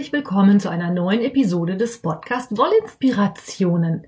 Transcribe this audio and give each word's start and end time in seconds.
Herzlich 0.00 0.14
willkommen 0.14 0.60
zu 0.60 0.70
einer 0.70 0.90
neuen 0.90 1.20
Episode 1.20 1.76
des 1.76 2.00
Podcast 2.00 2.56
Wollinspirationen. 2.56 4.06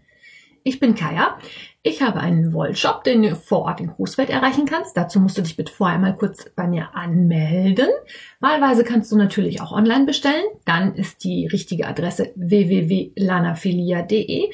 Ich 0.63 0.81
bin 0.81 0.95
Kaya. 0.95 1.37
Ich 1.83 2.01
habe 2.01 2.21
einen 2.21 2.55
Wollshop, 2.55 3.05
den 3.05 3.21
du 3.21 3.37
vor 3.37 3.67
Ort 3.67 3.83
in 3.83 3.89
Großfeld 3.89 4.31
erreichen 4.31 4.65
kannst. 4.65 4.97
Dazu 4.97 5.21
musst 5.21 5.37
du 5.37 5.43
dich 5.43 5.55
bitte 5.55 5.71
vorher 5.71 5.99
mal 5.99 6.17
kurz 6.17 6.49
bei 6.57 6.67
mir 6.67 6.95
anmelden. 6.95 7.91
Wahlweise 8.41 8.85
kannst 8.85 9.13
du 9.13 9.17
natürlich 9.17 9.61
auch 9.61 9.71
online 9.71 10.07
bestellen. 10.07 10.47
Dann 10.65 10.95
ist 10.95 11.25
die 11.25 11.47
richtige 11.47 11.87
Adresse 11.87 12.33
www.lanafilia.de 12.37 14.51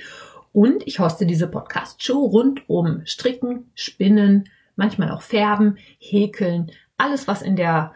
und 0.52 0.84
ich 0.88 0.98
hoste 0.98 1.24
diese 1.24 1.46
Podcast-Show 1.46 2.18
rund 2.18 2.68
um 2.68 3.02
Stricken, 3.04 3.70
Spinnen, 3.76 4.48
manchmal 4.74 5.12
auch 5.12 5.22
Färben, 5.22 5.78
Häkeln, 6.00 6.72
alles 6.96 7.28
was 7.28 7.42
in 7.42 7.54
der 7.54 7.92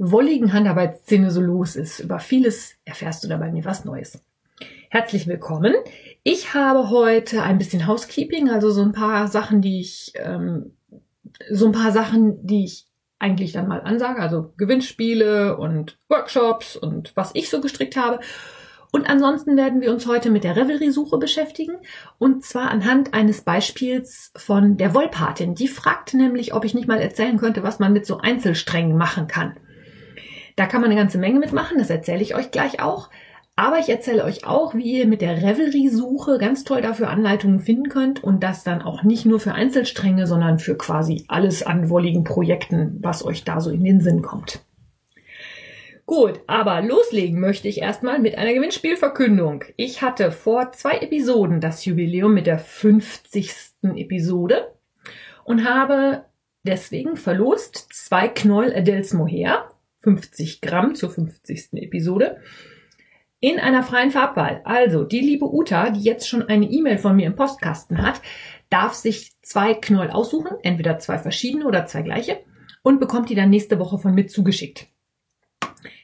wolligen 0.00 0.54
Handarbeitsszene 0.54 1.30
so 1.30 1.42
los 1.42 1.76
ist. 1.76 2.00
Über 2.00 2.18
vieles 2.18 2.74
erfährst 2.86 3.22
du 3.22 3.28
da 3.28 3.36
bei 3.36 3.52
mir 3.52 3.66
was 3.66 3.84
Neues. 3.84 4.24
Herzlich 4.88 5.26
willkommen. 5.26 5.74
Ich 6.22 6.54
habe 6.54 6.88
heute 6.88 7.42
ein 7.42 7.58
bisschen 7.58 7.86
Housekeeping, 7.86 8.48
also 8.48 8.70
so 8.70 8.82
ein 8.82 8.92
paar 8.92 9.28
Sachen, 9.28 9.60
die 9.60 9.80
ich, 9.80 10.14
ähm, 10.16 10.72
so 11.50 11.66
ein 11.66 11.72
paar 11.72 11.92
Sachen, 11.92 12.44
die 12.46 12.64
ich 12.64 12.86
eigentlich 13.18 13.52
dann 13.52 13.68
mal 13.68 13.82
ansage, 13.82 14.20
also 14.20 14.54
Gewinnspiele 14.56 15.58
und 15.58 15.98
Workshops 16.08 16.76
und 16.76 17.12
was 17.14 17.32
ich 17.34 17.50
so 17.50 17.60
gestrickt 17.60 17.96
habe. 17.96 18.20
Und 18.92 19.08
ansonsten 19.08 19.58
werden 19.58 19.82
wir 19.82 19.92
uns 19.92 20.06
heute 20.06 20.30
mit 20.30 20.44
der 20.44 20.56
Revelry-Suche 20.56 21.18
beschäftigen. 21.18 21.76
Und 22.18 22.42
zwar 22.42 22.70
anhand 22.70 23.12
eines 23.12 23.42
Beispiels 23.42 24.32
von 24.34 24.78
der 24.78 24.94
Wollpatin. 24.94 25.54
Die 25.54 25.68
fragte 25.68 26.16
nämlich, 26.16 26.54
ob 26.54 26.64
ich 26.64 26.74
nicht 26.74 26.88
mal 26.88 26.98
erzählen 26.98 27.36
könnte, 27.36 27.62
was 27.62 27.78
man 27.78 27.92
mit 27.92 28.06
so 28.06 28.18
Einzelsträngen 28.18 28.96
machen 28.96 29.26
kann. 29.28 29.56
Da 30.56 30.66
kann 30.66 30.80
man 30.80 30.90
eine 30.90 31.00
ganze 31.00 31.18
Menge 31.18 31.38
mitmachen, 31.38 31.78
das 31.78 31.90
erzähle 31.90 32.22
ich 32.22 32.34
euch 32.34 32.50
gleich 32.50 32.80
auch. 32.80 33.10
Aber 33.56 33.78
ich 33.78 33.90
erzähle 33.90 34.24
euch 34.24 34.46
auch, 34.46 34.74
wie 34.74 34.98
ihr 34.98 35.06
mit 35.06 35.20
der 35.20 35.42
Revelry-Suche 35.42 36.38
ganz 36.38 36.64
toll 36.64 36.80
dafür 36.80 37.10
Anleitungen 37.10 37.60
finden 37.60 37.90
könnt 37.90 38.24
und 38.24 38.42
das 38.42 38.64
dann 38.64 38.80
auch 38.80 39.02
nicht 39.02 39.26
nur 39.26 39.38
für 39.38 39.52
Einzelstränge, 39.52 40.26
sondern 40.26 40.58
für 40.58 40.78
quasi 40.78 41.24
alles 41.28 41.62
an 41.62 41.90
wolligen 41.90 42.24
Projekten, 42.24 42.98
was 43.02 43.24
euch 43.24 43.44
da 43.44 43.60
so 43.60 43.70
in 43.70 43.84
den 43.84 44.00
Sinn 44.00 44.22
kommt. 44.22 44.60
Gut, 46.06 46.40
aber 46.48 46.82
loslegen 46.82 47.38
möchte 47.38 47.68
ich 47.68 47.82
erstmal 47.82 48.18
mit 48.18 48.36
einer 48.36 48.52
Gewinnspielverkündung. 48.52 49.64
Ich 49.76 50.02
hatte 50.02 50.32
vor 50.32 50.72
zwei 50.72 50.98
Episoden 50.98 51.60
das 51.60 51.84
Jubiläum 51.84 52.34
mit 52.34 52.46
der 52.46 52.58
50. 52.58 53.52
Episode 53.94 54.74
und 55.44 55.68
habe 55.68 56.24
deswegen 56.64 57.16
verlost 57.16 57.90
zwei 57.92 58.26
Knoll 58.26 58.72
Adels 58.74 59.12
Mohair 59.12 59.69
50 60.00 60.60
Gramm 60.60 60.94
zur 60.94 61.10
50. 61.10 61.74
Episode 61.74 62.38
in 63.40 63.58
einer 63.58 63.82
freien 63.82 64.10
Farbwahl. 64.10 64.60
Also 64.64 65.04
die 65.04 65.20
liebe 65.20 65.46
Uta, 65.46 65.90
die 65.90 66.02
jetzt 66.02 66.28
schon 66.28 66.42
eine 66.42 66.66
E-Mail 66.66 66.98
von 66.98 67.16
mir 67.16 67.26
im 67.26 67.36
Postkasten 67.36 68.02
hat, 68.02 68.20
darf 68.68 68.94
sich 68.94 69.32
zwei 69.42 69.74
Knoll 69.74 70.10
aussuchen, 70.10 70.56
entweder 70.62 70.98
zwei 70.98 71.18
verschiedene 71.18 71.66
oder 71.66 71.86
zwei 71.86 72.02
gleiche 72.02 72.38
und 72.82 73.00
bekommt 73.00 73.30
die 73.30 73.34
dann 73.34 73.50
nächste 73.50 73.78
Woche 73.78 73.98
von 73.98 74.14
mir 74.14 74.26
zugeschickt. 74.26 74.86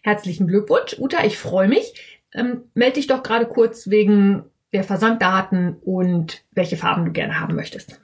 Herzlichen 0.03 0.47
Glückwunsch, 0.47 0.97
Uta, 0.99 1.25
ich 1.25 1.39
freue 1.39 1.69
mich. 1.69 2.21
Ähm, 2.33 2.65
meld 2.75 2.97
dich 2.97 3.07
doch 3.07 3.23
gerade 3.23 3.47
kurz 3.47 3.89
wegen 3.89 4.45
der 4.73 4.85
Versanddaten 4.85 5.77
und 5.81 6.45
welche 6.53 6.77
Farben 6.77 7.05
du 7.05 7.13
gerne 7.13 7.41
haben 7.41 7.55
möchtest. 7.55 8.01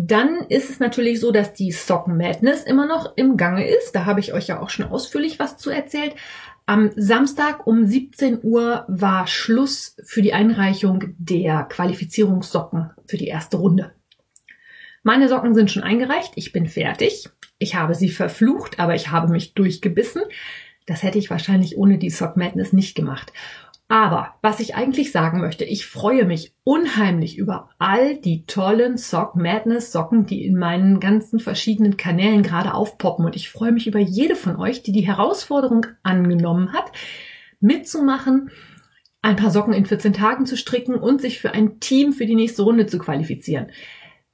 Dann 0.00 0.46
ist 0.48 0.70
es 0.70 0.78
natürlich 0.78 1.18
so, 1.18 1.32
dass 1.32 1.54
die 1.54 1.72
Socken 1.72 2.16
Madness 2.16 2.62
immer 2.62 2.86
noch 2.86 3.16
im 3.16 3.36
Gange 3.36 3.68
ist. 3.68 3.96
Da 3.96 4.04
habe 4.04 4.20
ich 4.20 4.32
euch 4.32 4.46
ja 4.46 4.60
auch 4.60 4.70
schon 4.70 4.86
ausführlich 4.86 5.40
was 5.40 5.56
zu 5.56 5.70
erzählt. 5.70 6.14
Am 6.66 6.92
Samstag 6.94 7.66
um 7.66 7.84
17 7.84 8.38
Uhr 8.44 8.84
war 8.86 9.26
Schluss 9.26 9.96
für 10.04 10.22
die 10.22 10.32
Einreichung 10.32 11.16
der 11.18 11.64
Qualifizierungssocken 11.64 12.92
für 13.08 13.16
die 13.16 13.26
erste 13.26 13.56
Runde. 13.56 13.90
Meine 15.02 15.28
Socken 15.28 15.56
sind 15.56 15.72
schon 15.72 15.82
eingereicht. 15.82 16.30
Ich 16.36 16.52
bin 16.52 16.66
fertig. 16.66 17.28
Ich 17.58 17.74
habe 17.74 17.96
sie 17.96 18.08
verflucht, 18.08 18.78
aber 18.78 18.94
ich 18.94 19.10
habe 19.10 19.32
mich 19.32 19.54
durchgebissen. 19.54 20.22
Das 20.86 21.02
hätte 21.02 21.18
ich 21.18 21.28
wahrscheinlich 21.28 21.76
ohne 21.76 21.98
die 21.98 22.10
Sock 22.10 22.36
Madness 22.36 22.72
nicht 22.72 22.94
gemacht. 22.94 23.32
Aber 23.90 24.34
was 24.42 24.60
ich 24.60 24.74
eigentlich 24.74 25.12
sagen 25.12 25.40
möchte, 25.40 25.64
ich 25.64 25.86
freue 25.86 26.26
mich 26.26 26.54
unheimlich 26.62 27.38
über 27.38 27.70
all 27.78 28.18
die 28.18 28.44
tollen 28.44 28.98
Sock 28.98 29.34
Madness 29.34 29.92
Socken, 29.92 30.26
die 30.26 30.44
in 30.44 30.58
meinen 30.58 31.00
ganzen 31.00 31.40
verschiedenen 31.40 31.96
Kanälen 31.96 32.42
gerade 32.42 32.74
aufpoppen. 32.74 33.24
Und 33.24 33.34
ich 33.34 33.48
freue 33.48 33.72
mich 33.72 33.86
über 33.86 33.98
jede 33.98 34.36
von 34.36 34.56
euch, 34.56 34.82
die 34.82 34.92
die 34.92 35.06
Herausforderung 35.06 35.86
angenommen 36.02 36.74
hat, 36.74 36.92
mitzumachen, 37.60 38.50
ein 39.22 39.36
paar 39.36 39.50
Socken 39.50 39.72
in 39.72 39.86
14 39.86 40.12
Tagen 40.12 40.44
zu 40.44 40.58
stricken 40.58 40.94
und 40.94 41.22
sich 41.22 41.40
für 41.40 41.52
ein 41.52 41.80
Team 41.80 42.12
für 42.12 42.26
die 42.26 42.36
nächste 42.36 42.62
Runde 42.62 42.86
zu 42.86 42.98
qualifizieren. 42.98 43.70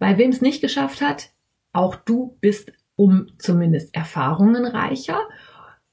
Bei 0.01 0.19
wem 0.19 0.31
es 0.31 0.43
nicht 0.43 0.63
geschafft 0.63 1.01
hat, 1.01 1.31
auch 1.73 1.95
du 1.95 2.37
bist 2.41 2.73
um 2.97 3.29
zumindest 3.39 3.95
Erfahrungen 3.95 4.67
reicher 4.67 5.21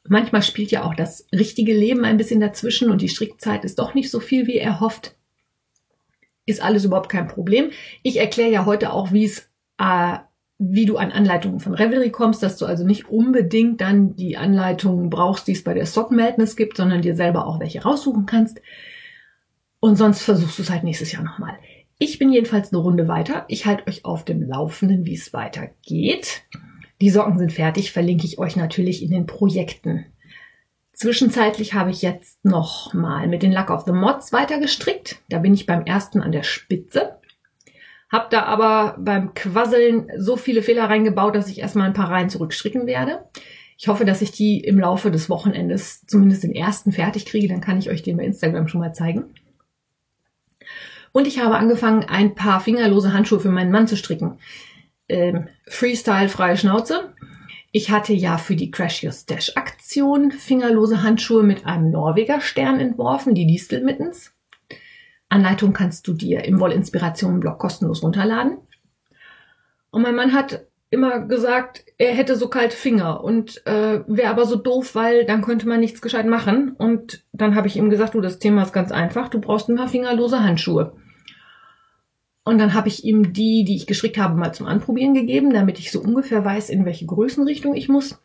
Manchmal 0.07 0.41
spielt 0.41 0.71
ja 0.71 0.83
auch 0.83 0.95
das 0.95 1.27
richtige 1.31 1.73
Leben 1.73 2.05
ein 2.05 2.17
bisschen 2.17 2.39
dazwischen 2.39 2.89
und 2.89 3.01
die 3.01 3.09
Strickzeit 3.09 3.63
ist 3.63 3.79
doch 3.79 3.93
nicht 3.93 4.09
so 4.09 4.19
viel, 4.19 4.47
wie 4.47 4.57
er 4.57 4.79
hofft. 4.79 5.15
Ist 6.45 6.61
alles 6.61 6.85
überhaupt 6.85 7.09
kein 7.09 7.27
Problem. 7.27 7.69
Ich 8.01 8.17
erkläre 8.17 8.51
ja 8.51 8.65
heute 8.65 8.93
auch, 8.93 9.11
wie 9.11 9.25
es, 9.25 9.49
äh, 9.77 10.17
wie 10.57 10.85
du 10.85 10.97
an 10.97 11.11
Anleitungen 11.11 11.59
von 11.59 11.75
Revelry 11.75 12.09
kommst, 12.09 12.41
dass 12.41 12.57
du 12.57 12.65
also 12.65 12.85
nicht 12.85 13.09
unbedingt 13.09 13.79
dann 13.81 14.15
die 14.15 14.37
Anleitungen 14.37 15.09
brauchst, 15.09 15.47
die 15.47 15.53
es 15.53 15.63
bei 15.63 15.73
der 15.73 15.85
Sock 15.85 16.11
Madness 16.11 16.55
gibt, 16.55 16.77
sondern 16.77 17.01
dir 17.01 17.15
selber 17.15 17.45
auch 17.45 17.59
welche 17.59 17.83
raussuchen 17.83 18.25
kannst. 18.25 18.59
Und 19.79 19.95
sonst 19.97 20.23
versuchst 20.23 20.57
du 20.57 20.63
es 20.63 20.69
halt 20.69 20.83
nächstes 20.83 21.11
Jahr 21.11 21.23
nochmal. 21.23 21.57
Ich 21.97 22.17
bin 22.17 22.31
jedenfalls 22.31 22.73
eine 22.73 22.81
Runde 22.81 23.07
weiter. 23.07 23.45
Ich 23.47 23.67
halte 23.67 23.87
euch 23.87 24.05
auf 24.05 24.25
dem 24.25 24.41
Laufenden, 24.41 25.05
wie 25.05 25.13
es 25.13 25.33
weitergeht. 25.33 26.43
Die 27.01 27.09
Socken 27.09 27.39
sind 27.39 27.51
fertig, 27.51 27.91
verlinke 27.91 28.27
ich 28.27 28.37
euch 28.37 28.55
natürlich 28.55 29.01
in 29.01 29.09
den 29.09 29.25
Projekten. 29.25 30.05
Zwischenzeitlich 30.93 31.73
habe 31.73 31.89
ich 31.89 32.03
jetzt 32.03 32.45
noch 32.45 32.93
mal 32.93 33.27
mit 33.27 33.41
den 33.41 33.51
Luck 33.51 33.71
of 33.71 33.85
the 33.85 33.91
Mods 33.91 34.31
weiter 34.31 34.59
gestrickt. 34.59 35.17
Da 35.27 35.39
bin 35.39 35.55
ich 35.55 35.65
beim 35.65 35.83
ersten 35.83 36.21
an 36.21 36.31
der 36.31 36.43
Spitze. 36.43 37.17
Hab 38.11 38.29
da 38.29 38.43
aber 38.43 38.97
beim 38.99 39.33
Quasseln 39.33 40.09
so 40.19 40.37
viele 40.37 40.61
Fehler 40.61 40.91
reingebaut, 40.91 41.35
dass 41.35 41.49
ich 41.49 41.59
erstmal 41.59 41.87
ein 41.87 41.93
paar 41.93 42.11
Reihen 42.11 42.29
zurückstricken 42.29 42.85
werde. 42.85 43.25
Ich 43.79 43.87
hoffe, 43.87 44.05
dass 44.05 44.21
ich 44.21 44.31
die 44.31 44.59
im 44.59 44.79
Laufe 44.79 45.09
des 45.09 45.27
Wochenendes 45.27 46.05
zumindest 46.05 46.43
den 46.43 46.53
ersten 46.53 46.91
fertig 46.91 47.25
kriege. 47.25 47.47
Dann 47.47 47.61
kann 47.61 47.79
ich 47.79 47.89
euch 47.89 48.03
den 48.03 48.17
bei 48.17 48.25
Instagram 48.25 48.67
schon 48.67 48.81
mal 48.81 48.93
zeigen. 48.93 49.23
Und 51.13 51.25
ich 51.25 51.39
habe 51.39 51.55
angefangen, 51.55 52.03
ein 52.03 52.35
paar 52.35 52.59
fingerlose 52.59 53.11
Handschuhe 53.11 53.39
für 53.39 53.49
meinen 53.49 53.71
Mann 53.71 53.87
zu 53.87 53.97
stricken 53.97 54.37
ähm, 55.11 55.47
Freestyle 55.67 56.29
freie 56.29 56.57
Schnauze. 56.57 57.13
Ich 57.71 57.91
hatte 57.91 58.13
ja 58.13 58.37
für 58.37 58.55
die 58.55 58.71
Crash 58.71 59.03
Your 59.03 59.11
Stash 59.11 59.55
Aktion 59.55 60.31
fingerlose 60.31 61.03
Handschuhe 61.03 61.43
mit 61.43 61.65
einem 61.65 61.91
Norweger 61.91 62.41
Stern 62.41 62.79
entworfen, 62.79 63.35
die 63.35 63.47
Distel 63.47 63.83
mittens. 63.83 64.33
Anleitung 65.29 65.71
kannst 65.71 66.07
du 66.07 66.13
dir 66.13 66.43
im 66.43 66.59
Wollinspiration 66.59 67.39
Blog 67.39 67.59
kostenlos 67.59 68.03
runterladen. 68.03 68.57
Und 69.89 70.01
mein 70.01 70.15
Mann 70.15 70.33
hat 70.33 70.65
immer 70.89 71.21
gesagt, 71.21 71.85
er 71.97 72.13
hätte 72.13 72.35
so 72.35 72.49
kalte 72.49 72.75
Finger 72.75 73.23
und 73.23 73.65
äh, 73.65 74.01
wäre 74.07 74.29
aber 74.29 74.45
so 74.45 74.57
doof, 74.57 74.93
weil 74.93 75.25
dann 75.25 75.41
könnte 75.41 75.67
man 75.67 75.79
nichts 75.79 76.01
gescheit 76.01 76.25
machen. 76.25 76.71
Und 76.77 77.23
dann 77.31 77.55
habe 77.55 77.67
ich 77.67 77.77
ihm 77.77 77.89
gesagt, 77.89 78.13
du, 78.13 78.19
das 78.19 78.39
Thema 78.39 78.63
ist 78.63 78.73
ganz 78.73 78.91
einfach, 78.91 79.29
du 79.29 79.39
brauchst 79.39 79.69
ein 79.69 79.77
paar 79.77 79.87
fingerlose 79.87 80.43
Handschuhe. 80.43 80.93
Und 82.43 82.57
dann 82.57 82.73
habe 82.73 82.87
ich 82.87 83.03
ihm 83.03 83.33
die, 83.33 83.63
die 83.63 83.75
ich 83.75 83.85
gestrickt 83.85 84.17
habe, 84.17 84.35
mal 84.35 84.53
zum 84.53 84.65
Anprobieren 84.65 85.13
gegeben, 85.13 85.53
damit 85.53 85.77
ich 85.77 85.91
so 85.91 86.01
ungefähr 86.01 86.43
weiß, 86.43 86.69
in 86.69 86.85
welche 86.85 87.05
Größenrichtung 87.05 87.75
ich 87.75 87.87
muss. 87.87 88.19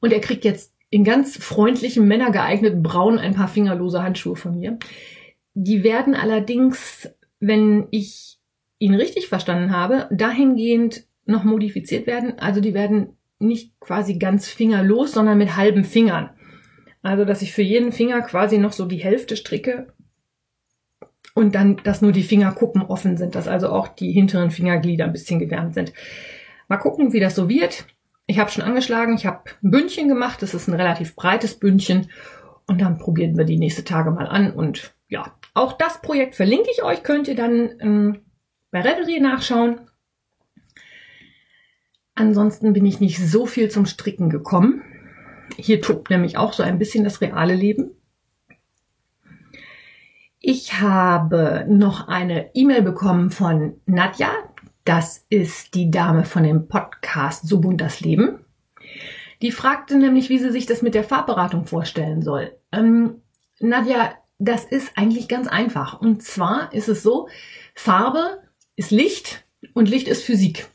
Und 0.00 0.12
er 0.12 0.20
kriegt 0.20 0.44
jetzt 0.44 0.74
in 0.90 1.04
ganz 1.04 1.36
freundlichem, 1.36 2.06
männergeeigneten 2.06 2.82
Braun 2.82 3.18
ein 3.18 3.34
paar 3.34 3.48
fingerlose 3.48 4.02
Handschuhe 4.02 4.36
von 4.36 4.58
mir. 4.58 4.78
Die 5.54 5.84
werden 5.84 6.14
allerdings, 6.14 7.08
wenn 7.38 7.86
ich 7.90 8.38
ihn 8.78 8.94
richtig 8.94 9.28
verstanden 9.28 9.70
habe, 9.70 10.08
dahingehend 10.10 11.06
noch 11.24 11.44
modifiziert 11.44 12.08
werden. 12.08 12.38
Also 12.38 12.60
die 12.60 12.74
werden 12.74 13.16
nicht 13.38 13.78
quasi 13.78 14.18
ganz 14.18 14.48
fingerlos, 14.48 15.12
sondern 15.12 15.38
mit 15.38 15.56
halben 15.56 15.84
Fingern. 15.84 16.30
Also, 17.02 17.24
dass 17.24 17.42
ich 17.42 17.52
für 17.52 17.62
jeden 17.62 17.92
Finger 17.92 18.20
quasi 18.22 18.58
noch 18.58 18.72
so 18.72 18.86
die 18.86 19.02
Hälfte 19.02 19.36
stricke 19.36 19.92
und 21.34 21.54
dann, 21.54 21.76
dass 21.84 22.02
nur 22.02 22.12
die 22.12 22.22
Fingerkuppen 22.22 22.82
offen 22.82 23.16
sind, 23.16 23.34
dass 23.34 23.48
also 23.48 23.70
auch 23.70 23.88
die 23.88 24.12
hinteren 24.12 24.50
Fingerglieder 24.50 25.04
ein 25.04 25.12
bisschen 25.12 25.38
gewärmt 25.38 25.74
sind. 25.74 25.92
Mal 26.68 26.76
gucken, 26.76 27.12
wie 27.12 27.20
das 27.20 27.34
so 27.34 27.48
wird. 27.48 27.86
Ich 28.26 28.38
habe 28.38 28.50
schon 28.50 28.64
angeschlagen, 28.64 29.14
ich 29.14 29.26
habe 29.26 29.42
ein 29.62 29.70
Bündchen 29.70 30.08
gemacht, 30.08 30.42
das 30.42 30.54
ist 30.54 30.68
ein 30.68 30.74
relativ 30.74 31.16
breites 31.16 31.58
Bündchen 31.58 32.10
und 32.66 32.80
dann 32.80 32.98
probieren 32.98 33.36
wir 33.36 33.44
die 33.44 33.58
nächste 33.58 33.84
Tage 33.84 34.10
mal 34.10 34.26
an 34.26 34.52
und 34.52 34.94
ja, 35.08 35.34
auch 35.54 35.72
das 35.74 36.00
Projekt 36.00 36.34
verlinke 36.34 36.70
ich 36.72 36.82
euch, 36.82 37.02
könnt 37.02 37.28
ihr 37.28 37.34
dann 37.34 37.74
ähm, 37.80 38.20
bei 38.70 38.80
Revelry 38.80 39.20
nachschauen. 39.20 39.80
Ansonsten 42.14 42.72
bin 42.72 42.86
ich 42.86 43.00
nicht 43.00 43.18
so 43.18 43.46
viel 43.46 43.70
zum 43.70 43.86
Stricken 43.86 44.30
gekommen. 44.30 44.82
Hier 45.56 45.80
tobt 45.80 46.10
nämlich 46.10 46.36
auch 46.36 46.52
so 46.52 46.62
ein 46.62 46.78
bisschen 46.78 47.04
das 47.04 47.20
reale 47.20 47.54
Leben. 47.54 47.90
Ich 50.44 50.80
habe 50.80 51.64
noch 51.68 52.08
eine 52.08 52.50
E-Mail 52.52 52.82
bekommen 52.82 53.30
von 53.30 53.80
Nadja. 53.86 54.32
Das 54.84 55.24
ist 55.30 55.76
die 55.76 55.88
Dame 55.88 56.24
von 56.24 56.42
dem 56.42 56.66
Podcast 56.66 57.46
So 57.46 57.60
bunt 57.60 57.80
das 57.80 58.00
Leben. 58.00 58.44
Die 59.40 59.52
fragte 59.52 59.96
nämlich, 59.96 60.30
wie 60.30 60.40
sie 60.40 60.50
sich 60.50 60.66
das 60.66 60.82
mit 60.82 60.94
der 60.94 61.04
Farbberatung 61.04 61.64
vorstellen 61.64 62.22
soll. 62.22 62.56
Ähm, 62.72 63.22
Nadja, 63.60 64.14
das 64.40 64.64
ist 64.64 64.90
eigentlich 64.96 65.28
ganz 65.28 65.46
einfach. 65.46 66.00
Und 66.00 66.24
zwar 66.24 66.72
ist 66.74 66.88
es 66.88 67.04
so, 67.04 67.28
Farbe 67.76 68.42
ist 68.74 68.90
Licht 68.90 69.44
und 69.74 69.88
Licht 69.88 70.08
ist 70.08 70.24
Physik. 70.24 70.66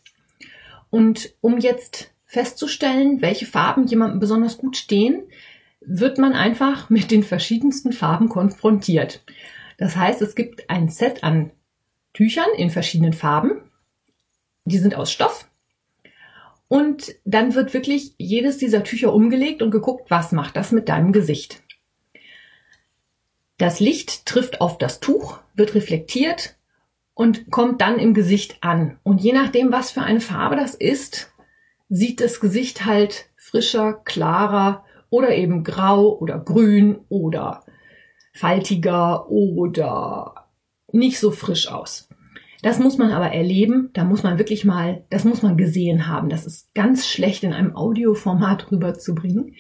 Und 0.89 1.35
um 1.41 1.57
jetzt 1.57 2.13
festzustellen, 2.23 3.21
welche 3.21 3.45
Farben 3.45 3.85
jemandem 3.85 4.21
besonders 4.21 4.57
gut 4.57 4.77
stehen, 4.77 5.23
wird 5.81 6.19
man 6.19 6.31
einfach 6.31 6.89
mit 6.89 7.11
den 7.11 7.23
verschiedensten 7.23 7.91
Farben 7.91 8.29
konfrontiert. 8.29 9.25
Das 9.77 9.95
heißt, 9.95 10.21
es 10.21 10.35
gibt 10.35 10.69
ein 10.69 10.89
Set 10.89 11.23
an 11.23 11.51
Tüchern 12.13 12.49
in 12.57 12.71
verschiedenen 12.71 13.13
Farben. 13.13 13.61
Die 14.65 14.79
sind 14.79 14.95
aus 14.95 15.11
Stoff. 15.11 15.47
Und 16.67 17.15
dann 17.23 17.55
wird 17.55 17.73
wirklich 17.73 18.13
jedes 18.17 18.57
dieser 18.57 18.83
Tücher 18.83 19.13
umgelegt 19.13 19.61
und 19.61 19.71
geguckt, 19.71 20.09
was 20.09 20.31
macht 20.31 20.57
das 20.57 20.71
mit 20.71 20.89
deinem 20.89 21.13
Gesicht. 21.13 21.61
Das 23.57 23.79
Licht 23.79 24.25
trifft 24.25 24.61
auf 24.61 24.77
das 24.77 24.99
Tuch, 24.99 25.39
wird 25.55 25.75
reflektiert 25.75 26.55
und 27.13 27.49
kommt 27.49 27.81
dann 27.81 27.99
im 27.99 28.13
Gesicht 28.13 28.57
an. 28.61 28.99
Und 29.03 29.21
je 29.21 29.33
nachdem, 29.33 29.71
was 29.71 29.91
für 29.91 30.01
eine 30.01 30.19
Farbe 30.19 30.55
das 30.55 30.75
ist, 30.75 31.31
sieht 31.89 32.19
das 32.19 32.39
Gesicht 32.39 32.85
halt 32.85 33.29
frischer, 33.35 33.93
klarer 33.93 34.83
oder 35.09 35.35
eben 35.35 35.63
grau 35.63 36.17
oder 36.17 36.37
grün 36.37 36.99
oder 37.09 37.63
faltiger 38.37 39.29
oder 39.29 40.47
nicht 40.91 41.19
so 41.19 41.31
frisch 41.31 41.67
aus. 41.67 42.09
Das 42.61 42.79
muss 42.79 42.97
man 42.97 43.11
aber 43.11 43.31
erleben, 43.31 43.91
da 43.93 44.03
muss 44.03 44.23
man 44.23 44.39
wirklich 44.39 44.65
mal, 44.65 45.03
das 45.09 45.25
muss 45.25 45.41
man 45.41 45.57
gesehen 45.57 46.07
haben. 46.07 46.29
Das 46.29 46.45
ist 46.45 46.73
ganz 46.73 47.07
schlecht 47.07 47.43
in 47.43 47.53
einem 47.53 47.75
Audioformat 47.75 48.71
rüberzubringen. 48.71 49.55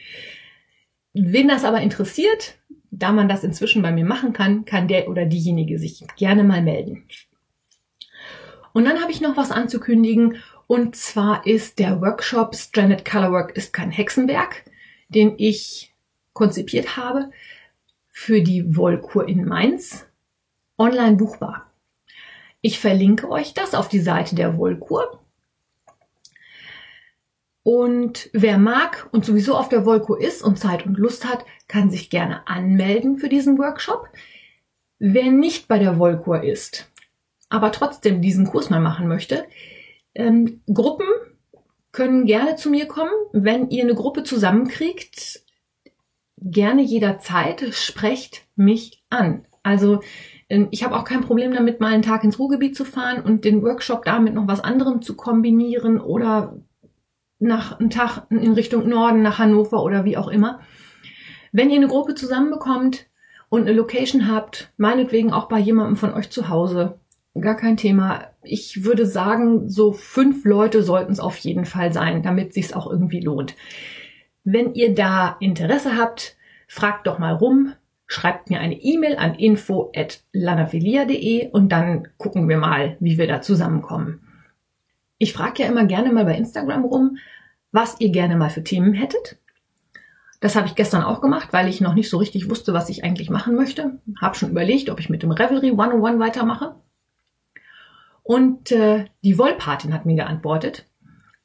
Wen 1.13 1.47
das 1.47 1.63
aber 1.63 1.81
interessiert, 1.81 2.55
da 2.91 3.11
man 3.11 3.29
das 3.29 3.43
inzwischen 3.43 3.81
bei 3.81 3.91
mir 3.91 4.05
machen 4.05 4.33
kann, 4.33 4.65
kann 4.65 4.87
der 4.87 5.09
oder 5.09 5.25
diejenige 5.25 5.79
sich 5.79 6.05
gerne 6.15 6.43
mal 6.43 6.61
melden. 6.61 7.03
Und 8.73 8.85
dann 8.85 9.01
habe 9.01 9.11
ich 9.11 9.21
noch 9.21 9.37
was 9.37 9.51
anzukündigen 9.51 10.37
und 10.67 10.95
zwar 10.95 11.45
ist 11.47 11.79
der 11.79 12.01
Workshop 12.01 12.55
Stranded 12.55 13.05
Colorwork 13.05 13.55
ist 13.55 13.73
kein 13.73 13.89
Hexenwerk, 13.89 14.65
den 15.09 15.35
ich 15.37 15.95
konzipiert 16.33 16.97
habe 16.97 17.31
für 18.19 18.41
die 18.41 18.75
Wollkur 18.75 19.27
in 19.27 19.45
Mainz 19.45 20.07
online 20.79 21.17
buchbar. 21.17 21.71
Ich 22.61 22.79
verlinke 22.79 23.29
euch 23.29 23.53
das 23.53 23.75
auf 23.75 23.89
die 23.89 23.99
Seite 23.99 24.33
der 24.33 24.57
Wollkur. 24.57 25.21
Und 27.61 28.31
wer 28.33 28.57
mag 28.57 29.07
und 29.11 29.23
sowieso 29.23 29.55
auf 29.55 29.69
der 29.69 29.85
Wollkur 29.85 30.19
ist 30.19 30.41
und 30.41 30.57
Zeit 30.57 30.83
und 30.87 30.97
Lust 30.97 31.25
hat, 31.25 31.45
kann 31.67 31.91
sich 31.91 32.09
gerne 32.09 32.47
anmelden 32.47 33.17
für 33.17 33.29
diesen 33.29 33.59
Workshop. 33.59 34.09
Wer 34.97 35.31
nicht 35.31 35.67
bei 35.67 35.77
der 35.77 35.99
Wollkur 35.99 36.43
ist, 36.43 36.91
aber 37.49 37.71
trotzdem 37.71 38.19
diesen 38.19 38.47
Kurs 38.47 38.71
mal 38.71 38.81
machen 38.81 39.07
möchte, 39.07 39.45
ähm, 40.15 40.63
Gruppen 40.65 41.07
können 41.91 42.25
gerne 42.25 42.55
zu 42.55 42.71
mir 42.71 42.87
kommen. 42.87 43.13
Wenn 43.31 43.69
ihr 43.69 43.83
eine 43.83 43.95
Gruppe 43.95 44.23
zusammenkriegt, 44.23 45.46
gerne 46.37 46.81
jederzeit, 46.81 47.63
sprecht 47.73 48.47
mich 48.55 49.03
an. 49.09 49.45
Also 49.63 50.01
ähm, 50.49 50.67
ich 50.71 50.83
habe 50.83 50.95
auch 50.95 51.03
kein 51.03 51.21
Problem 51.21 51.53
damit, 51.53 51.79
mal 51.79 51.93
einen 51.93 52.03
Tag 52.03 52.23
ins 52.23 52.39
Ruhrgebiet 52.39 52.75
zu 52.75 52.85
fahren 52.85 53.21
und 53.21 53.43
den 53.43 53.61
Workshop 53.63 54.05
damit 54.05 54.33
noch 54.33 54.47
was 54.47 54.61
anderem 54.61 55.01
zu 55.01 55.15
kombinieren 55.15 55.99
oder 55.99 56.57
nach 57.39 57.79
einem 57.79 57.89
Tag 57.89 58.27
in 58.29 58.53
Richtung 58.53 58.87
Norden, 58.87 59.21
nach 59.21 59.39
Hannover 59.39 59.83
oder 59.83 60.05
wie 60.05 60.17
auch 60.17 60.27
immer. 60.27 60.59
Wenn 61.51 61.69
ihr 61.69 61.77
eine 61.77 61.87
Gruppe 61.87 62.15
zusammenbekommt 62.15 63.07
und 63.49 63.61
eine 63.61 63.73
Location 63.73 64.31
habt, 64.31 64.71
meinetwegen 64.77 65.31
auch 65.31 65.47
bei 65.47 65.59
jemandem 65.59 65.97
von 65.97 66.13
euch 66.13 66.29
zu 66.29 66.49
Hause, 66.49 66.99
gar 67.39 67.55
kein 67.55 67.77
Thema. 67.77 68.25
Ich 68.43 68.83
würde 68.83 69.05
sagen, 69.05 69.69
so 69.69 69.91
fünf 69.91 70.45
Leute 70.45 70.81
sollten 70.81 71.11
es 71.11 71.19
auf 71.19 71.37
jeden 71.37 71.65
Fall 71.65 71.93
sein, 71.93 72.23
damit 72.23 72.53
sich's 72.53 72.73
auch 72.73 72.89
irgendwie 72.89 73.19
lohnt. 73.19 73.55
Wenn 74.49 74.75
ihr 74.75 74.95
da 74.95 75.35
Interesse 75.41 75.97
habt, 75.97 76.37
fragt 76.69 77.05
doch 77.05 77.19
mal 77.19 77.33
rum, 77.33 77.73
schreibt 78.05 78.49
mir 78.49 78.61
eine 78.61 78.81
E-Mail 78.81 79.17
an 79.17 79.35
info@lanafilia.de 79.35 81.49
und 81.49 81.69
dann 81.69 82.07
gucken 82.17 82.47
wir 82.47 82.57
mal, 82.57 82.95
wie 83.01 83.17
wir 83.17 83.27
da 83.27 83.41
zusammenkommen. 83.41 84.21
Ich 85.17 85.33
frage 85.33 85.63
ja 85.63 85.67
immer 85.67 85.83
gerne 85.83 86.13
mal 86.13 86.23
bei 86.23 86.37
Instagram 86.37 86.85
rum, 86.85 87.17
was 87.73 87.99
ihr 87.99 88.07
gerne 88.07 88.37
mal 88.37 88.49
für 88.49 88.63
Themen 88.63 88.93
hättet. 88.93 89.37
Das 90.39 90.55
habe 90.55 90.67
ich 90.67 90.75
gestern 90.75 91.03
auch 91.03 91.19
gemacht, 91.19 91.49
weil 91.51 91.67
ich 91.67 91.81
noch 91.81 91.93
nicht 91.93 92.09
so 92.09 92.15
richtig 92.15 92.49
wusste, 92.49 92.73
was 92.73 92.87
ich 92.87 93.03
eigentlich 93.03 93.29
machen 93.29 93.53
möchte. 93.53 93.99
Hab 94.21 94.37
schon 94.37 94.51
überlegt, 94.51 94.89
ob 94.89 95.01
ich 95.01 95.09
mit 95.09 95.23
dem 95.23 95.31
Revelry 95.31 95.71
101 95.71 96.21
weitermache. 96.21 96.75
Und 98.23 98.71
äh, 98.71 99.07
die 99.25 99.37
Wollpatin 99.37 99.93
hat 99.93 100.05
mir 100.05 100.15
geantwortet. 100.15 100.85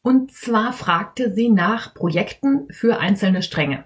Und 0.02 0.32
zwar 0.32 0.72
fragte 0.72 1.32
sie 1.32 1.48
nach 1.48 1.94
Projekten 1.94 2.66
für 2.70 2.98
einzelne 2.98 3.42
Stränge. 3.42 3.84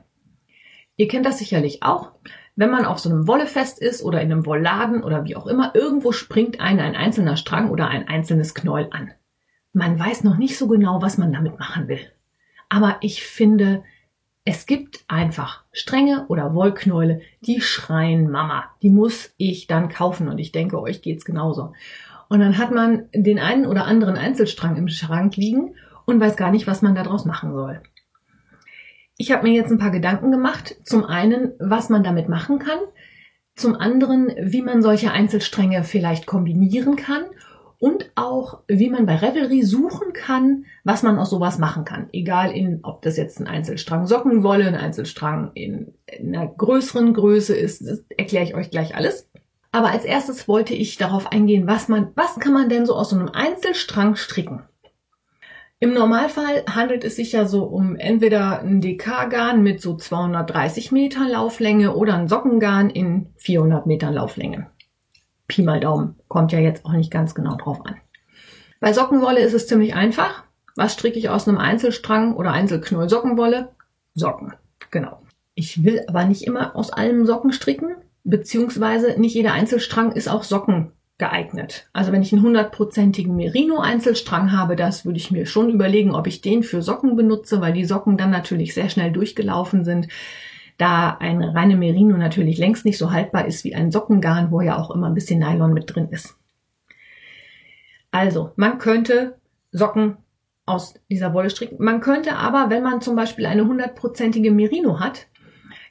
Ihr 0.97 1.09
kennt 1.09 1.27
das 1.27 1.39
sicherlich 1.39 1.83
auch. 1.83 2.13
Wenn 2.57 2.71
man 2.71 2.87
auf 2.87 2.99
so 2.99 3.11
einem 3.11 3.29
Wollefest 3.29 3.79
ist 3.79 4.03
oder 4.03 4.23
in 4.23 4.33
einem 4.33 4.47
Wollladen 4.47 5.05
oder 5.05 5.25
wie 5.25 5.37
auch 5.37 5.47
immer, 5.47 5.75
irgendwo 5.75 6.13
springt 6.13 6.59
einen 6.59 6.81
ein 6.81 6.97
einzelner 6.97 7.37
Strang 7.37 7.71
oder 7.71 7.89
ein 7.89 8.09
einzelnes 8.09 8.55
Knäuel 8.55 8.89
an. 8.93 9.13
Man 9.75 9.99
weiß 9.99 10.25
noch 10.25 10.39
nicht 10.39 10.57
so 10.57 10.69
genau, 10.69 11.03
was 11.03 11.19
man 11.19 11.35
damit 11.35 11.59
machen 11.59 11.87
will. 11.87 12.01
Aber 12.71 12.97
ich 13.03 13.23
finde, 13.23 13.85
es 14.47 14.65
gibt 14.65 15.05
einfach 15.07 15.65
Stränge 15.71 16.25
oder 16.29 16.55
Wollknäule, 16.55 17.21
die 17.43 17.61
schreien 17.61 18.31
Mama. 18.31 18.65
Die 18.81 18.91
muss 18.91 19.35
ich 19.37 19.67
dann 19.67 19.91
kaufen 19.91 20.29
und 20.29 20.39
ich 20.39 20.51
denke, 20.51 20.81
euch 20.81 21.03
geht's 21.03 21.27
genauso. 21.27 21.75
Und 22.31 22.41
dann 22.41 22.57
hat 22.57 22.71
man 22.71 23.11
den 23.13 23.39
einen 23.39 23.67
oder 23.67 23.85
anderen 23.85 24.17
Einzelstrang 24.17 24.77
im 24.77 24.89
Schrank 24.89 25.37
liegen 25.37 25.75
und 26.07 26.21
weiß 26.21 26.37
gar 26.37 26.51
nicht, 26.51 26.67
was 26.67 26.81
man 26.81 26.95
daraus 26.95 27.27
machen 27.27 27.53
soll. 27.53 27.83
Ich 29.19 29.33
habe 29.33 29.47
mir 29.47 29.55
jetzt 29.55 29.71
ein 29.71 29.79
paar 29.79 29.91
Gedanken 29.91 30.31
gemacht. 30.31 30.77
Zum 30.85 31.05
einen, 31.05 31.53
was 31.59 31.89
man 31.89 32.05
damit 32.05 32.29
machen 32.29 32.59
kann. 32.59 32.79
Zum 33.55 33.75
anderen, 33.75 34.31
wie 34.39 34.63
man 34.63 34.83
solche 34.83 35.11
Einzelstränge 35.11 35.85
vielleicht 35.85 36.27
kombinieren 36.27 36.97
kann. 36.97 37.25
Und 37.79 38.11
auch, 38.15 38.61
wie 38.69 38.89
man 38.89 39.05
bei 39.05 39.17
Revelry 39.17 39.63
suchen 39.63 40.15
kann, 40.15 40.65
was 40.85 41.03
man 41.03 41.19
aus 41.19 41.29
sowas 41.29 41.59
machen 41.59 41.85
kann. 41.85 42.09
Egal 42.13 42.53
in, 42.53 42.81
ob 42.83 43.03
das 43.03 43.19
jetzt 43.19 43.39
ein 43.39 43.47
Einzelstrang 43.47 44.07
Sockenwolle, 44.07 44.67
ein 44.67 44.75
Einzelstrang 44.75 45.51
in, 45.55 45.93
in 46.07 46.35
einer 46.35 46.47
größeren 46.47 47.13
Größe 47.13 47.55
ist, 47.55 47.87
das 47.87 48.03
erkläre 48.17 48.45
ich 48.45 48.55
euch 48.55 48.71
gleich 48.71 48.95
alles. 48.95 49.29
Aber 49.73 49.91
als 49.91 50.07
erstes 50.07 50.49
wollte 50.49 50.73
ich 50.73 50.97
darauf 50.97 51.31
eingehen, 51.33 51.67
was 51.67 51.89
man, 51.89 52.13
was 52.15 52.39
kann 52.39 52.55
man 52.55 52.71
denn 52.71 52.87
so 52.87 52.95
aus 52.95 53.11
so 53.11 53.17
einem 53.17 53.29
Einzelstrang 53.29 54.17
stricken? 54.17 54.63
Im 55.79 55.93
Normalfall 55.93 56.65
handelt 56.71 57.05
es 57.05 57.17
sich 57.17 57.33
ja 57.33 57.45
so 57.45 57.65
um 57.65 57.97
entweder 57.97 58.61
ein 58.61 58.81
DK-Garn 58.81 59.63
mit 59.63 59.83
so 59.83 59.95
230 59.95 60.91
Meter 60.91 61.29
Lauflänge 61.29 61.95
oder 61.95 62.15
ein 62.15 62.29
Sockengarn 62.29 62.89
in 62.89 63.27
400 63.37 63.85
Metern 63.85 64.15
Lauflänge. 64.15 64.69
Pi 65.49 65.63
mal 65.63 65.79
Daumen. 65.79 66.17
Kommt 66.29 66.53
ja 66.53 66.61
jetzt 66.61 66.87
auch 66.87 66.93
nicht 66.93 67.11
ganz 67.11 67.35
genau 67.35 67.57
drauf 67.57 67.85
an. 67.85 67.97
Bei 68.81 68.95
Sockenwolle 68.95 69.41
ist 69.41 69.53
es 69.53 69.67
ziemlich 69.67 69.95
einfach. 69.95 70.45
Was 70.77 70.95
stricke 70.95 71.19
ich 71.19 71.29
aus 71.29 71.47
einem 71.47 71.59
Einzelstrang 71.59 72.35
oder 72.35 72.53
Einzelknoll 72.53 73.11
Sockenwolle? 73.11 73.69
Socken. 74.15 74.55
Genau. 74.91 75.23
Ich 75.55 75.85
will 75.85 76.05
aber 76.09 76.25
nicht 76.25 76.47
immer 76.47 76.75
aus 76.75 76.91
allem 76.91 77.27
Socken 77.27 77.53
stricken, 77.53 77.97
beziehungsweise 78.25 79.21
nicht 79.21 79.35
jeder 79.35 79.53
Einzelstrang 79.53 80.13
ist 80.13 80.29
auch 80.29 80.43
Socken 80.43 80.93
geeignet. 81.19 81.89
Also 81.93 82.13
wenn 82.13 82.23
ich 82.23 82.33
einen 82.33 82.43
hundertprozentigen 82.43 83.35
Merino-Einzelstrang 83.35 84.53
habe, 84.53 84.77
das 84.77 85.07
würde 85.07 85.19
ich 85.19 85.31
mir 85.31 85.47
schon 85.47 85.71
überlegen, 85.71 86.15
ob 86.15 86.27
ich 86.27 86.43
den 86.43 86.63
für 86.63 86.83
Socken 86.83 87.17
benutze, 87.17 87.61
weil 87.61 87.73
die 87.73 87.87
Socken 87.87 88.19
dann 88.19 88.31
natürlich 88.31 88.75
sehr 88.75 88.91
schnell 88.91 89.13
durchgelaufen 89.13 89.85
sind. 89.85 90.09
Da 90.77 91.17
eine 91.19 91.55
reine 91.55 91.77
Merino 91.77 92.19
natürlich 92.19 92.59
längst 92.59 92.85
nicht 92.85 92.99
so 92.99 93.13
haltbar 93.13 93.47
ist 93.47 93.65
wie 93.65 93.75
ein 93.75 93.91
Sockengarn, 93.91 94.51
wo 94.51 94.61
ja 94.61 94.77
auch 94.77 94.91
immer 94.91 95.07
ein 95.07 95.15
bisschen 95.15 95.41
Nylon 95.41 95.73
mit 95.73 95.95
drin 95.95 96.09
ist. 96.11 96.37
Also, 98.11 98.53
man 98.57 98.79
könnte 98.79 99.39
Socken 99.73 100.19
aus 100.67 100.95
dieser 101.11 101.33
Wolle 101.33 101.49
stricken. 101.49 101.83
Man 101.83 102.01
könnte 102.01 102.37
aber, 102.37 102.69
wenn 102.69 102.83
man 102.83 103.01
zum 103.01 103.17
Beispiel 103.17 103.47
eine 103.47 103.67
hundertprozentige 103.67 104.51
Merino 104.51 105.01
hat, 105.01 105.29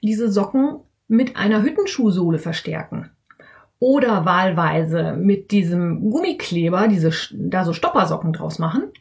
diese 0.03 0.31
Socken 0.31 0.81
mit 1.07 1.35
einer 1.35 1.63
Hüttenschuhsohle 1.63 2.37
verstärken 2.37 3.09
oder 3.79 4.25
wahlweise 4.25 5.13
mit 5.13 5.51
diesem 5.51 6.09
Gummikleber 6.09 6.87
diese 6.87 7.11
da 7.31 7.65
so 7.65 7.73
Stoppersocken 7.73 8.33
draus 8.33 8.59
machen. 8.59 8.91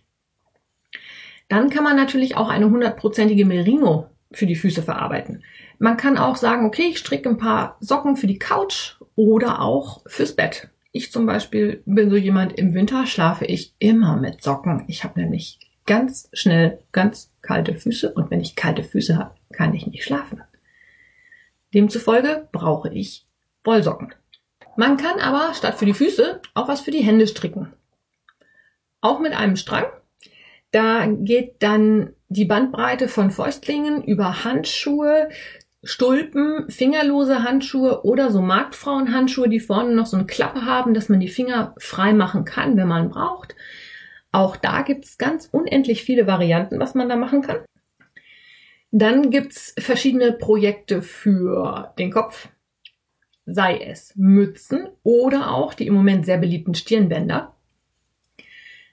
Dann 1.48 1.70
kann 1.70 1.84
man 1.84 1.96
natürlich 1.96 2.36
auch 2.36 2.48
eine 2.48 2.70
hundertprozentige 2.70 3.44
Merino 3.44 4.08
für 4.32 4.46
die 4.46 4.56
Füße 4.56 4.82
verarbeiten. 4.82 5.44
Man 5.78 5.96
kann 5.96 6.18
auch 6.18 6.36
sagen, 6.36 6.66
okay, 6.66 6.88
ich 6.90 6.98
stricke 6.98 7.28
ein 7.28 7.38
paar 7.38 7.76
Socken 7.80 8.16
für 8.16 8.26
die 8.26 8.38
Couch 8.38 8.96
oder 9.14 9.60
auch 9.60 10.02
fürs 10.06 10.34
Bett. 10.34 10.70
Ich 10.92 11.12
zum 11.12 11.26
Beispiel 11.26 11.82
bin 11.86 12.10
so 12.10 12.16
jemand, 12.16 12.58
im 12.58 12.74
Winter 12.74 13.06
schlafe 13.06 13.44
ich 13.44 13.74
immer 13.78 14.16
mit 14.16 14.42
Socken. 14.42 14.84
Ich 14.86 15.04
habe 15.04 15.20
nämlich 15.20 15.58
ganz 15.86 16.28
schnell 16.32 16.78
ganz 16.92 17.32
kalte 17.42 17.74
Füße 17.74 18.12
und 18.12 18.30
wenn 18.30 18.40
ich 18.40 18.56
kalte 18.56 18.82
Füße 18.82 19.18
habe, 19.18 19.34
kann 19.52 19.74
ich 19.74 19.86
nicht 19.86 20.04
schlafen. 20.04 20.42
Demzufolge 21.74 22.48
brauche 22.52 22.92
ich 22.92 23.26
Wollsocken. 23.64 24.14
Man 24.76 24.96
kann 24.96 25.20
aber 25.20 25.54
statt 25.54 25.76
für 25.76 25.86
die 25.86 25.94
Füße 25.94 26.40
auch 26.54 26.68
was 26.68 26.80
für 26.80 26.90
die 26.90 27.02
Hände 27.02 27.26
stricken. 27.26 27.72
Auch 29.00 29.20
mit 29.20 29.32
einem 29.32 29.56
Strang. 29.56 29.86
Da 30.70 31.06
geht 31.06 31.62
dann 31.62 32.14
die 32.28 32.44
Bandbreite 32.44 33.06
von 33.06 33.30
Fäustlingen 33.30 34.02
über 34.02 34.44
Handschuhe, 34.44 35.28
Stulpen, 35.84 36.68
fingerlose 36.70 37.44
Handschuhe 37.44 38.04
oder 38.04 38.30
so 38.30 38.40
Marktfrauenhandschuhe, 38.40 39.48
die 39.48 39.60
vorne 39.60 39.94
noch 39.94 40.06
so 40.06 40.16
eine 40.16 40.26
Klappe 40.26 40.64
haben, 40.64 40.94
dass 40.94 41.08
man 41.08 41.20
die 41.20 41.28
Finger 41.28 41.74
frei 41.78 42.12
machen 42.12 42.44
kann, 42.44 42.76
wenn 42.76 42.88
man 42.88 43.10
braucht. 43.10 43.54
Auch 44.32 44.56
da 44.56 44.82
gibt 44.82 45.04
es 45.04 45.18
ganz 45.18 45.48
unendlich 45.52 46.02
viele 46.02 46.26
Varianten, 46.26 46.80
was 46.80 46.94
man 46.94 47.08
da 47.08 47.16
machen 47.16 47.42
kann. 47.42 47.58
Dann 48.90 49.30
gibt 49.30 49.52
es 49.52 49.74
verschiedene 49.78 50.32
Projekte 50.32 51.02
für 51.02 51.92
den 51.98 52.10
Kopf, 52.10 52.48
sei 53.46 53.78
es 53.78 54.14
Mützen 54.16 54.88
oder 55.02 55.50
auch 55.52 55.74
die 55.74 55.86
im 55.86 55.94
Moment 55.94 56.24
sehr 56.24 56.38
beliebten 56.38 56.74
Stirnbänder. 56.74 57.54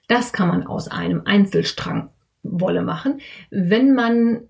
Das 0.08 0.32
kann 0.32 0.48
man 0.48 0.66
aus 0.66 0.88
einem 0.88 1.22
Einzelstrang 1.24 2.10
Wolle 2.42 2.82
machen. 2.82 3.20
Wenn 3.50 3.94
man 3.94 4.48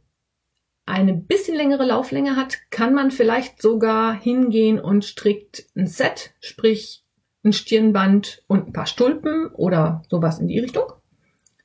eine 0.87 1.15
bisschen 1.15 1.57
längere 1.57 1.85
Lauflänge 1.85 2.37
hat, 2.37 2.59
kann 2.71 2.95
man 2.95 3.11
vielleicht 3.11 3.63
sogar 3.63 4.15
hingehen 4.15 4.81
und 4.81 5.05
strickt 5.05 5.67
ein 5.77 5.87
Set, 5.87 6.35
sprich 6.41 7.05
ein 7.45 7.53
Stirnband 7.53 8.43
und 8.47 8.69
ein 8.69 8.73
paar 8.73 8.87
Stulpen 8.87 9.49
oder 9.49 10.03
sowas 10.09 10.39
in 10.39 10.49
die 10.49 10.59
Richtung. 10.59 10.93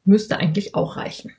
Müsste 0.03 0.37
eigentlich 0.37 0.75
auch 0.75 0.97
reichen. 0.97 1.31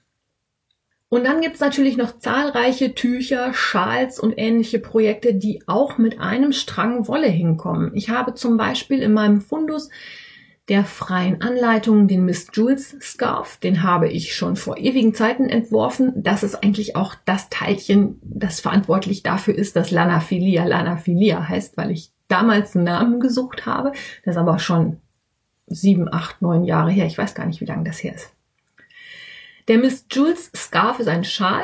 Und 1.11 1.25
dann 1.25 1.41
gibt's 1.41 1.61
natürlich 1.61 1.97
noch 1.97 2.19
zahlreiche 2.19 2.95
Tücher, 2.95 3.55
Schals 3.55 4.21
und 4.21 4.35
ähnliche 4.37 4.79
Projekte, 4.79 5.35
die 5.35 5.62
auch 5.67 5.97
mit 5.97 6.21
einem 6.21 6.53
Strang 6.53 7.09
Wolle 7.09 7.29
hinkommen. 7.29 7.93
Ich 7.95 8.11
habe 8.11 8.35
zum 8.35 8.59
Beispiel 8.59 9.00
in 9.00 9.15
meinem 9.15 9.41
Fundus 9.41 9.88
der 10.69 10.85
freien 10.85 11.41
Anleitung 11.41 12.09
den 12.09 12.27
Miss 12.27 12.49
Jules 12.53 12.95
Scarf. 13.00 13.57
Den 13.57 13.83
habe 13.83 14.09
ich 14.09 14.35
schon 14.35 14.57
vor 14.57 14.77
ewigen 14.77 15.15
Zeiten 15.15 15.49
entworfen. 15.49 16.12
Das 16.17 16.43
ist 16.43 16.62
eigentlich 16.62 16.95
auch 16.95 17.15
das 17.25 17.49
Teilchen, 17.49 18.21
das 18.23 18.61
verantwortlich 18.61 19.23
dafür 19.23 19.55
ist, 19.55 19.77
dass 19.77 19.91
Lanaphilia 19.91 20.67
Lanaphilia 20.67 21.49
heißt, 21.49 21.79
weil 21.79 21.91
ich 21.91 22.12
damals 22.29 22.77
einen 22.77 22.85
Namen 22.85 23.19
gesucht 23.19 23.65
habe. 23.65 23.93
Das 24.27 24.35
ist 24.35 24.38
aber 24.38 24.59
schon 24.59 24.99
sieben, 25.67 26.12
acht, 26.12 26.43
neun 26.43 26.65
Jahre 26.65 26.91
her. 26.91 27.07
Ich 27.07 27.17
weiß 27.17 27.35
gar 27.35 27.47
nicht, 27.47 27.62
wie 27.62 27.67
lange 27.67 27.85
das 27.85 28.03
her 28.03 28.15
ist. 28.15 28.35
Der 29.69 29.77
Miss 29.77 30.07
Jules 30.11 30.51
Scarf 30.57 30.99
ist 30.99 31.09
ein 31.09 31.25
Schal, 31.25 31.63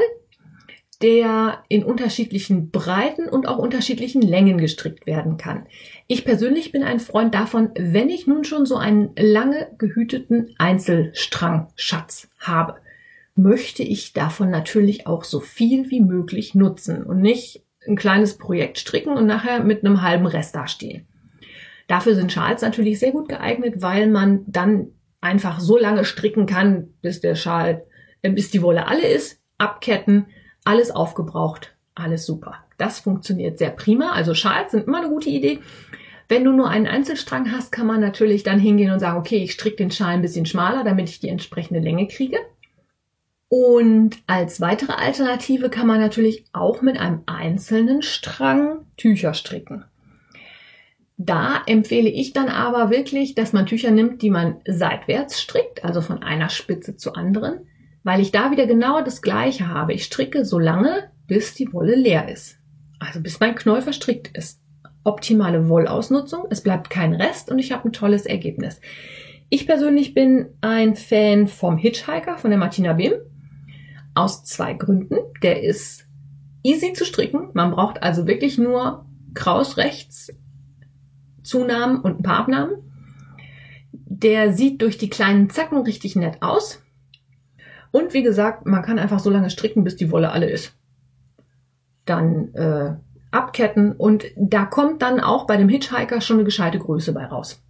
der 1.01 1.65
in 1.69 1.85
unterschiedlichen 1.85 2.71
Breiten 2.71 3.31
und 3.31 3.49
auch 3.49 3.57
unterschiedlichen 3.57 4.21
Längen 4.21 4.59
gestrickt 4.59 5.07
werden 5.07 5.39
kann. 5.39 5.67
Ich 6.07 6.27
persönlich 6.27 6.71
bin 6.71 6.83
ein 6.83 7.01
Freund 7.01 7.35
davon, 7.35 7.71
wenn 7.79 8.11
ich 8.11 8.27
nun 8.27 8.45
schon 8.45 8.67
so 8.67 8.77
einen 8.77 9.11
lange 9.17 9.69
gehüteten 9.79 10.55
Einzelstrang-Schatz 10.59 12.29
habe, 12.39 12.77
möchte 13.37 13.83
ich 13.83 14.13
davon 14.13 14.51
natürlich 14.51 15.07
auch 15.07 15.25
so 15.25 15.41
viel 15.41 15.91
wie 15.91 16.01
möglich 16.01 16.55
nutzen 16.55 17.05
und 17.05 17.23
nicht 17.23 17.65
ein 17.89 17.97
kleines 17.97 18.37
Projekt 18.37 18.79
stricken 18.79 19.17
und 19.17 19.27
nachher 19.27 19.65
mit 19.65 19.85
einem 19.85 20.03
halben 20.03 20.27
Rest 20.27 20.55
dastehen. 20.55 21.07
Dafür 21.89 22.15
sind 22.15 22.33
Schals 22.33 22.61
natürlich 22.61 22.99
sehr 22.99 23.13
gut 23.13 23.31
geeignet, 23.31 23.77
weil 23.79 24.09
man 24.09 24.45
dann 24.47 24.89
einfach 25.21 25.59
so 25.59 25.79
lange 25.79 26.05
stricken 26.05 26.47
kann, 26.47 26.89
bis 27.01 27.21
der 27.21 27.35
Schal 27.35 27.85
bis 28.33 28.51
die 28.51 28.63
Wolle 28.63 28.87
alle 28.87 29.07
ist, 29.07 29.41
abketten, 29.59 30.27
alles 30.65 30.91
aufgebraucht, 30.91 31.77
alles 31.95 32.25
super. 32.25 32.65
Das 32.79 33.01
funktioniert 33.01 33.59
sehr 33.59 33.71
prima. 33.71 34.13
Also 34.13 34.35
Schals 34.35 34.73
sind 34.73 34.87
immer 34.87 34.99
eine 34.99 35.11
gute 35.11 35.29
Idee. 35.29 35.61
Wenn 36.29 36.45
du 36.45 36.53
nur 36.53 36.71
einen 36.71 36.87
Einzelstrang 36.87 37.53
hast, 37.53 37.71
kann 37.71 37.87
man 37.87 38.01
natürlich 38.01 38.43
dann 38.43 38.59
hingehen 38.59 38.91
und 38.91 38.99
sagen, 38.99 39.19
okay, 39.19 39.37
ich 39.37 39.53
stricke 39.53 39.77
den 39.77 39.91
Schal 39.91 40.15
ein 40.15 40.23
bisschen 40.23 40.47
schmaler, 40.47 40.83
damit 40.83 41.11
ich 41.11 41.21
die 41.21 41.29
entsprechende 41.29 41.81
Länge 41.81 42.09
kriege. 42.09 42.39
Und 43.49 44.17
als 44.27 44.61
weitere 44.61 44.95
Alternative 44.95 45.69
kann 45.69 45.87
man 45.87 46.01
natürlich 46.01 46.45
auch 46.53 46.81
mit 46.81 46.99
einem 46.99 47.23
einzelnen 47.27 48.03
Strang 48.03 48.87
Tücher 48.97 49.35
stricken. 49.35 49.85
Da 51.17 51.63
empfehle 51.67 52.09
ich 52.09 52.33
dann 52.33 52.49
aber 52.49 52.91
wirklich, 52.91 53.35
dass 53.35 53.53
man 53.53 53.67
Tücher 53.67 53.93
nimmt, 53.93 54.23
die 54.23 54.31
man 54.31 54.57
seitwärts 54.67 55.41
strickt, 55.41 55.85
also 55.85 56.01
von 56.01 56.23
einer 56.23 56.49
Spitze 56.49 56.97
zur 56.97 57.17
anderen 57.17 57.69
weil 58.05 58.21
ich 58.21 58.31
da 58.31 58.51
wieder 58.51 58.67
genau 58.67 59.03
das 59.03 59.23
Gleiche 59.23 59.69
habe. 59.69 59.95
Ich 59.95 60.05
stricke 60.05 60.45
so 60.45 60.59
lange, 60.59 61.11
bis 61.27 61.55
die 61.55 61.73
Wolle 61.73 61.97
leer 61.97 62.29
ist. 62.29 62.59
Also 63.01 63.21
bis 63.21 63.41
mein 63.41 63.55
Knäuel 63.55 63.83
verstrickt 63.83 64.37
ist. 64.37 64.61
Optimale 65.03 65.69
Wollausnutzung, 65.69 66.47
es 66.51 66.63
bleibt 66.63 66.89
kein 66.89 67.15
Rest 67.15 67.51
und 67.51 67.59
ich 67.59 67.73
habe 67.73 67.89
ein 67.89 67.93
tolles 67.93 68.27
Ergebnis. 68.27 68.81
Ich 69.49 69.67
persönlich 69.67 70.15
bin 70.15 70.49
ein 70.61 70.97
Fan 70.97 71.49
vom 71.49 71.77
Hitchhiker 71.77 72.39
von 72.39 72.51
der 72.51 72.59
Martina 72.59 72.93
Bim. 72.93 73.13
Aus 74.15 74.45
zwei 74.45 74.75
Gründen. 74.75 75.17
Der 75.43 75.63
ist 75.63 76.07
easy 76.63 76.93
zu 76.93 77.05
stricken. 77.05 77.51
Man 77.53 77.73
braucht 77.73 78.03
also 78.03 78.27
wirklich 78.27 78.59
nur 78.59 79.07
Kraus 79.35 79.77
rechts, 79.77 80.33
Zunahmen 81.43 82.01
und 82.01 82.21
ein 82.21 82.23
paar 82.23 82.39
Abnahmen. 82.39 82.77
Der 83.93 84.53
sieht 84.53 84.81
durch 84.81 84.97
die 84.97 85.11
kleinen 85.11 85.51
Zacken 85.51 85.79
richtig 85.79 86.17
nett 86.17 86.43
aus. 86.43 86.84
Und 87.95 88.13
wie 88.13 88.25
gesagt, 88.25 88.67
man 88.67 88.83
kann 88.83 88.99
einfach 88.99 89.21
so 89.21 89.31
lange 89.31 89.51
stricken, 89.51 89.85
bis 89.85 89.95
die 89.95 90.11
Wolle 90.11 90.33
alle 90.33 90.51
ist. 90.51 90.73
Dann 92.07 92.53
äh, 92.55 92.97
abketten 93.31 93.93
und 93.93 94.25
da 94.35 94.65
kommt 94.65 95.01
dann 95.01 95.21
auch 95.21 95.47
bei 95.47 95.57
dem 95.57 95.69
Hitchhiker 95.69 96.21
schon 96.21 96.39
eine 96.39 96.45
gescheite 96.45 96.81
Größe 96.81 97.13
bei 97.13 97.25
raus. 97.25 97.63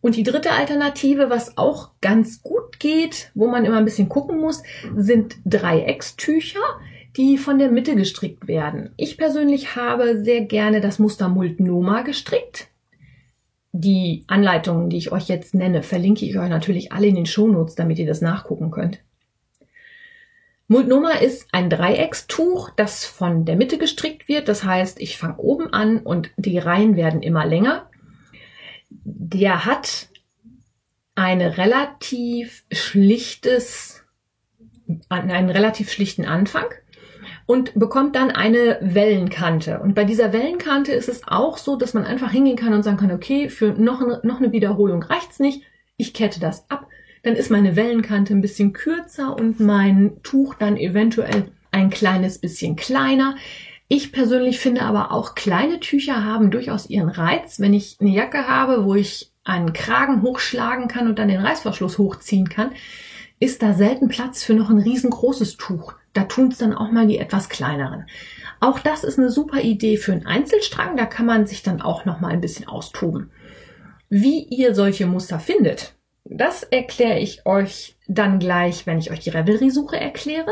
Und 0.00 0.14
die 0.14 0.22
dritte 0.22 0.52
Alternative, 0.52 1.30
was 1.30 1.58
auch 1.58 1.90
ganz 2.00 2.44
gut 2.44 2.78
geht, 2.78 3.32
wo 3.34 3.48
man 3.48 3.64
immer 3.64 3.78
ein 3.78 3.84
bisschen 3.84 4.08
gucken 4.08 4.38
muss, 4.38 4.62
sind 4.94 5.34
Dreieckstücher, 5.44 6.62
die 7.16 7.38
von 7.38 7.58
der 7.58 7.72
Mitte 7.72 7.96
gestrickt 7.96 8.46
werden. 8.46 8.90
Ich 8.96 9.18
persönlich 9.18 9.74
habe 9.74 10.22
sehr 10.22 10.42
gerne 10.42 10.80
das 10.80 11.00
Muster 11.00 11.28
Multnoma 11.28 12.02
gestrickt. 12.02 12.68
Die 13.76 14.22
Anleitungen, 14.28 14.88
die 14.88 14.98
ich 14.98 15.10
euch 15.10 15.26
jetzt 15.26 15.52
nenne, 15.52 15.82
verlinke 15.82 16.24
ich 16.24 16.38
euch 16.38 16.48
natürlich 16.48 16.92
alle 16.92 17.08
in 17.08 17.16
den 17.16 17.26
Shownotes, 17.26 17.74
damit 17.74 17.98
ihr 17.98 18.06
das 18.06 18.20
nachgucken 18.20 18.70
könnt. 18.70 19.00
Multnoma 20.68 21.10
ist 21.14 21.48
ein 21.50 21.70
Dreieckstuch, 21.70 22.70
das 22.70 23.04
von 23.04 23.44
der 23.44 23.56
Mitte 23.56 23.76
gestrickt 23.76 24.28
wird. 24.28 24.46
Das 24.46 24.62
heißt, 24.62 25.00
ich 25.00 25.18
fange 25.18 25.38
oben 25.38 25.72
an 25.72 25.98
und 25.98 26.30
die 26.36 26.56
Reihen 26.56 26.94
werden 26.94 27.20
immer 27.20 27.44
länger. 27.44 27.90
Der 28.90 29.64
hat 29.64 30.08
eine 31.16 31.58
relativ 31.58 32.64
schlichtes, 32.70 34.04
einen 35.08 35.50
relativ 35.50 35.90
schlichten 35.90 36.26
Anfang 36.26 36.66
und 37.46 37.74
bekommt 37.74 38.16
dann 38.16 38.30
eine 38.30 38.78
Wellenkante. 38.80 39.80
Und 39.80 39.94
bei 39.94 40.04
dieser 40.04 40.32
Wellenkante 40.32 40.92
ist 40.92 41.08
es 41.08 41.22
auch 41.26 41.58
so, 41.58 41.76
dass 41.76 41.94
man 41.94 42.04
einfach 42.04 42.30
hingehen 42.30 42.56
kann 42.56 42.72
und 42.72 42.82
sagen 42.82 42.96
kann, 42.96 43.12
okay, 43.12 43.48
für 43.48 43.72
noch 43.72 44.00
eine, 44.00 44.20
noch 44.22 44.38
eine 44.38 44.52
Wiederholung 44.52 45.02
reicht's 45.02 45.40
nicht, 45.40 45.62
ich 45.96 46.14
kette 46.14 46.40
das 46.40 46.68
ab, 46.70 46.88
dann 47.22 47.36
ist 47.36 47.50
meine 47.50 47.76
Wellenkante 47.76 48.34
ein 48.34 48.40
bisschen 48.40 48.72
kürzer 48.72 49.36
und 49.36 49.60
mein 49.60 50.22
Tuch 50.22 50.54
dann 50.54 50.76
eventuell 50.76 51.46
ein 51.70 51.90
kleines 51.90 52.38
bisschen 52.38 52.76
kleiner. 52.76 53.36
Ich 53.88 54.12
persönlich 54.12 54.58
finde 54.58 54.82
aber 54.82 55.12
auch 55.12 55.34
kleine 55.34 55.80
Tücher 55.80 56.24
haben 56.24 56.50
durchaus 56.50 56.88
ihren 56.88 57.08
Reiz. 57.08 57.60
Wenn 57.60 57.74
ich 57.74 57.98
eine 58.00 58.10
Jacke 58.10 58.48
habe, 58.48 58.84
wo 58.84 58.94
ich 58.94 59.32
einen 59.44 59.72
Kragen 59.72 60.22
hochschlagen 60.22 60.88
kann 60.88 61.06
und 61.06 61.18
dann 61.18 61.28
den 61.28 61.40
Reißverschluss 61.40 61.98
hochziehen 61.98 62.48
kann, 62.48 62.72
ist 63.40 63.62
da 63.62 63.74
selten 63.74 64.08
Platz 64.08 64.42
für 64.42 64.54
noch 64.54 64.70
ein 64.70 64.78
riesengroßes 64.78 65.56
Tuch. 65.56 65.94
Da 66.12 66.24
tun 66.24 66.48
es 66.48 66.58
dann 66.58 66.74
auch 66.74 66.90
mal 66.90 67.06
die 67.06 67.18
etwas 67.18 67.48
kleineren. 67.48 68.06
Auch 68.60 68.78
das 68.78 69.04
ist 69.04 69.18
eine 69.18 69.30
super 69.30 69.60
Idee 69.60 69.96
für 69.96 70.12
einen 70.12 70.26
Einzelstrang. 70.26 70.96
Da 70.96 71.06
kann 71.06 71.26
man 71.26 71.46
sich 71.46 71.62
dann 71.62 71.82
auch 71.82 72.04
noch 72.04 72.20
mal 72.20 72.28
ein 72.28 72.40
bisschen 72.40 72.68
austoben. 72.68 73.30
Wie 74.08 74.44
ihr 74.44 74.74
solche 74.74 75.06
Muster 75.06 75.40
findet, 75.40 75.94
das 76.24 76.62
erkläre 76.62 77.18
ich 77.18 77.44
euch 77.46 77.96
dann 78.06 78.38
gleich, 78.38 78.86
wenn 78.86 78.98
ich 78.98 79.10
euch 79.10 79.20
die 79.20 79.30
Revelry-Suche 79.30 79.98
erkläre. 79.98 80.50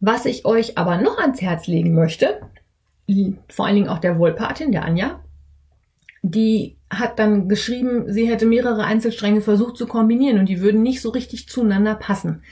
Was 0.00 0.26
ich 0.26 0.44
euch 0.44 0.76
aber 0.76 0.98
noch 0.98 1.18
ans 1.18 1.40
Herz 1.40 1.66
legen 1.66 1.94
möchte, 1.94 2.40
vor 3.48 3.66
allen 3.66 3.76
Dingen 3.76 3.88
auch 3.88 4.00
der 4.00 4.18
Wohlpatin, 4.18 4.72
der 4.72 4.84
Anja, 4.84 5.20
die 6.22 6.73
hat 6.90 7.18
dann 7.18 7.48
geschrieben, 7.48 8.12
sie 8.12 8.28
hätte 8.28 8.46
mehrere 8.46 8.84
Einzelstränge 8.84 9.40
versucht 9.40 9.76
zu 9.76 9.86
kombinieren 9.86 10.38
und 10.38 10.48
die 10.48 10.60
würden 10.60 10.82
nicht 10.82 11.00
so 11.00 11.10
richtig 11.10 11.48
zueinander 11.48 11.94
passen. 11.94 12.42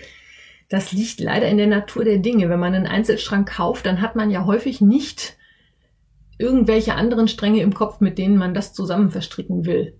Das 0.68 0.92
liegt 0.92 1.20
leider 1.20 1.48
in 1.48 1.58
der 1.58 1.66
Natur 1.66 2.04
der 2.04 2.18
Dinge. 2.18 2.48
Wenn 2.48 2.58
man 2.58 2.74
einen 2.74 2.86
Einzelstrang 2.86 3.44
kauft, 3.44 3.84
dann 3.84 4.00
hat 4.00 4.16
man 4.16 4.30
ja 4.30 4.46
häufig 4.46 4.80
nicht 4.80 5.36
irgendwelche 6.38 6.94
anderen 6.94 7.28
Stränge 7.28 7.60
im 7.60 7.74
Kopf, 7.74 8.00
mit 8.00 8.18
denen 8.18 8.36
man 8.36 8.54
das 8.54 8.72
zusammen 8.72 9.10
verstricken 9.10 9.66
will. 9.66 9.98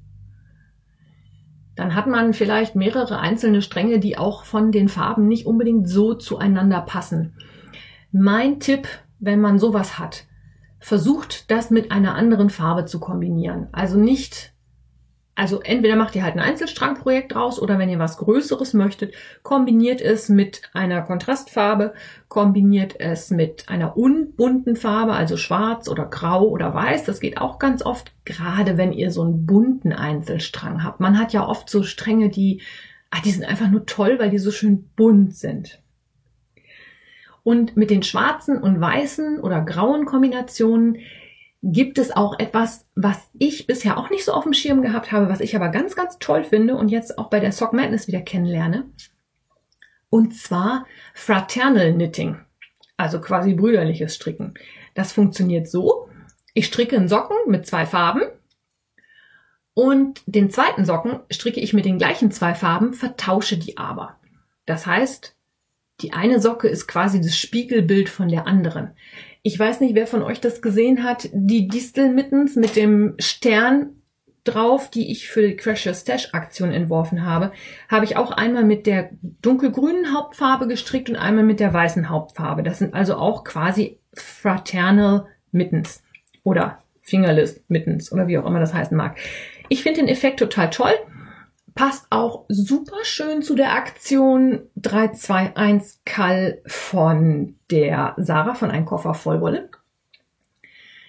Dann 1.75 1.95
hat 1.95 2.07
man 2.07 2.35
vielleicht 2.35 2.75
mehrere 2.75 3.19
einzelne 3.19 3.62
Stränge, 3.62 3.99
die 3.99 4.19
auch 4.19 4.45
von 4.45 4.73
den 4.73 4.89
Farben 4.89 5.29
nicht 5.29 5.47
unbedingt 5.47 5.89
so 5.89 6.15
zueinander 6.15 6.81
passen. 6.81 7.35
Mein 8.11 8.61
Tipp, 8.61 8.89
wenn 9.21 9.41
man 9.41 9.59
sowas 9.59 9.99
hat, 9.99 10.25
versucht 10.83 11.51
das 11.51 11.71
mit 11.71 11.91
einer 11.91 12.15
anderen 12.15 12.51
Farbe 12.51 12.85
zu 12.85 13.01
kombinieren. 13.01 13.69
Also 13.73 13.97
nicht 13.97 14.53
also 15.35 15.62
entweder 15.62 15.97
macht 15.97 16.15
ihr 16.15 16.23
halt 16.23 16.35
ein 16.35 16.41
Einzelstrangprojekt 16.41 17.35
draus 17.35 17.61
oder 17.61 17.79
wenn 17.79 17.89
ihr 17.89 17.99
was 17.99 18.19
Größeres 18.19 18.75
möchtet, 18.75 19.15
kombiniert 19.43 20.03
es 20.03 20.29
mit 20.29 20.62
einer 20.75 21.01
Kontrastfarbe, 21.01 21.95
kombiniert 22.29 23.01
es 23.01 23.31
mit 23.31 23.69
einer 23.69 23.97
unbunten 23.97 24.77
Farbe, 24.77 25.15
also 25.15 25.39
schwarz 25.39 25.89
oder 25.89 26.05
grau 26.05 26.45
oder 26.49 26.75
weiß. 26.75 27.05
Das 27.05 27.19
geht 27.19 27.39
auch 27.39 27.59
ganz 27.59 27.83
oft, 27.83 28.12
gerade 28.27 28.77
wenn 28.77 28.93
ihr 28.93 29.11
so 29.11 29.23
einen 29.23 29.47
bunten 29.47 29.95
Einzelstrang 29.95 30.85
habt. 30.85 31.01
Man 31.01 31.19
hat 31.19 31.33
ja 31.33 31.47
oft 31.47 31.71
so 31.71 31.83
Stränge, 31.83 32.29
die, 32.29 32.61
ah, 33.11 33.21
die 33.25 33.31
sind 33.31 33.45
einfach 33.45 33.71
nur 33.71 33.87
toll, 33.87 34.19
weil 34.19 34.31
die 34.31 34.39
so 34.39 34.51
schön 34.51 34.91
bunt 34.97 35.35
sind. 35.35 35.82
Und 37.45 37.77
mit 37.77 37.91
den 37.91 38.03
schwarzen 38.03 38.59
und 38.59 38.81
weißen 38.81 39.41
oder 39.41 39.63
grauen 39.63 40.05
Kombinationen 40.05 40.99
gibt 41.63 41.99
es 41.99 42.11
auch 42.11 42.39
etwas, 42.39 42.87
was 42.95 43.31
ich 43.39 43.67
bisher 43.67 43.97
auch 43.97 44.11
nicht 44.11 44.25
so 44.25 44.33
auf 44.33 44.45
dem 44.45 44.53
Schirm 44.53 44.83
gehabt 44.83 45.13
habe, 45.13 45.29
was 45.29 45.41
ich 45.41 45.55
aber 45.55 45.69
ganz, 45.69 45.95
ganz 45.95 46.19
toll 46.19 46.45
finde 46.45 46.75
und 46.77 46.89
jetzt 46.89 47.19
auch 47.19 47.31
bei 47.31 47.41
der 47.41 47.53
Sock 47.53 47.73
Madness 47.73 48.09
wieder 48.09 48.21
kennenlerne. 48.21 48.87
Und 50.11 50.35
zwar 50.35 50.87
Fraternal 51.15 51.95
Knitting, 51.95 52.39
also 52.97 53.21
quasi 53.21 53.55
brüderliches 53.55 54.15
Stricken. 54.15 54.55
Das 54.95 55.13
funktioniert 55.13 55.69
so. 55.69 56.09
Ich 56.53 56.67
stricke 56.67 56.97
einen 56.97 57.09
Socken 57.09 57.37
mit 57.47 57.67
zwei 57.67 57.87
Farben 57.87 58.23
und 59.75 60.23
den 60.27 60.51
zweiten 60.51 60.85
Socken 60.85 61.21
stricke 61.31 61.61
ich 61.61 61.73
mit 61.73 61.85
den 61.85 61.99
gleichen 61.99 62.31
zwei 62.31 62.55
Farben, 62.55 62.93
vertausche 62.93 63.57
die 63.57 63.79
aber. 63.79 64.17
Das 64.67 64.87
heißt, 64.87 65.35
die 66.01 66.13
eine 66.13 66.41
Socke 66.41 66.69
ist 66.69 66.87
quasi 66.87 67.21
das 67.21 67.37
Spiegelbild 67.37 68.09
von 68.09 68.29
der 68.29 68.47
anderen. 68.47 68.91
Ich 69.43 69.59
weiß 69.59 69.81
nicht, 69.81 69.95
wer 69.95 70.07
von 70.07 70.23
euch 70.23 70.41
das 70.41 70.63
gesehen 70.63 71.05
hat. 71.05 71.29
Die 71.33 71.69
Distelmittens 71.69 72.57
mit 72.57 72.77
dem 72.77 73.15
Stern 73.19 74.03
drauf, 74.45 74.91
die 74.91 75.11
ich 75.11 75.29
für 75.29 75.43
die 75.43 75.57
Crash 75.57 75.87
Your 75.87 75.95
Stash 75.95 76.31
Aktion 76.33 76.73
entworfen 76.73 77.25
habe, 77.25 77.53
habe 77.89 78.05
ich 78.05 78.17
auch 78.17 78.33
einmal 78.33 78.65
mit 78.65 78.87
der 78.87 79.11
dunkelgrünen 79.41 80.15
Hauptfarbe 80.15 80.67
gestrickt 80.67 81.11
und 81.11 81.17
einmal 81.17 81.45
mit 81.45 81.61
der 81.61 81.73
weißen 81.73 82.09
Hauptfarbe. 82.09 82.63
Das 82.63 82.79
sind 82.79 82.95
also 82.95 83.17
auch 83.17 83.45
quasi 83.45 83.99
Fraternal 84.15 85.27
Mittens 85.53 86.03
oder 86.43 86.83
Fingerless 87.03 87.63
Mittens 87.69 88.13
oder 88.13 88.27
wie 88.27 88.39
auch 88.39 88.47
immer 88.47 88.61
das 88.61 88.75
heißen 88.75 88.97
mag. 88.97 89.17
Ich 89.69 89.83
finde 89.83 90.01
den 90.01 90.09
Effekt 90.09 90.39
total 90.39 90.71
toll. 90.71 90.93
Passt 91.75 92.07
auch 92.11 92.45
super 92.49 93.05
schön 93.05 93.43
zu 93.43 93.55
der 93.55 93.73
Aktion 93.73 94.62
321 94.76 96.05
Kall 96.05 96.61
von 96.67 97.57
der 97.71 98.14
Sarah 98.19 98.55
von 98.55 98.71
Ein 98.71 98.85
Koffer 98.85 99.14
Vollwolle. 99.14 99.71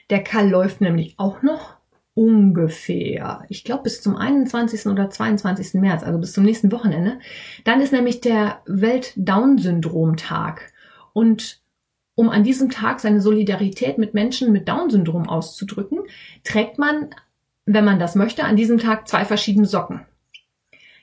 Der 0.09 0.23
Kall 0.23 0.49
läuft 0.49 0.79
nämlich 0.79 1.15
auch 1.17 1.41
noch 1.41 1.75
ungefähr, 2.15 3.43
ich 3.49 3.63
glaube 3.63 3.83
bis 3.83 4.01
zum 4.01 4.15
21. 4.15 4.85
oder 4.85 5.09
22. 5.09 5.81
März, 5.81 6.03
also 6.03 6.19
bis 6.19 6.33
zum 6.33 6.43
nächsten 6.43 6.71
Wochenende. 6.71 7.19
Dann 7.63 7.81
ist 7.81 7.91
nämlich 7.91 8.21
der 8.21 8.61
Welt-Down-Syndrom-Tag. 8.65 10.71
Und 11.13 11.61
um 12.15 12.29
an 12.29 12.43
diesem 12.43 12.69
Tag 12.69 12.99
seine 12.99 13.21
Solidarität 13.21 13.97
mit 13.97 14.13
Menschen 14.13 14.51
mit 14.51 14.69
Down-Syndrom 14.69 15.27
auszudrücken, 15.27 16.01
trägt 16.43 16.77
man, 16.77 17.09
wenn 17.65 17.85
man 17.85 17.99
das 17.99 18.15
möchte, 18.15 18.43
an 18.43 18.55
diesem 18.55 18.77
Tag 18.77 19.07
zwei 19.07 19.25
verschiedene 19.25 19.65
Socken. 19.65 20.05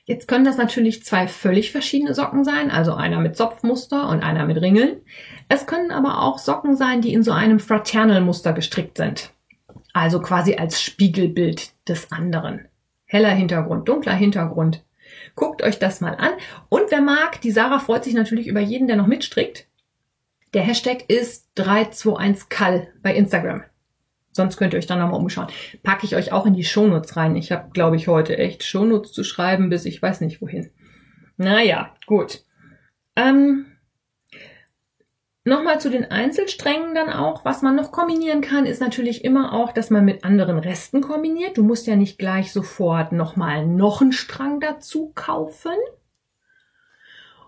Jetzt 0.05 0.27
können 0.27 0.45
das 0.45 0.57
natürlich 0.57 1.03
zwei 1.03 1.27
völlig 1.27 1.71
verschiedene 1.71 2.13
Socken 2.13 2.43
sein, 2.43 2.71
also 2.71 2.93
einer 2.93 3.19
mit 3.19 3.37
Zopfmuster 3.37 4.09
und 4.09 4.23
einer 4.23 4.45
mit 4.45 4.59
Ringeln. 4.59 5.01
Es 5.47 5.67
können 5.67 5.91
aber 5.91 6.21
auch 6.21 6.39
Socken 6.39 6.75
sein, 6.75 7.01
die 7.01 7.13
in 7.13 7.23
so 7.23 7.31
einem 7.31 7.59
Fraternal-Muster 7.59 8.53
gestrickt 8.53 8.97
sind. 8.97 9.31
Also 9.93 10.21
quasi 10.21 10.55
als 10.55 10.81
Spiegelbild 10.81 11.73
des 11.87 12.11
anderen. 12.11 12.67
Heller 13.05 13.29
Hintergrund, 13.29 13.87
dunkler 13.87 14.13
Hintergrund. 14.13 14.83
Guckt 15.35 15.61
euch 15.61 15.79
das 15.79 16.01
mal 16.01 16.15
an. 16.15 16.31
Und 16.69 16.89
wer 16.89 17.01
mag, 17.01 17.41
die 17.41 17.51
Sarah 17.51 17.79
freut 17.79 18.03
sich 18.03 18.13
natürlich 18.13 18.47
über 18.47 18.61
jeden, 18.61 18.87
der 18.87 18.95
noch 18.95 19.07
mitstrickt. 19.07 19.67
Der 20.53 20.63
Hashtag 20.63 21.09
ist 21.09 21.47
321kall 21.57 22.87
bei 23.01 23.15
Instagram. 23.15 23.63
Sonst 24.31 24.57
könnt 24.57 24.73
ihr 24.73 24.77
euch 24.77 24.87
dann 24.87 24.99
nochmal 24.99 25.19
umschauen. 25.19 25.47
Packe 25.83 26.05
ich 26.05 26.15
euch 26.15 26.31
auch 26.31 26.45
in 26.45 26.53
die 26.53 26.63
Shownotes 26.63 27.17
rein. 27.17 27.35
Ich 27.35 27.51
habe, 27.51 27.69
glaube 27.71 27.95
ich, 27.95 28.07
heute 28.07 28.37
echt 28.37 28.63
Shownotes 28.63 29.11
zu 29.11 29.23
schreiben, 29.23 29.69
bis 29.69 29.85
ich 29.85 30.01
weiß 30.01 30.21
nicht 30.21 30.41
wohin. 30.41 30.71
Naja, 31.37 31.93
gut. 32.05 32.43
Ähm, 33.15 33.65
Nochmal 35.43 35.81
zu 35.81 35.89
den 35.89 36.11
Einzelsträngen 36.11 36.93
dann 36.93 37.09
auch. 37.09 37.45
Was 37.45 37.63
man 37.63 37.75
noch 37.75 37.91
kombinieren 37.91 38.41
kann, 38.41 38.67
ist 38.67 38.79
natürlich 38.79 39.25
immer 39.25 39.53
auch, 39.53 39.71
dass 39.71 39.89
man 39.89 40.05
mit 40.05 40.23
anderen 40.23 40.59
Resten 40.59 41.01
kombiniert. 41.01 41.57
Du 41.57 41.63
musst 41.63 41.87
ja 41.87 41.95
nicht 41.95 42.19
gleich 42.19 42.53
sofort 42.53 43.11
nochmal 43.11 43.65
noch 43.65 44.01
einen 44.01 44.11
Strang 44.11 44.59
dazu 44.59 45.11
kaufen. 45.15 45.73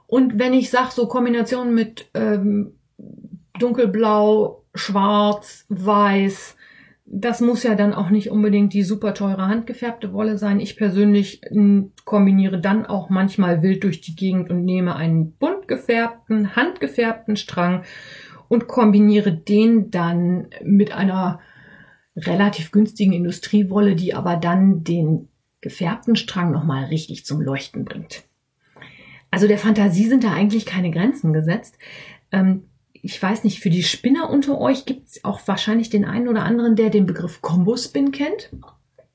Und 0.08 0.40
wenn 0.40 0.54
ich 0.54 0.72
sage, 0.72 0.90
so 0.92 1.08
Kombinationen 1.08 1.76
mit 1.76 2.10
ähm, 2.16 2.80
dunkelblau, 3.60 4.66
schwarz, 4.74 5.66
weiß, 5.70 6.56
das 7.06 7.42
muss 7.42 7.64
ja 7.64 7.76
dann 7.76 7.94
auch 7.94 8.10
nicht 8.10 8.32
unbedingt 8.32 8.74
die 8.74 8.84
super 8.84 9.14
teure 9.14 9.48
handgefärbte 9.48 10.14
Wolle 10.14 10.38
sein. 10.38 10.60
Ich 10.60 10.78
persönlich 10.78 11.42
kombiniere 12.06 12.60
dann 12.60 12.86
auch 12.86 13.10
manchmal 13.10 13.62
wild 13.62 13.84
durch 13.84 14.02
die 14.02 14.16
Gegend 14.16 14.50
und 14.50 14.64
nehme 14.64 14.96
einen 14.96 15.34
bunt 15.34 15.68
gefärbten, 15.68 16.56
handgefärbten 16.56 17.36
Strang 17.36 17.84
und 18.48 18.68
kombiniere 18.68 19.34
den 19.34 19.92
dann 19.92 20.48
mit 20.64 20.94
einer 20.94 21.40
relativ 22.16 22.72
günstigen 22.72 23.14
Industriewolle, 23.14 23.96
die 23.96 24.14
aber 24.14 24.38
dann 24.38 24.84
den 24.84 25.28
gefärbten 25.62 26.16
Strang 26.16 26.52
nochmal 26.52 26.86
richtig 26.86 27.26
zum 27.26 27.42
Leuchten 27.42 27.86
bringt. 27.86 28.24
Also 29.32 29.48
der 29.48 29.58
Fantasie 29.58 30.06
sind 30.06 30.24
da 30.24 30.32
eigentlich 30.32 30.66
keine 30.66 30.92
Grenzen 30.92 31.34
gesetzt. 31.34 31.78
Ähm, 32.32 32.66
ich 33.06 33.22
weiß 33.22 33.44
nicht, 33.44 33.60
für 33.60 33.70
die 33.70 33.84
Spinner 33.84 34.30
unter 34.30 34.60
euch 34.62 34.86
gibt 34.86 35.10
es 35.10 35.26
auch 35.26 35.42
wahrscheinlich 35.46 35.90
den 35.90 36.06
einen 36.06 36.30
oder 36.30 36.44
anderen, 36.44 36.78
der 36.78 36.90
den 36.90 37.06
Begriff 37.06 37.42
Combo 37.42 37.76
Spin 37.76 38.14
kennt. 38.14 38.50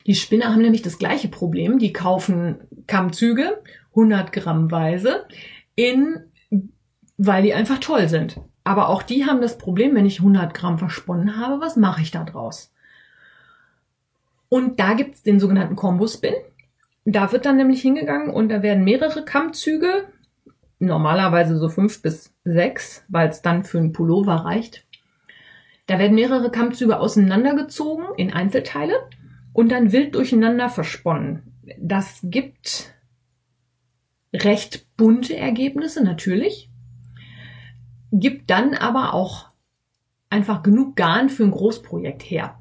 Die 0.06 0.14
Spinner 0.14 0.52
haben 0.52 0.60
nämlich 0.60 0.82
das 0.82 0.98
gleiche 0.98 1.28
Problem. 1.28 1.78
Die 1.78 1.94
kaufen 1.94 2.58
Kammzüge, 2.86 3.62
100 3.92 4.30
Gramm 4.30 4.70
weise, 4.70 5.24
in, 5.74 6.20
weil 7.16 7.42
die 7.42 7.54
einfach 7.54 7.78
toll 7.78 8.10
sind. 8.10 8.38
Aber 8.62 8.90
auch 8.90 9.02
die 9.02 9.24
haben 9.24 9.40
das 9.40 9.56
Problem, 9.56 9.94
wenn 9.94 10.04
ich 10.04 10.18
100 10.18 10.52
Gramm 10.52 10.78
versponnen 10.78 11.38
habe, 11.38 11.62
was 11.62 11.76
mache 11.76 12.02
ich 12.02 12.10
da 12.10 12.24
draus? 12.24 12.70
Und 14.50 14.78
da 14.80 14.92
gibt's 14.92 15.22
den 15.22 15.40
sogenannten 15.40 15.76
Combo 15.76 16.06
Spin. 16.06 16.34
Da 17.06 17.32
wird 17.32 17.46
dann 17.46 17.56
nämlich 17.56 17.80
hingegangen 17.80 18.28
und 18.28 18.50
da 18.50 18.62
werden 18.62 18.84
mehrere 18.84 19.24
Kammzüge 19.24 20.08
normalerweise 20.78 21.56
so 21.56 21.68
fünf 21.68 22.02
bis 22.02 22.34
sechs, 22.44 23.04
weil 23.08 23.28
es 23.28 23.42
dann 23.42 23.64
für 23.64 23.78
einen 23.78 23.92
Pullover 23.92 24.34
reicht. 24.34 24.86
Da 25.86 25.98
werden 25.98 26.14
mehrere 26.14 26.50
Kammzüge 26.50 27.00
auseinandergezogen 27.00 28.06
in 28.16 28.32
Einzelteile 28.32 28.94
und 29.52 29.72
dann 29.72 29.92
wild 29.92 30.14
durcheinander 30.14 30.68
versponnen. 30.68 31.42
Das 31.78 32.20
gibt 32.22 32.94
recht 34.34 34.86
bunte 34.96 35.36
Ergebnisse 35.36 36.04
natürlich, 36.04 36.70
gibt 38.12 38.50
dann 38.50 38.74
aber 38.74 39.14
auch 39.14 39.48
einfach 40.30 40.62
genug 40.62 40.96
Garn 40.96 41.30
für 41.30 41.44
ein 41.44 41.50
Großprojekt 41.50 42.22
her. 42.22 42.58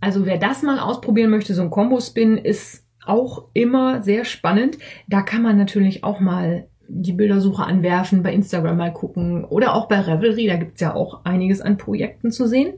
Also 0.00 0.26
wer 0.26 0.38
das 0.38 0.62
mal 0.62 0.78
ausprobieren 0.78 1.30
möchte, 1.30 1.54
so 1.54 1.62
ein 1.62 1.70
Combo-Spin 1.70 2.36
ist 2.36 2.86
auch 3.04 3.48
immer 3.54 4.02
sehr 4.02 4.24
spannend. 4.24 4.78
Da 5.08 5.22
kann 5.22 5.42
man 5.42 5.56
natürlich 5.56 6.04
auch 6.04 6.20
mal 6.20 6.68
die 6.88 7.12
Bildersuche 7.12 7.64
anwerfen, 7.64 8.22
bei 8.22 8.32
Instagram 8.32 8.76
mal 8.76 8.92
gucken 8.92 9.44
oder 9.44 9.74
auch 9.74 9.88
bei 9.88 10.00
Revelry, 10.00 10.46
da 10.46 10.56
gibt's 10.56 10.80
ja 10.80 10.94
auch 10.94 11.24
einiges 11.24 11.60
an 11.60 11.76
Projekten 11.76 12.32
zu 12.32 12.48
sehen. 12.48 12.74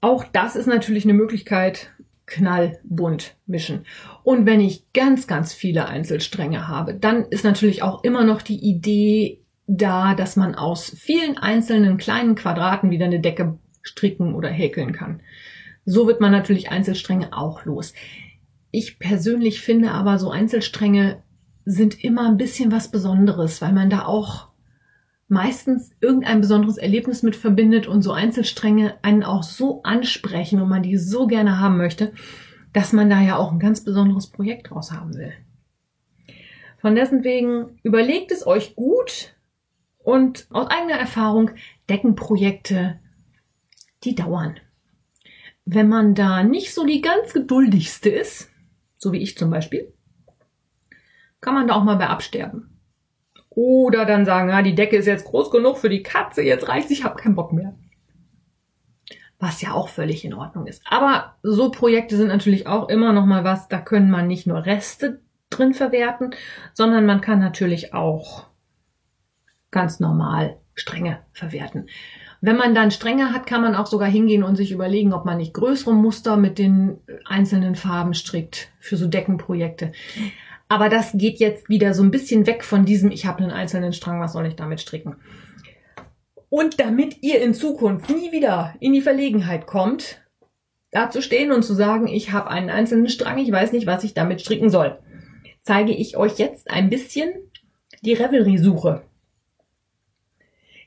Auch 0.00 0.24
das 0.24 0.54
ist 0.56 0.66
natürlich 0.66 1.04
eine 1.04 1.14
Möglichkeit, 1.14 1.90
knallbunt 2.26 3.36
mischen. 3.46 3.84
Und 4.22 4.46
wenn 4.46 4.60
ich 4.60 4.92
ganz, 4.92 5.26
ganz 5.26 5.52
viele 5.52 5.86
Einzelstränge 5.86 6.68
habe, 6.68 6.94
dann 6.94 7.24
ist 7.24 7.44
natürlich 7.44 7.82
auch 7.82 8.04
immer 8.04 8.24
noch 8.24 8.40
die 8.40 8.58
Idee 8.58 9.40
da, 9.66 10.14
dass 10.14 10.36
man 10.36 10.54
aus 10.54 10.90
vielen 10.90 11.38
einzelnen 11.38 11.96
kleinen 11.96 12.34
Quadraten 12.34 12.90
wieder 12.90 13.06
eine 13.06 13.20
Decke 13.20 13.58
stricken 13.82 14.34
oder 14.34 14.48
häkeln 14.48 14.92
kann. 14.92 15.20
So 15.84 16.06
wird 16.06 16.20
man 16.20 16.32
natürlich 16.32 16.70
Einzelstränge 16.70 17.36
auch 17.36 17.64
los. 17.64 17.92
Ich 18.70 18.98
persönlich 18.98 19.60
finde 19.60 19.90
aber 19.90 20.18
so 20.18 20.30
Einzelstränge 20.30 21.22
sind 21.64 22.02
immer 22.04 22.28
ein 22.28 22.36
bisschen 22.36 22.72
was 22.72 22.90
Besonderes, 22.90 23.62
weil 23.62 23.72
man 23.72 23.90
da 23.90 24.04
auch 24.04 24.48
meistens 25.28 25.92
irgendein 26.00 26.40
besonderes 26.40 26.76
Erlebnis 26.76 27.22
mit 27.22 27.36
verbindet 27.36 27.86
und 27.86 28.02
so 28.02 28.12
Einzelstränge 28.12 28.98
einen 29.02 29.22
auch 29.22 29.42
so 29.42 29.82
ansprechen 29.82 30.60
und 30.60 30.68
man 30.68 30.82
die 30.82 30.96
so 30.96 31.26
gerne 31.26 31.58
haben 31.60 31.76
möchte, 31.76 32.12
dass 32.72 32.92
man 32.92 33.08
da 33.08 33.20
ja 33.22 33.36
auch 33.36 33.52
ein 33.52 33.58
ganz 33.58 33.82
besonderes 33.82 34.26
Projekt 34.26 34.70
draus 34.70 34.92
haben 34.92 35.14
will. 35.14 35.32
Von 36.78 36.94
dessen 36.94 37.24
wegen 37.24 37.78
überlegt 37.82 38.30
es 38.30 38.46
euch 38.46 38.76
gut 38.76 39.34
und 39.98 40.46
aus 40.50 40.68
eigener 40.68 40.98
Erfahrung 40.98 41.52
Deckenprojekte, 41.88 43.00
die 44.02 44.14
dauern. 44.14 44.58
Wenn 45.64 45.88
man 45.88 46.14
da 46.14 46.42
nicht 46.42 46.74
so 46.74 46.84
die 46.84 47.00
ganz 47.00 47.32
geduldigste 47.32 48.10
ist, 48.10 48.50
so 48.98 49.12
wie 49.12 49.22
ich 49.22 49.38
zum 49.38 49.50
Beispiel, 49.50 49.93
kann 51.44 51.54
man 51.54 51.68
da 51.68 51.74
auch 51.74 51.84
mal 51.84 51.96
bei 51.96 52.08
absterben. 52.08 52.80
Oder 53.50 54.06
dann 54.06 54.24
sagen, 54.24 54.48
ja, 54.48 54.62
die 54.62 54.74
Decke 54.74 54.96
ist 54.96 55.06
jetzt 55.06 55.26
groß 55.26 55.50
genug 55.50 55.76
für 55.76 55.90
die 55.90 56.02
Katze, 56.02 56.42
jetzt 56.42 56.68
reicht 56.68 56.90
ich 56.90 57.04
habe 57.04 57.16
keinen 57.16 57.34
Bock 57.34 57.52
mehr. 57.52 57.74
Was 59.38 59.60
ja 59.60 59.72
auch 59.72 59.88
völlig 59.88 60.24
in 60.24 60.32
Ordnung 60.32 60.66
ist. 60.66 60.82
Aber 60.86 61.36
so 61.42 61.70
Projekte 61.70 62.16
sind 62.16 62.28
natürlich 62.28 62.66
auch 62.66 62.88
immer 62.88 63.12
noch 63.12 63.26
mal 63.26 63.44
was, 63.44 63.68
da 63.68 63.78
können 63.78 64.10
man 64.10 64.26
nicht 64.26 64.46
nur 64.46 64.64
Reste 64.64 65.20
drin 65.50 65.74
verwerten, 65.74 66.30
sondern 66.72 67.04
man 67.04 67.20
kann 67.20 67.40
natürlich 67.40 67.92
auch 67.92 68.46
ganz 69.70 70.00
normal 70.00 70.56
Stränge 70.74 71.18
verwerten. 71.32 71.88
Wenn 72.40 72.56
man 72.56 72.74
dann 72.74 72.90
Stränge 72.90 73.32
hat, 73.32 73.46
kann 73.46 73.60
man 73.60 73.74
auch 73.74 73.86
sogar 73.86 74.08
hingehen 74.08 74.44
und 74.44 74.56
sich 74.56 74.72
überlegen, 74.72 75.12
ob 75.12 75.24
man 75.24 75.36
nicht 75.38 75.54
größere 75.54 75.94
Muster 75.94 76.36
mit 76.36 76.58
den 76.58 76.98
einzelnen 77.24 77.74
Farben 77.74 78.14
strickt 78.14 78.70
für 78.80 78.96
so 78.96 79.06
Deckenprojekte. 79.06 79.92
Aber 80.68 80.88
das 80.88 81.12
geht 81.14 81.38
jetzt 81.38 81.68
wieder 81.68 81.94
so 81.94 82.02
ein 82.02 82.10
bisschen 82.10 82.46
weg 82.46 82.64
von 82.64 82.84
diesem, 82.84 83.10
ich 83.10 83.26
habe 83.26 83.40
einen 83.42 83.50
einzelnen 83.50 83.92
Strang, 83.92 84.20
was 84.20 84.32
soll 84.32 84.46
ich 84.46 84.56
damit 84.56 84.80
stricken? 84.80 85.16
Und 86.48 86.80
damit 86.80 87.22
ihr 87.22 87.40
in 87.40 87.54
Zukunft 87.54 88.10
nie 88.10 88.32
wieder 88.32 88.74
in 88.80 88.92
die 88.92 89.02
Verlegenheit 89.02 89.66
kommt, 89.66 90.22
da 90.90 91.10
zu 91.10 91.20
stehen 91.20 91.50
und 91.52 91.64
zu 91.64 91.74
sagen, 91.74 92.06
ich 92.06 92.32
habe 92.32 92.50
einen 92.50 92.70
einzelnen 92.70 93.08
Strang, 93.08 93.38
ich 93.38 93.50
weiß 93.50 93.72
nicht, 93.72 93.86
was 93.86 94.04
ich 94.04 94.14
damit 94.14 94.40
stricken 94.40 94.70
soll, 94.70 94.98
zeige 95.60 95.92
ich 95.92 96.16
euch 96.16 96.38
jetzt 96.38 96.70
ein 96.70 96.90
bisschen 96.90 97.32
die 98.02 98.12
Revelry-Suche. 98.12 99.02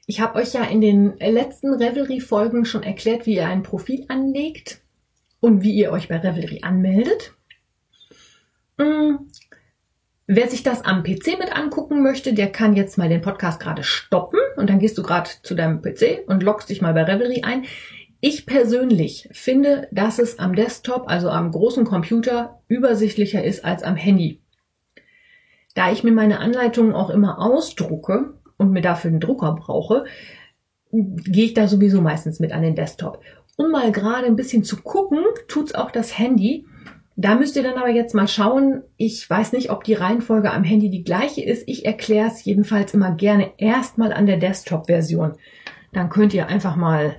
Ich 0.06 0.22
habe 0.22 0.40
euch 0.40 0.54
ja 0.54 0.63
in 0.63 0.80
den 0.80 1.18
letzten 1.18 1.74
Revelry-Folgen 1.74 2.63
schon 2.63 2.84
erklärt, 2.84 3.26
wie 3.26 3.36
ihr 3.36 3.48
ein 3.48 3.63
Profil 3.63 4.06
anlegt 4.08 4.82
und 5.42 5.63
wie 5.63 5.74
ihr 5.74 5.92
euch 5.92 6.08
bei 6.08 6.18
Revelry 6.18 6.62
anmeldet. 6.62 7.34
Wer 10.30 10.50
sich 10.50 10.62
das 10.62 10.84
am 10.84 11.04
PC 11.04 11.40
mit 11.40 11.56
angucken 11.56 12.04
möchte, 12.04 12.34
der 12.34 12.52
kann 12.52 12.76
jetzt 12.76 12.98
mal 12.98 13.08
den 13.08 13.22
Podcast 13.22 13.62
gerade 13.62 13.84
stoppen 13.84 14.40
und 14.58 14.70
dann 14.70 14.80
gehst 14.80 14.98
du 14.98 15.04
gerade 15.04 15.30
zu 15.42 15.56
deinem 15.56 15.82
PC 15.82 16.28
und 16.28 16.44
loggst 16.44 16.70
dich 16.70 16.82
mal 16.82 16.94
bei 16.94 17.04
Revelry 17.04 17.44
ein. 17.44 17.63
Ich 18.20 18.46
persönlich 18.46 19.30
finde, 19.32 19.88
dass 19.92 20.20
es 20.20 20.38
am 20.38 20.54
Desktop, 20.54 21.08
also 21.08 21.30
am 21.30 21.52
großen 21.52 21.86
Computer, 21.86 22.60
übersichtlicher 22.68 23.42
ist 23.42 23.63
als 23.63 23.84
am 23.84 23.96
Handy. 23.96 24.42
Da 25.76 25.94
ich 25.94 26.04
mir 26.04 26.12
meine 26.12 26.40
Anleitungen 26.40 26.94
auch 26.94 27.10
immer 27.10 27.40
ausdrucke 27.40 28.34
und 28.58 28.72
mir 28.72 28.82
dafür 28.82 29.12
einen 29.12 29.22
Drucker 29.22 29.56
brauche, 29.56 30.04
gehe 30.92 31.46
ich 31.46 31.54
da 31.54 31.70
sowieso 31.70 32.02
meistens 32.02 32.42
mit 32.42 32.52
an 32.52 32.63
den 32.63 32.76
Desktop. 32.76 33.22
Um 33.56 33.72
mal 33.72 33.94
gerade 33.94 34.28
ein 34.28 34.36
bisschen 34.36 34.66
zu 34.66 34.76
gucken, 34.76 35.24
tut's 35.48 35.74
auch 35.74 35.92
das 35.92 36.20
Handy. 36.20 36.66
Da 37.19 37.34
müsst 37.34 37.56
ihr 37.56 37.63
dann 37.63 37.80
aber 37.80 37.89
jetzt 37.89 38.13
mal 38.13 38.27
schauen. 38.27 38.84
Ich 38.95 39.27
weiß 39.27 39.53
nicht, 39.53 39.71
ob 39.71 39.84
die 39.84 39.95
Reihenfolge 39.95 40.51
am 40.51 40.63
Handy 40.63 40.91
die 40.91 41.03
gleiche 41.03 41.43
ist. 41.43 41.63
Ich 41.67 41.84
erkläre 41.84 42.27
es 42.27 42.45
jedenfalls 42.45 42.93
immer 42.93 43.12
gerne 43.15 43.53
erstmal 43.58 44.13
an 44.13 44.27
der 44.27 44.38
Desktop-Version. 44.38 45.34
Dann 45.93 46.10
könnt 46.10 46.36
ihr 46.36 46.47
einfach 46.47 46.75
mal 46.75 47.15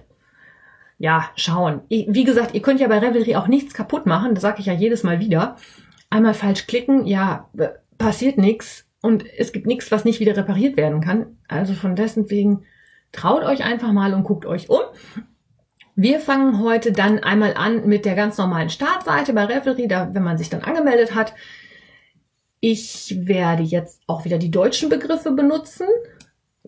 ja 0.99 1.29
schauen. 1.35 1.81
Wie 1.89 2.25
gesagt, 2.25 2.55
ihr 2.55 2.63
könnt 2.63 2.79
ja 2.79 2.87
bei 2.87 2.99
Revelry 2.99 3.35
auch 3.35 3.49
nichts 3.49 3.75
kaputt 3.75 4.07
machen. 4.07 4.35
Das 4.35 4.43
sage 4.43 4.61
ich 4.61 4.67
ja 4.67 4.73
jedes 4.73 5.03
Mal 5.03 5.19
wieder. 5.19 5.57
Einmal 6.11 6.35
falsch 6.35 6.69
klicken, 6.69 7.05
ja 7.05 7.51
passiert 7.99 8.39
nichts 8.39 8.87
und 9.03 9.25
es 9.37 9.51
gibt 9.51 9.67
nichts, 9.67 9.91
was 9.91 10.05
nicht 10.05 10.21
wieder 10.21 10.37
repariert 10.37 10.77
werden 10.77 11.01
kann. 11.01 11.39
Also 11.49 11.75
von 11.75 11.97
dessen 11.97 12.31
wegen 12.31 12.63
traut 13.11 13.43
euch 13.43 13.65
einfach 13.65 13.93
mal 13.93 14.15
und 14.15 14.23
guckt 14.23 14.47
euch 14.47 14.71
um. 14.71 14.81
Wir 16.01 16.21
fangen 16.21 16.63
heute 16.63 16.93
dann 16.93 17.19
einmal 17.25 17.55
an 17.55 17.89
mit 17.89 18.05
der 18.05 18.15
ganz 18.15 18.39
normalen 18.39 18.71
Startseite 18.71 19.33
bei 19.33 19.47
Revelry, 19.47 19.89
da, 19.89 20.15
wenn 20.15 20.23
man 20.23 20.39
sich 20.39 20.49
dann 20.49 20.61
angemeldet 20.61 21.13
hat. 21.13 21.35
Ich 22.61 23.17
werde 23.27 23.65
jetzt 23.65 24.01
auch 24.07 24.25
wieder 24.25 24.39
die 24.39 24.53
deutschen 24.53 24.91
Begriffe 24.91 25.33
benutzen. 25.33 25.89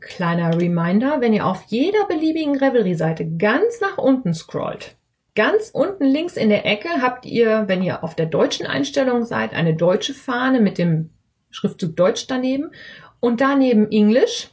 Kleiner 0.00 0.60
Reminder, 0.60 1.20
wenn 1.20 1.32
ihr 1.32 1.46
auf 1.46 1.62
jeder 1.68 2.08
beliebigen 2.08 2.58
Revelry-Seite 2.58 3.36
ganz 3.36 3.80
nach 3.80 3.98
unten 3.98 4.34
scrollt, 4.34 4.96
ganz 5.36 5.70
unten 5.72 6.06
links 6.06 6.36
in 6.36 6.48
der 6.48 6.66
Ecke 6.66 6.88
habt 7.00 7.24
ihr, 7.24 7.68
wenn 7.68 7.84
ihr 7.84 8.02
auf 8.02 8.16
der 8.16 8.26
deutschen 8.26 8.66
Einstellung 8.66 9.24
seid, 9.24 9.54
eine 9.54 9.76
deutsche 9.76 10.12
Fahne 10.12 10.58
mit 10.58 10.76
dem 10.76 11.10
Schriftzug 11.50 11.94
Deutsch 11.94 12.26
daneben 12.26 12.72
und 13.20 13.40
daneben 13.40 13.92
Englisch. 13.92 14.48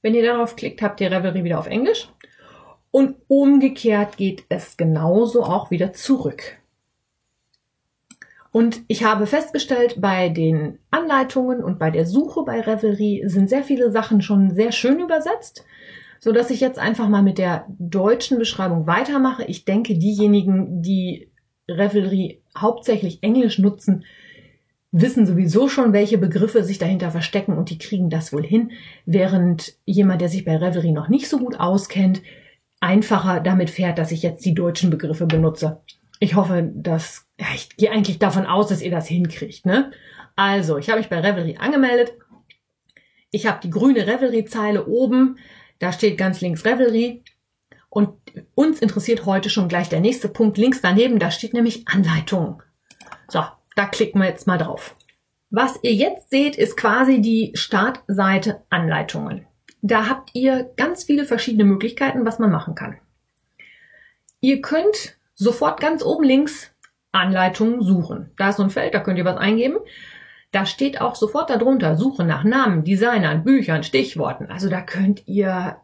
Wenn 0.00 0.14
ihr 0.14 0.24
darauf 0.24 0.56
klickt, 0.56 0.80
habt 0.80 1.02
ihr 1.02 1.10
Revelry 1.10 1.44
wieder 1.44 1.58
auf 1.58 1.66
Englisch. 1.66 2.08
Und 2.96 3.16
umgekehrt 3.28 4.16
geht 4.16 4.44
es 4.48 4.78
genauso 4.78 5.42
auch 5.42 5.70
wieder 5.70 5.92
zurück. 5.92 6.56
Und 8.52 8.80
ich 8.88 9.04
habe 9.04 9.26
festgestellt, 9.26 9.96
bei 10.00 10.30
den 10.30 10.78
Anleitungen 10.90 11.62
und 11.62 11.78
bei 11.78 11.90
der 11.90 12.06
Suche 12.06 12.42
bei 12.46 12.58
Revelry 12.58 13.22
sind 13.26 13.50
sehr 13.50 13.64
viele 13.64 13.90
Sachen 13.90 14.22
schon 14.22 14.54
sehr 14.54 14.72
schön 14.72 14.98
übersetzt, 14.98 15.66
so 16.20 16.32
dass 16.32 16.48
ich 16.48 16.60
jetzt 16.60 16.78
einfach 16.78 17.10
mal 17.10 17.22
mit 17.22 17.36
der 17.36 17.66
deutschen 17.68 18.38
Beschreibung 18.38 18.86
weitermache. 18.86 19.44
Ich 19.44 19.66
denke, 19.66 19.98
diejenigen, 19.98 20.80
die 20.80 21.30
Revelry 21.68 22.40
hauptsächlich 22.56 23.18
Englisch 23.22 23.58
nutzen, 23.58 24.06
wissen 24.90 25.26
sowieso 25.26 25.68
schon, 25.68 25.92
welche 25.92 26.16
Begriffe 26.16 26.64
sich 26.64 26.78
dahinter 26.78 27.10
verstecken 27.10 27.58
und 27.58 27.68
die 27.68 27.76
kriegen 27.76 28.08
das 28.08 28.32
wohl 28.32 28.42
hin, 28.42 28.70
während 29.04 29.74
jemand, 29.84 30.22
der 30.22 30.30
sich 30.30 30.46
bei 30.46 30.56
Revelry 30.56 30.92
noch 30.92 31.10
nicht 31.10 31.28
so 31.28 31.38
gut 31.38 31.60
auskennt, 31.60 32.22
einfacher 32.86 33.40
damit 33.40 33.68
fährt, 33.68 33.98
dass 33.98 34.12
ich 34.12 34.22
jetzt 34.22 34.44
die 34.44 34.54
deutschen 34.54 34.90
Begriffe 34.90 35.26
benutze. 35.26 35.82
Ich 36.20 36.36
hoffe, 36.36 36.70
dass, 36.72 37.26
ja, 37.38 37.46
ich 37.54 37.76
gehe 37.76 37.90
eigentlich 37.90 38.18
davon 38.18 38.46
aus, 38.46 38.68
dass 38.68 38.80
ihr 38.80 38.92
das 38.92 39.08
hinkriegt, 39.08 39.66
ne? 39.66 39.90
Also, 40.36 40.78
ich 40.78 40.88
habe 40.88 41.00
mich 41.00 41.08
bei 41.08 41.18
Revelry 41.18 41.56
angemeldet. 41.58 42.14
Ich 43.30 43.46
habe 43.46 43.58
die 43.62 43.70
grüne 43.70 44.06
Revelry-Zeile 44.06 44.86
oben. 44.86 45.38
Da 45.78 45.92
steht 45.92 46.16
ganz 46.16 46.40
links 46.40 46.64
Revelry. 46.64 47.24
Und 47.88 48.14
uns 48.54 48.80
interessiert 48.80 49.26
heute 49.26 49.50
schon 49.50 49.68
gleich 49.68 49.88
der 49.88 50.00
nächste 50.00 50.28
Punkt 50.28 50.58
links 50.58 50.80
daneben. 50.80 51.18
Da 51.18 51.30
steht 51.30 51.54
nämlich 51.54 51.88
Anleitung. 51.88 52.62
So, 53.28 53.42
da 53.74 53.86
klicken 53.86 54.20
wir 54.20 54.28
jetzt 54.28 54.46
mal 54.46 54.58
drauf. 54.58 54.94
Was 55.50 55.78
ihr 55.82 55.94
jetzt 55.94 56.30
seht, 56.30 56.56
ist 56.56 56.76
quasi 56.76 57.20
die 57.20 57.52
Startseite 57.54 58.62
Anleitungen. 58.68 59.46
Da 59.86 60.08
habt 60.08 60.30
ihr 60.34 60.72
ganz 60.76 61.04
viele 61.04 61.24
verschiedene 61.24 61.62
Möglichkeiten, 61.62 62.24
was 62.26 62.40
man 62.40 62.50
machen 62.50 62.74
kann. 62.74 62.96
Ihr 64.40 64.60
könnt 64.60 65.16
sofort 65.34 65.78
ganz 65.80 66.02
oben 66.02 66.24
links 66.24 66.72
Anleitungen 67.12 67.82
suchen. 67.82 68.30
Da 68.36 68.48
ist 68.48 68.56
so 68.56 68.64
ein 68.64 68.70
Feld, 68.70 68.94
da 68.94 69.00
könnt 69.00 69.16
ihr 69.16 69.24
was 69.24 69.36
eingeben. 69.36 69.76
Da 70.50 70.66
steht 70.66 71.00
auch 71.00 71.14
sofort 71.14 71.50
darunter 71.50 71.94
Suche 71.94 72.24
nach 72.24 72.42
Namen, 72.42 72.82
Designern, 72.82 73.44
Büchern, 73.44 73.84
Stichworten. 73.84 74.46
Also 74.46 74.68
da 74.68 74.80
könnt 74.80 75.22
ihr 75.28 75.76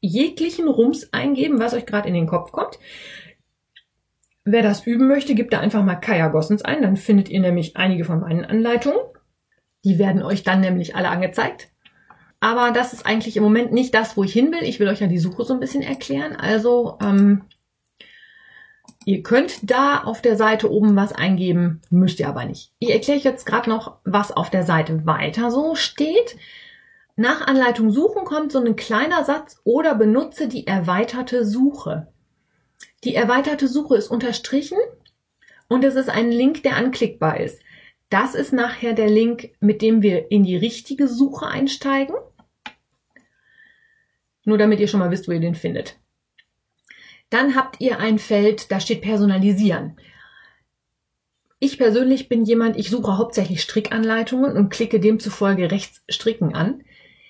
jeglichen 0.00 0.66
Rums 0.66 1.12
eingeben, 1.12 1.60
was 1.60 1.74
euch 1.74 1.86
gerade 1.86 2.08
in 2.08 2.14
den 2.14 2.26
Kopf 2.26 2.50
kommt. 2.50 2.80
Wer 4.44 4.62
das 4.62 4.84
üben 4.84 5.06
möchte, 5.06 5.36
gibt 5.36 5.52
da 5.52 5.60
einfach 5.60 5.84
mal 5.84 5.94
Kaya 5.94 6.26
Gossens 6.26 6.62
ein, 6.62 6.82
dann 6.82 6.96
findet 6.96 7.28
ihr 7.28 7.40
nämlich 7.40 7.76
einige 7.76 8.04
von 8.04 8.18
meinen 8.18 8.44
Anleitungen. 8.44 9.00
Die 9.84 10.00
werden 10.00 10.24
euch 10.24 10.42
dann 10.42 10.60
nämlich 10.60 10.96
alle 10.96 11.08
angezeigt. 11.08 11.68
Aber 12.44 12.72
das 12.72 12.92
ist 12.92 13.06
eigentlich 13.06 13.38
im 13.38 13.42
Moment 13.42 13.72
nicht 13.72 13.94
das, 13.94 14.18
wo 14.18 14.22
ich 14.22 14.34
hin 14.34 14.52
will. 14.52 14.64
Ich 14.64 14.78
will 14.78 14.88
euch 14.88 15.00
ja 15.00 15.06
die 15.06 15.18
Suche 15.18 15.46
so 15.46 15.54
ein 15.54 15.60
bisschen 15.60 15.80
erklären. 15.80 16.36
Also 16.36 16.98
ähm, 17.00 17.46
ihr 19.06 19.22
könnt 19.22 19.70
da 19.70 20.02
auf 20.02 20.20
der 20.20 20.36
Seite 20.36 20.70
oben 20.70 20.94
was 20.94 21.14
eingeben, 21.14 21.80
müsst 21.88 22.20
ihr 22.20 22.28
aber 22.28 22.44
nicht. 22.44 22.70
Ich 22.80 22.90
erkläre 22.90 23.18
euch 23.18 23.24
jetzt 23.24 23.46
gerade 23.46 23.70
noch, 23.70 23.96
was 24.04 24.30
auf 24.30 24.50
der 24.50 24.62
Seite 24.62 25.06
weiter 25.06 25.50
so 25.50 25.74
steht. 25.74 26.36
Nach 27.16 27.46
Anleitung 27.46 27.90
suchen 27.90 28.26
kommt 28.26 28.52
so 28.52 28.62
ein 28.62 28.76
kleiner 28.76 29.24
Satz 29.24 29.62
oder 29.64 29.94
benutze 29.94 30.46
die 30.46 30.66
erweiterte 30.66 31.46
Suche. 31.46 32.08
Die 33.04 33.14
erweiterte 33.14 33.68
Suche 33.68 33.96
ist 33.96 34.08
unterstrichen 34.08 34.78
und 35.68 35.82
es 35.82 35.94
ist 35.94 36.10
ein 36.10 36.30
Link, 36.30 36.62
der 36.62 36.76
anklickbar 36.76 37.40
ist. 37.40 37.62
Das 38.10 38.34
ist 38.34 38.52
nachher 38.52 38.92
der 38.92 39.08
Link, 39.08 39.52
mit 39.60 39.80
dem 39.80 40.02
wir 40.02 40.30
in 40.30 40.42
die 40.42 40.56
richtige 40.56 41.08
Suche 41.08 41.46
einsteigen. 41.46 42.14
Nur 44.44 44.58
damit 44.58 44.80
ihr 44.80 44.88
schon 44.88 45.00
mal 45.00 45.10
wisst, 45.10 45.28
wo 45.28 45.32
ihr 45.32 45.40
den 45.40 45.54
findet. 45.54 45.98
Dann 47.30 47.56
habt 47.56 47.80
ihr 47.80 47.98
ein 47.98 48.18
Feld, 48.18 48.70
da 48.70 48.80
steht 48.80 49.02
Personalisieren. 49.02 49.96
Ich 51.58 51.78
persönlich 51.78 52.28
bin 52.28 52.44
jemand, 52.44 52.76
ich 52.76 52.90
suche 52.90 53.16
hauptsächlich 53.16 53.62
Strickanleitungen 53.62 54.56
und 54.56 54.68
klicke 54.68 55.00
demzufolge 55.00 55.70
rechts 55.70 56.02
Stricken 56.10 56.54
an. 56.54 56.82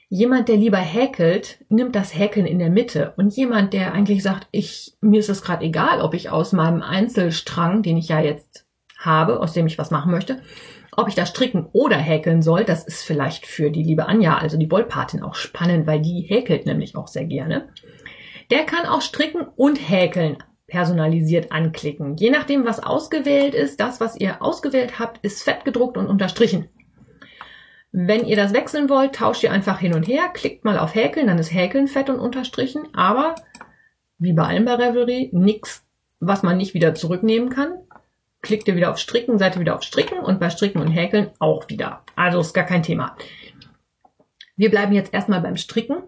Jemand, 0.09 0.49
der 0.49 0.57
lieber 0.57 0.79
häkelt, 0.79 1.65
nimmt 1.69 1.95
das 1.95 2.17
Häkeln 2.17 2.47
in 2.47 2.59
der 2.59 2.71
Mitte. 2.71 3.15
Und 3.17 3.35
jemand, 3.37 3.73
der 3.73 3.93
eigentlich 3.93 4.23
sagt, 4.23 4.49
ich, 4.51 4.97
mir 5.01 5.21
ist 5.21 5.29
es 5.29 5.43
gerade 5.43 5.65
egal, 5.65 6.01
ob 6.01 6.15
ich 6.15 6.31
aus 6.31 6.53
meinem 6.53 6.83
Einzelstrang, 6.83 7.83
den 7.83 7.97
ich 7.97 8.09
ja 8.09 8.21
jetzt 8.21 8.67
habe, 8.99 9.41
aus 9.41 9.53
dem 9.53 9.67
ich 9.67 9.79
was 9.79 9.91
machen 9.91 10.11
möchte, 10.11 10.43
ob 10.97 11.09
ich 11.09 11.15
da 11.15 11.27
stricken 11.27 11.67
oder 11.73 11.97
häkeln 11.97 12.43
soll, 12.43 12.65
das 12.65 12.85
ist 12.85 13.03
vielleicht 13.03 13.47
für 13.47 13.71
die 13.71 13.83
liebe 13.83 14.07
Anja, 14.07 14.37
also 14.39 14.57
die 14.57 14.71
Wollpatin, 14.71 15.23
auch 15.23 15.35
spannend, 15.35 15.87
weil 15.87 16.01
die 16.01 16.21
häkelt 16.21 16.67
nämlich 16.67 16.97
auch 16.97 17.09
sehr 17.09 17.25
gerne. 17.25 17.69
Der 18.51 18.65
kann 18.65 18.87
auch 18.87 19.03
stricken 19.03 19.47
und 19.57 19.77
häkeln 19.77 20.39
personalisiert 20.67 21.53
anklicken. 21.53 22.17
Je 22.17 22.31
nachdem, 22.31 22.65
was 22.65 22.83
ausgewählt 22.83 23.55
ist, 23.55 23.81
das, 23.81 24.01
was 24.01 24.19
ihr 24.19 24.43
ausgewählt 24.43 24.99
habt, 24.99 25.25
ist 25.25 25.43
fett 25.43 25.65
gedruckt 25.65 25.97
und 25.97 26.07
unterstrichen. 26.07 26.69
Wenn 27.93 28.27
ihr 28.27 28.37
das 28.37 28.53
wechseln 28.53 28.89
wollt, 28.89 29.15
tauscht 29.15 29.45
ihr 29.45 29.53
einfach 29.53 29.79
hin 29.79 29.95
und 29.95 30.09
her, 30.09 30.29
klickt 30.33 30.65
mal 30.65 30.79
auf 30.79 30.95
Häkeln, 30.95 31.29
dann 31.29 31.39
ist 31.39 31.53
Häkeln 31.53 31.87
fett 31.87 32.11
und 32.11 32.19
unterstrichen, 32.19 32.89
aber 32.93 33.37
wie 34.19 34.33
bei 34.33 34.45
allem 34.45 34.65
bei 34.65 34.75
Revelry, 34.75 35.31
nichts, 35.33 35.87
was 36.19 36.43
man 36.43 36.57
nicht 36.57 36.75
wieder 36.75 36.95
zurücknehmen 36.95 37.51
kann. 37.51 37.75
Klickt 38.45 38.69
ihr 38.69 38.77
wieder 38.77 38.91
auf 38.91 38.99
Stricken, 38.99 39.39
seid 39.39 39.57
ihr 39.57 39.61
wieder 39.61 39.75
auf 39.75 39.83
Stricken 39.83 40.19
und 40.19 40.39
bei 40.39 40.51
Stricken 40.51 40.79
und 40.79 40.89
Häkeln 40.89 41.31
auch 41.39 41.67
wieder. 41.71 42.03
Also 42.15 42.41
ist 42.41 42.53
gar 42.53 42.65
kein 42.65 42.83
Thema. 42.83 43.17
Wir 44.55 44.71
bleiben 44.71 44.93
jetzt 44.93 45.15
erstmal 45.15 45.41
beim 45.41 45.57
Stricken. 45.57 46.03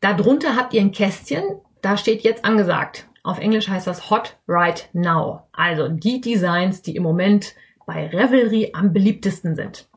Darunter 0.00 0.56
habt 0.56 0.74
ihr 0.74 0.82
ein 0.82 0.92
Kästchen, 0.92 1.42
da 1.80 1.96
steht 1.96 2.20
jetzt 2.20 2.44
angesagt. 2.44 3.08
Auf 3.22 3.38
Englisch 3.38 3.68
heißt 3.68 3.86
das 3.86 4.10
Hot 4.10 4.36
Right 4.46 4.90
Now. 4.92 5.48
Also 5.52 5.88
die 5.88 6.20
Designs, 6.20 6.82
die 6.82 6.96
im 6.96 7.02
Moment 7.02 7.54
bei 7.86 8.08
Revelry 8.08 8.72
am 8.74 8.92
beliebtesten 8.92 9.56
sind. 9.56 9.88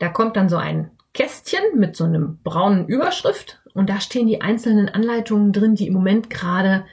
Da 0.00 0.08
kommt 0.08 0.36
dann 0.36 0.48
so 0.48 0.56
ein 0.56 0.90
Kästchen 1.14 1.62
mit 1.76 1.94
so 1.94 2.02
einem 2.02 2.40
braunen 2.42 2.88
Überschrift 2.88 3.62
und 3.74 3.88
da 3.88 4.00
stehen 4.00 4.26
die 4.26 4.40
einzelnen 4.40 4.88
Anleitungen 4.88 5.52
drin, 5.52 5.76
die 5.76 5.86
im 5.86 5.94
Moment 5.94 6.30
gerade 6.30 6.84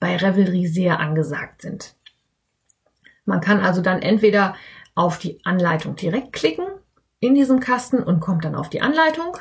bei 0.00 0.16
Revelry 0.16 0.66
sehr 0.66 1.00
angesagt 1.00 1.60
sind. 1.60 1.96
Man 3.24 3.40
kann 3.40 3.60
also 3.60 3.80
dann 3.82 4.02
entweder 4.02 4.54
auf 4.94 5.18
die 5.18 5.40
Anleitung 5.44 5.96
direkt 5.96 6.32
klicken 6.32 6.66
in 7.20 7.34
diesem 7.34 7.60
Kasten 7.60 8.02
und 8.02 8.20
kommt 8.20 8.44
dann 8.44 8.54
auf 8.54 8.68
die 8.68 8.82
Anleitung. 8.82 9.38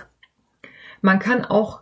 Man 1.01 1.19
kann 1.19 1.45
auch 1.45 1.81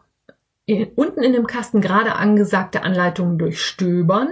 in, 0.66 0.92
unten 0.96 1.24
in 1.24 1.34
dem 1.34 1.48
Kasten 1.48 1.82
gerade 1.82 2.16
angesagte 2.16 2.84
Anleitungen 2.84 3.38
durchstöbern. 3.38 4.30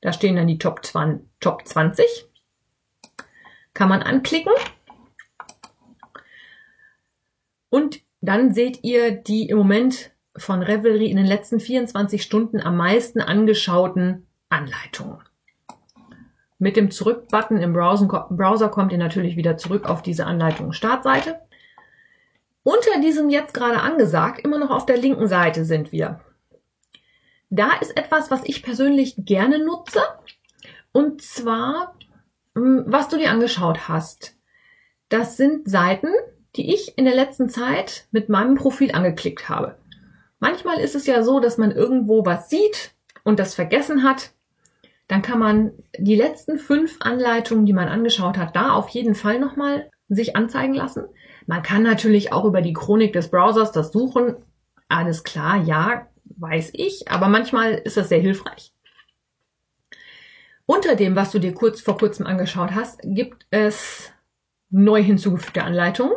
Da 0.00 0.12
stehen 0.12 0.36
dann 0.36 0.46
die 0.46 0.58
Top 0.58 0.84
20, 0.84 1.26
Top 1.40 1.66
20. 1.66 2.28
Kann 3.74 3.88
man 3.88 4.02
anklicken 4.02 4.52
und 7.76 8.00
dann 8.22 8.54
seht 8.54 8.82
ihr 8.84 9.10
die 9.12 9.48
im 9.50 9.58
Moment 9.58 10.12
von 10.36 10.62
Revelry 10.62 11.10
in 11.10 11.18
den 11.18 11.26
letzten 11.26 11.60
24 11.60 12.22
Stunden 12.22 12.60
am 12.60 12.76
meisten 12.76 13.20
angeschauten 13.20 14.26
Anleitungen. 14.48 15.18
Mit 16.58 16.76
dem 16.76 16.90
Zurück-Button 16.90 17.58
im 17.58 17.72
Browser 17.72 18.68
kommt 18.68 18.92
ihr 18.92 18.98
natürlich 18.98 19.36
wieder 19.36 19.56
zurück 19.56 19.88
auf 19.88 20.02
diese 20.02 20.24
Anleitung 20.24 20.72
Startseite. 20.72 21.40
Unter 22.62 23.00
diesem 23.00 23.28
jetzt 23.30 23.54
gerade 23.54 23.80
angesagt, 23.80 24.40
immer 24.40 24.58
noch 24.58 24.70
auf 24.70 24.86
der 24.86 24.96
linken 24.96 25.28
Seite 25.28 25.64
sind 25.64 25.92
wir. 25.92 26.20
Da 27.50 27.72
ist 27.80 27.96
etwas, 27.96 28.30
was 28.30 28.42
ich 28.44 28.62
persönlich 28.62 29.14
gerne 29.18 29.64
nutze. 29.64 30.00
Und 30.92 31.22
zwar, 31.22 31.94
hm, 32.54 32.84
was 32.86 33.08
du 33.08 33.18
dir 33.18 33.30
angeschaut 33.30 33.88
hast. 33.88 34.34
Das 35.08 35.36
sind 35.36 35.70
Seiten, 35.70 36.08
die 36.56 36.74
ich 36.74 36.96
in 36.98 37.04
der 37.04 37.14
letzten 37.14 37.48
Zeit 37.48 38.06
mit 38.10 38.28
meinem 38.28 38.56
Profil 38.56 38.92
angeklickt 38.92 39.48
habe. 39.48 39.76
Manchmal 40.40 40.80
ist 40.80 40.94
es 40.94 41.06
ja 41.06 41.22
so, 41.22 41.38
dass 41.38 41.58
man 41.58 41.70
irgendwo 41.70 42.24
was 42.26 42.50
sieht 42.50 42.94
und 43.24 43.38
das 43.38 43.54
vergessen 43.54 44.02
hat. 44.02 44.32
Dann 45.08 45.22
kann 45.22 45.38
man 45.38 45.72
die 45.98 46.16
letzten 46.16 46.58
fünf 46.58 46.96
Anleitungen, 47.00 47.66
die 47.66 47.72
man 47.72 47.88
angeschaut 47.88 48.36
hat, 48.38 48.56
da 48.56 48.72
auf 48.72 48.88
jeden 48.88 49.14
Fall 49.14 49.38
nochmal 49.38 49.90
sich 50.08 50.36
anzeigen 50.36 50.74
lassen. 50.74 51.04
Man 51.46 51.62
kann 51.62 51.82
natürlich 51.82 52.32
auch 52.32 52.44
über 52.44 52.60
die 52.60 52.72
Chronik 52.72 53.12
des 53.12 53.30
Browsers 53.30 53.72
das 53.72 53.92
suchen. 53.92 54.36
Alles 54.88 55.24
klar, 55.24 55.62
ja, 55.62 56.06
weiß 56.36 56.70
ich, 56.74 57.10
aber 57.10 57.28
manchmal 57.28 57.72
ist 57.72 57.96
das 57.96 58.08
sehr 58.08 58.20
hilfreich. 58.20 58.72
Unter 60.66 60.96
dem, 60.96 61.14
was 61.14 61.30
du 61.30 61.38
dir 61.38 61.54
kurz 61.54 61.80
vor 61.80 61.96
kurzem 61.96 62.26
angeschaut 62.26 62.72
hast, 62.74 63.00
gibt 63.04 63.46
es 63.50 64.12
neu 64.70 65.00
hinzugefügte 65.00 65.62
Anleitungen. 65.62 66.16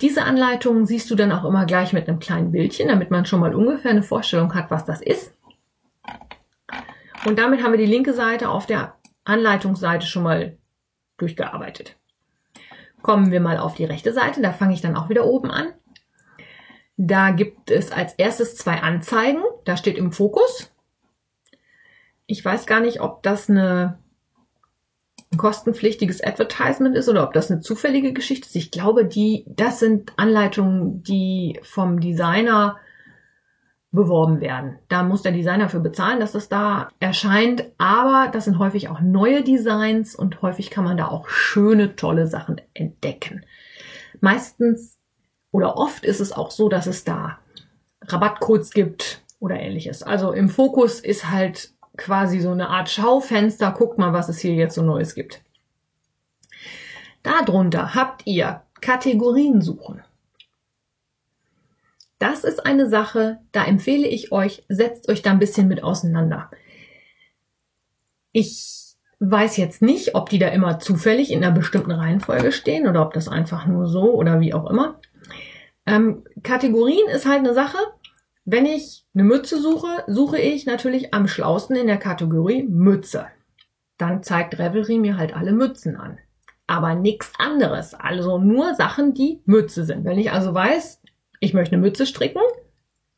Diese 0.00 0.22
Anleitungen 0.22 0.86
siehst 0.86 1.10
du 1.10 1.16
dann 1.16 1.32
auch 1.32 1.44
immer 1.44 1.66
gleich 1.66 1.92
mit 1.92 2.08
einem 2.08 2.20
kleinen 2.20 2.52
Bildchen, 2.52 2.88
damit 2.88 3.10
man 3.10 3.26
schon 3.26 3.40
mal 3.40 3.54
ungefähr 3.54 3.90
eine 3.90 4.04
Vorstellung 4.04 4.54
hat, 4.54 4.70
was 4.70 4.84
das 4.84 5.02
ist. 5.02 5.34
Und 7.24 7.38
damit 7.38 7.62
haben 7.62 7.72
wir 7.72 7.78
die 7.78 7.86
linke 7.86 8.14
Seite 8.14 8.48
auf 8.48 8.66
der 8.66 8.96
Anleitungsseite 9.24 10.06
schon 10.06 10.22
mal 10.22 10.56
durchgearbeitet. 11.18 11.96
Kommen 13.02 13.30
wir 13.30 13.40
mal 13.40 13.58
auf 13.58 13.74
die 13.74 13.84
rechte 13.84 14.12
Seite, 14.12 14.42
da 14.42 14.52
fange 14.52 14.74
ich 14.74 14.80
dann 14.80 14.96
auch 14.96 15.08
wieder 15.08 15.24
oben 15.24 15.50
an. 15.50 15.68
Da 16.96 17.30
gibt 17.30 17.70
es 17.70 17.92
als 17.92 18.14
erstes 18.14 18.56
zwei 18.56 18.82
Anzeigen, 18.82 19.42
da 19.64 19.76
steht 19.76 19.96
im 19.96 20.12
Fokus. 20.12 20.70
Ich 22.26 22.44
weiß 22.44 22.66
gar 22.66 22.80
nicht, 22.80 23.00
ob 23.00 23.22
das 23.22 23.48
eine 23.48 23.98
ein 25.32 25.38
kostenpflichtiges 25.38 26.22
Advertisement 26.22 26.96
ist 26.96 27.08
oder 27.08 27.22
ob 27.22 27.32
das 27.32 27.50
eine 27.50 27.60
zufällige 27.60 28.12
Geschichte 28.12 28.48
ist. 28.48 28.56
Ich 28.56 28.70
glaube, 28.72 29.04
die, 29.04 29.44
das 29.46 29.78
sind 29.78 30.12
Anleitungen, 30.16 31.02
die 31.04 31.60
vom 31.62 32.00
Designer 32.00 32.78
beworben 33.92 34.40
werden. 34.40 34.78
Da 34.88 35.02
muss 35.02 35.22
der 35.22 35.32
Designer 35.32 35.68
für 35.68 35.80
bezahlen, 35.80 36.20
dass 36.20 36.32
das 36.32 36.48
da 36.48 36.88
erscheint. 37.00 37.64
Aber 37.78 38.30
das 38.30 38.44
sind 38.44 38.58
häufig 38.58 38.88
auch 38.88 39.00
neue 39.00 39.42
Designs 39.42 40.14
und 40.14 40.42
häufig 40.42 40.70
kann 40.70 40.84
man 40.84 40.96
da 40.96 41.08
auch 41.08 41.28
schöne, 41.28 41.96
tolle 41.96 42.26
Sachen 42.26 42.60
entdecken. 42.72 43.44
Meistens 44.20 44.98
oder 45.50 45.76
oft 45.76 46.04
ist 46.04 46.20
es 46.20 46.32
auch 46.32 46.50
so, 46.50 46.68
dass 46.68 46.86
es 46.86 47.02
da 47.02 47.38
Rabattcodes 48.02 48.70
gibt 48.70 49.22
oder 49.40 49.58
ähnliches. 49.58 50.02
Also 50.02 50.32
im 50.32 50.48
Fokus 50.48 51.00
ist 51.00 51.30
halt 51.30 51.72
quasi 51.96 52.40
so 52.40 52.50
eine 52.52 52.68
Art 52.68 52.88
Schaufenster. 52.88 53.72
Guckt 53.72 53.98
mal, 53.98 54.12
was 54.12 54.28
es 54.28 54.38
hier 54.38 54.54
jetzt 54.54 54.76
so 54.76 54.82
Neues 54.82 55.14
gibt. 55.14 55.42
Darunter 57.22 57.94
habt 57.94 58.26
ihr 58.26 58.62
Kategorien 58.80 59.60
suchen. 59.60 60.02
Das 62.20 62.44
ist 62.44 62.64
eine 62.66 62.86
Sache, 62.86 63.38
da 63.50 63.64
empfehle 63.64 64.06
ich 64.06 64.30
euch, 64.30 64.62
setzt 64.68 65.08
euch 65.08 65.22
da 65.22 65.30
ein 65.30 65.38
bisschen 65.38 65.68
mit 65.68 65.82
auseinander. 65.82 66.50
Ich 68.30 68.94
weiß 69.20 69.56
jetzt 69.56 69.80
nicht, 69.80 70.14
ob 70.14 70.28
die 70.28 70.38
da 70.38 70.48
immer 70.48 70.78
zufällig 70.78 71.32
in 71.32 71.42
einer 71.42 71.54
bestimmten 71.54 71.92
Reihenfolge 71.92 72.52
stehen 72.52 72.86
oder 72.86 73.02
ob 73.02 73.14
das 73.14 73.26
einfach 73.26 73.66
nur 73.66 73.88
so 73.88 74.12
oder 74.12 74.38
wie 74.38 74.52
auch 74.52 74.68
immer. 74.68 75.00
Ähm, 75.86 76.24
Kategorien 76.42 77.08
ist 77.08 77.24
halt 77.24 77.38
eine 77.38 77.54
Sache, 77.54 77.78
wenn 78.44 78.66
ich 78.66 79.06
eine 79.14 79.24
Mütze 79.24 79.58
suche, 79.58 80.04
suche 80.06 80.38
ich 80.38 80.66
natürlich 80.66 81.14
am 81.14 81.26
schlausten 81.26 81.74
in 81.74 81.86
der 81.86 81.96
Kategorie 81.96 82.64
Mütze. 82.64 83.28
Dann 83.96 84.22
zeigt 84.22 84.58
Revelry 84.58 84.98
mir 84.98 85.16
halt 85.16 85.34
alle 85.34 85.52
Mützen 85.52 85.96
an. 85.96 86.18
Aber 86.66 86.94
nichts 86.94 87.32
anderes. 87.38 87.94
Also 87.94 88.38
nur 88.38 88.74
Sachen, 88.74 89.14
die 89.14 89.40
Mütze 89.46 89.84
sind. 89.84 90.04
Wenn 90.04 90.18
ich 90.18 90.30
also 90.32 90.52
weiß, 90.52 90.99
ich 91.40 91.54
möchte 91.54 91.74
eine 91.74 91.82
Mütze 91.82 92.06
stricken, 92.06 92.42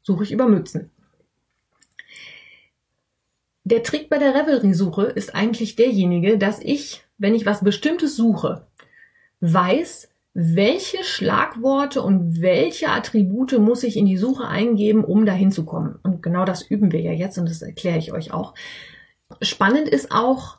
suche 0.02 0.24
ich 0.24 0.32
über 0.32 0.48
Mützen. 0.48 0.90
Der 3.64 3.82
Trick 3.82 4.08
bei 4.08 4.18
der 4.18 4.34
Revelry-Suche 4.34 5.02
ist 5.02 5.34
eigentlich 5.34 5.76
derjenige, 5.76 6.38
dass 6.38 6.58
ich, 6.60 7.04
wenn 7.18 7.34
ich 7.34 7.46
was 7.46 7.62
Bestimmtes 7.62 8.16
suche, 8.16 8.66
weiß, 9.40 10.08
welche 10.34 11.04
Schlagworte 11.04 12.02
und 12.02 12.40
welche 12.40 12.88
Attribute 12.88 13.58
muss 13.58 13.82
ich 13.82 13.96
in 13.96 14.06
die 14.06 14.16
Suche 14.16 14.48
eingeben, 14.48 15.04
um 15.04 15.26
dahin 15.26 15.52
zu 15.52 15.64
kommen. 15.64 15.98
Und 16.02 16.22
genau 16.22 16.44
das 16.44 16.62
üben 16.62 16.90
wir 16.90 17.00
ja 17.00 17.12
jetzt 17.12 17.38
und 17.38 17.48
das 17.48 17.62
erkläre 17.62 17.98
ich 17.98 18.12
euch 18.12 18.32
auch. 18.32 18.54
Spannend 19.42 19.88
ist 19.88 20.10
auch, 20.10 20.58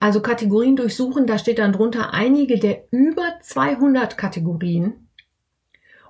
also 0.00 0.20
Kategorien 0.20 0.76
durchsuchen, 0.76 1.26
da 1.26 1.38
steht 1.38 1.58
dann 1.58 1.72
drunter 1.72 2.12
einige 2.12 2.58
der 2.58 2.84
über 2.90 3.38
200 3.40 4.18
Kategorien. 4.18 5.07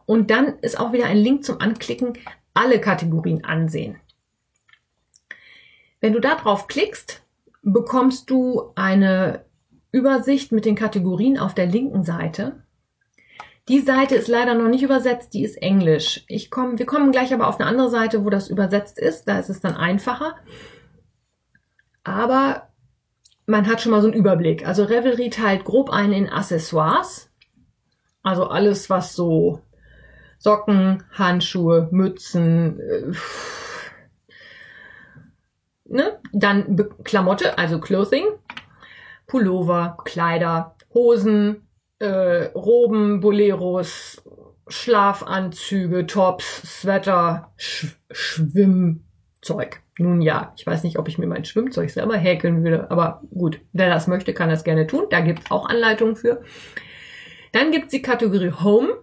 Und 0.09 0.31
dann 0.31 0.59
ist 0.61 0.81
auch 0.81 0.95
wieder 0.95 1.05
ein 1.05 1.19
Link 1.19 1.45
zum 1.45 1.61
Anklicken, 1.61 2.15
alle 2.55 2.81
Kategorien 2.81 3.45
ansehen. 3.45 4.01
Wenn 6.01 6.15
du 6.15 6.21
da 6.21 6.35
drauf 6.35 6.67
klickst, 6.67 7.23
bekommst 7.61 8.31
du 8.31 8.73
eine 8.75 9.45
Übersicht 9.93 10.51
mit 10.51 10.65
den 10.65 10.77
Kategorien 10.77 11.39
auf 11.39 11.55
der 11.55 11.67
linken 11.67 12.05
Seite. 12.05 12.63
Die 13.69 13.81
Seite 13.81 14.15
ist 14.15 14.29
leider 14.29 14.55
noch 14.55 14.69
nicht 14.69 14.83
übersetzt, 14.83 15.35
die 15.35 15.45
ist 15.45 15.61
Englisch. 15.61 16.25
Ich 16.27 16.51
komm, 16.51 16.79
wir 16.79 16.87
kommen 16.87 17.13
gleich 17.13 17.35
aber 17.35 17.47
auf 17.47 17.61
eine 17.61 17.69
andere 17.69 17.91
Seite, 17.91 18.25
wo 18.25 18.31
das 18.31 18.49
übersetzt 18.49 18.99
ist. 18.99 19.29
Da 19.29 19.39
ist 19.39 19.51
es 19.51 19.61
dann 19.61 19.77
einfacher. 19.77 20.37
Aber 22.03 22.71
man 23.45 23.67
hat 23.67 23.83
schon 23.83 23.93
mal 23.93 24.01
so 24.01 24.09
einen 24.09 24.17
Überblick. 24.17 24.67
Also 24.67 24.85
Revelry 24.85 25.29
teilt 25.29 25.67
grob 25.67 25.91
ein 25.91 26.15
in 26.15 26.31
Accessoires. 26.31 27.31
Also 28.23 28.47
alles, 28.47 28.89
was 28.89 29.15
so 29.15 29.61
Socken, 30.39 31.03
Handschuhe, 31.13 31.89
Mützen, 31.91 32.81
äh, 32.81 33.13
ne? 35.85 36.19
Dann 36.33 36.77
Be 36.77 36.89
Klamotte, 37.05 37.59
also 37.59 37.81
Clothing, 37.81 38.27
Pullover, 39.27 39.99
Kleider, 40.05 40.77
Hosen, 40.95 41.69
äh, 41.99 42.47
Roben, 42.55 43.21
Boleros, 43.21 44.23
Schlafanzüge, 44.69 46.07
Tops, 46.07 46.81
Sweater, 46.81 47.53
Sch 47.57 47.97
Schwimmzeug. 48.11 49.83
Nun 49.99 50.23
ja, 50.23 50.53
ich 50.57 50.67
weiß 50.67 50.85
nicht, 50.85 50.99
ob 50.99 51.09
ich 51.09 51.19
mir 51.19 51.27
mein 51.27 51.45
Schwimmzeug 51.45 51.91
selber 51.91 52.17
häkeln 52.17 52.63
würde, 52.63 52.91
aber 52.91 53.23
gut, 53.31 53.61
wer 53.73 53.89
das 53.89 54.07
möchte, 54.07 54.33
kann 54.33 54.49
das 54.49 54.63
gerne 54.63 54.87
tun. 54.87 55.07
Da 55.11 55.21
gibt's 55.21 55.51
auch 55.51 55.69
Anleitungen 55.69 56.15
für. 56.15 56.43
Dann 57.53 57.73
gibt's 57.73 57.91
die 57.91 58.03
Kategorie 58.03 58.53
Home. 58.63 59.03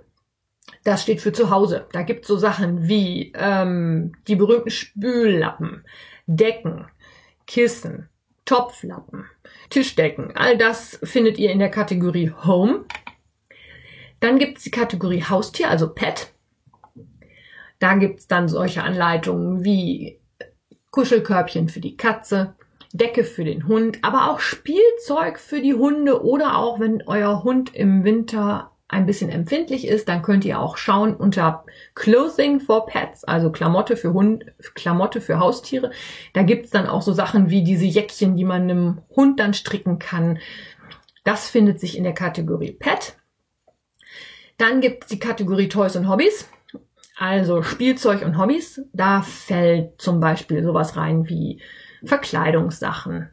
Das 0.85 1.01
steht 1.01 1.19
für 1.19 1.33
zu 1.33 1.49
Hause. 1.49 1.87
Da 1.93 2.03
gibt's 2.03 2.27
so 2.27 2.37
Sachen 2.37 2.87
wie 2.87 3.33
ähm, 3.35 4.11
die 4.27 4.35
berühmten 4.35 4.69
Spüllappen, 4.69 5.83
Decken, 6.27 6.85
Kissen, 7.47 8.07
Topflappen, 8.45 9.25
Tischdecken. 9.71 10.37
All 10.37 10.59
das 10.59 10.99
findet 11.01 11.39
ihr 11.39 11.51
in 11.51 11.57
der 11.57 11.71
Kategorie 11.71 12.31
Home. 12.45 12.85
Dann 14.19 14.37
gibt's 14.37 14.61
die 14.61 14.71
Kategorie 14.71 15.23
Haustier, 15.23 15.71
also 15.71 15.91
Pet. 15.91 16.31
Da 17.79 17.95
gibt's 17.95 18.27
dann 18.27 18.47
solche 18.47 18.83
Anleitungen 18.83 19.63
wie 19.63 20.19
Kuschelkörbchen 20.91 21.67
für 21.67 21.79
die 21.79 21.97
Katze, 21.97 22.55
Decke 22.93 23.23
für 23.23 23.43
den 23.43 23.67
Hund, 23.67 23.97
aber 24.03 24.29
auch 24.29 24.39
Spielzeug 24.39 25.39
für 25.39 25.61
die 25.61 25.73
Hunde 25.73 26.23
oder 26.23 26.59
auch 26.59 26.79
wenn 26.79 27.01
euer 27.07 27.43
Hund 27.43 27.73
im 27.73 28.03
Winter 28.03 28.71
ein 28.95 29.05
bisschen 29.05 29.29
empfindlich 29.29 29.87
ist, 29.87 30.07
dann 30.07 30.21
könnt 30.21 30.45
ihr 30.45 30.59
auch 30.59 30.77
schauen 30.77 31.15
unter 31.15 31.65
Clothing 31.95 32.61
for 32.61 32.85
Pets, 32.85 33.25
also 33.25 33.51
Klamotte 33.51 33.97
für 33.97 34.13
Hund, 34.13 34.45
Klamotte 34.73 35.19
für 35.21 35.39
Haustiere. 35.39 35.91
Da 36.33 36.43
gibt's 36.43 36.69
dann 36.69 36.87
auch 36.87 37.01
so 37.01 37.11
Sachen 37.11 37.49
wie 37.49 37.63
diese 37.63 37.85
Jäckchen, 37.85 38.37
die 38.37 38.45
man 38.45 38.63
einem 38.63 39.01
Hund 39.15 39.39
dann 39.39 39.53
stricken 39.53 39.99
kann. 39.99 40.39
Das 41.25 41.49
findet 41.49 41.79
sich 41.79 41.97
in 41.97 42.03
der 42.03 42.13
Kategorie 42.13 42.71
Pet. 42.71 43.17
Dann 44.57 44.79
gibt's 44.79 45.07
die 45.07 45.19
Kategorie 45.19 45.67
Toys 45.67 45.95
und 45.97 46.07
Hobbys. 46.07 46.47
Also 47.17 47.63
Spielzeug 47.63 48.23
und 48.25 48.37
Hobbys, 48.37 48.81
da 48.93 49.21
fällt 49.21 50.01
zum 50.01 50.19
Beispiel 50.19 50.63
sowas 50.63 50.97
rein 50.97 51.27
wie 51.29 51.61
Verkleidungssachen, 52.03 53.29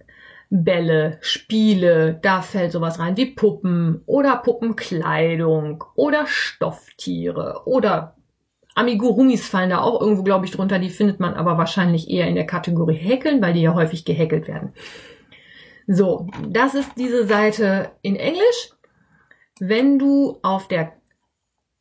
Bälle, 0.54 1.16
Spiele, 1.22 2.18
da 2.20 2.42
fällt 2.42 2.72
sowas 2.72 2.98
rein 2.98 3.16
wie 3.16 3.34
Puppen 3.34 4.02
oder 4.04 4.36
Puppenkleidung 4.36 5.82
oder 5.94 6.26
Stofftiere 6.26 7.62
oder 7.64 8.16
Amigurumis 8.74 9.48
fallen 9.48 9.70
da 9.70 9.80
auch 9.80 10.02
irgendwo, 10.02 10.22
glaube 10.22 10.44
ich, 10.44 10.50
drunter. 10.50 10.78
Die 10.78 10.90
findet 10.90 11.20
man 11.20 11.34
aber 11.34 11.56
wahrscheinlich 11.56 12.10
eher 12.10 12.26
in 12.26 12.34
der 12.34 12.46
Kategorie 12.46 12.94
Häkeln, 12.94 13.40
weil 13.40 13.54
die 13.54 13.62
ja 13.62 13.72
häufig 13.72 14.04
gehäkelt 14.04 14.46
werden. 14.46 14.74
So, 15.86 16.28
das 16.46 16.74
ist 16.74 16.90
diese 16.96 17.26
Seite 17.26 17.90
in 18.02 18.16
Englisch. 18.16 18.70
Wenn 19.58 19.98
du 19.98 20.38
auf 20.42 20.68
der 20.68 20.92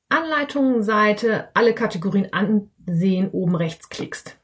Anleitungen-Seite 0.07 1.49
alle 1.53 1.73
Kategorien 1.73 2.31
ansehen, 2.31 3.29
oben 3.31 3.55
rechts 3.55 3.89
klickst. 3.89 4.40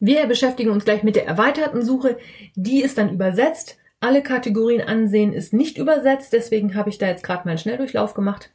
Wir 0.00 0.26
beschäftigen 0.26 0.70
uns 0.70 0.84
gleich 0.84 1.02
mit 1.02 1.14
der 1.14 1.26
erweiterten 1.26 1.84
Suche. 1.84 2.18
Die 2.56 2.82
ist 2.82 2.98
dann 2.98 3.12
übersetzt. 3.12 3.76
Alle 4.00 4.22
Kategorien 4.22 4.80
ansehen 4.80 5.34
ist 5.34 5.52
nicht 5.52 5.76
übersetzt, 5.76 6.32
deswegen 6.32 6.74
habe 6.74 6.88
ich 6.88 6.96
da 6.96 7.06
jetzt 7.06 7.22
gerade 7.22 7.44
mal 7.44 7.50
einen 7.50 7.58
Schnelldurchlauf 7.58 8.14
gemacht. 8.14 8.50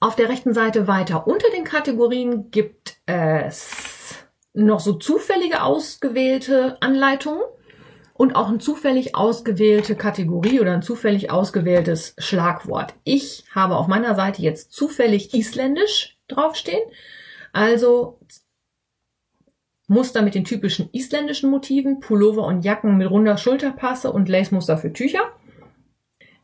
Auf 0.00 0.16
der 0.16 0.28
rechten 0.28 0.52
Seite 0.52 0.88
weiter 0.88 1.28
unter 1.28 1.48
den 1.50 1.62
Kategorien 1.62 2.50
gibt 2.50 2.96
es 3.06 4.16
noch 4.54 4.80
so 4.80 4.94
zufällige 4.94 5.62
ausgewählte 5.62 6.76
Anleitungen 6.80 7.42
und 8.12 8.34
auch 8.34 8.48
eine 8.48 8.58
zufällig 8.58 9.14
ausgewählte 9.14 9.94
Kategorie 9.94 10.58
oder 10.60 10.72
ein 10.72 10.82
zufällig 10.82 11.30
ausgewähltes 11.30 12.16
Schlagwort. 12.18 12.94
Ich 13.04 13.44
habe 13.54 13.76
auf 13.76 13.86
meiner 13.86 14.16
Seite 14.16 14.42
jetzt 14.42 14.72
zufällig 14.72 15.32
Isländisch 15.32 16.18
draufstehen. 16.26 16.82
Also 17.52 18.18
Muster 19.88 20.22
mit 20.22 20.34
den 20.34 20.44
typischen 20.44 20.90
isländischen 20.92 21.50
Motiven, 21.50 22.00
Pullover 22.00 22.46
und 22.46 22.64
Jacken 22.64 22.98
mit 22.98 23.10
runder 23.10 23.38
Schulterpasse 23.38 24.12
und 24.12 24.28
Lace-Muster 24.28 24.78
für 24.78 24.92
Tücher. 24.92 25.32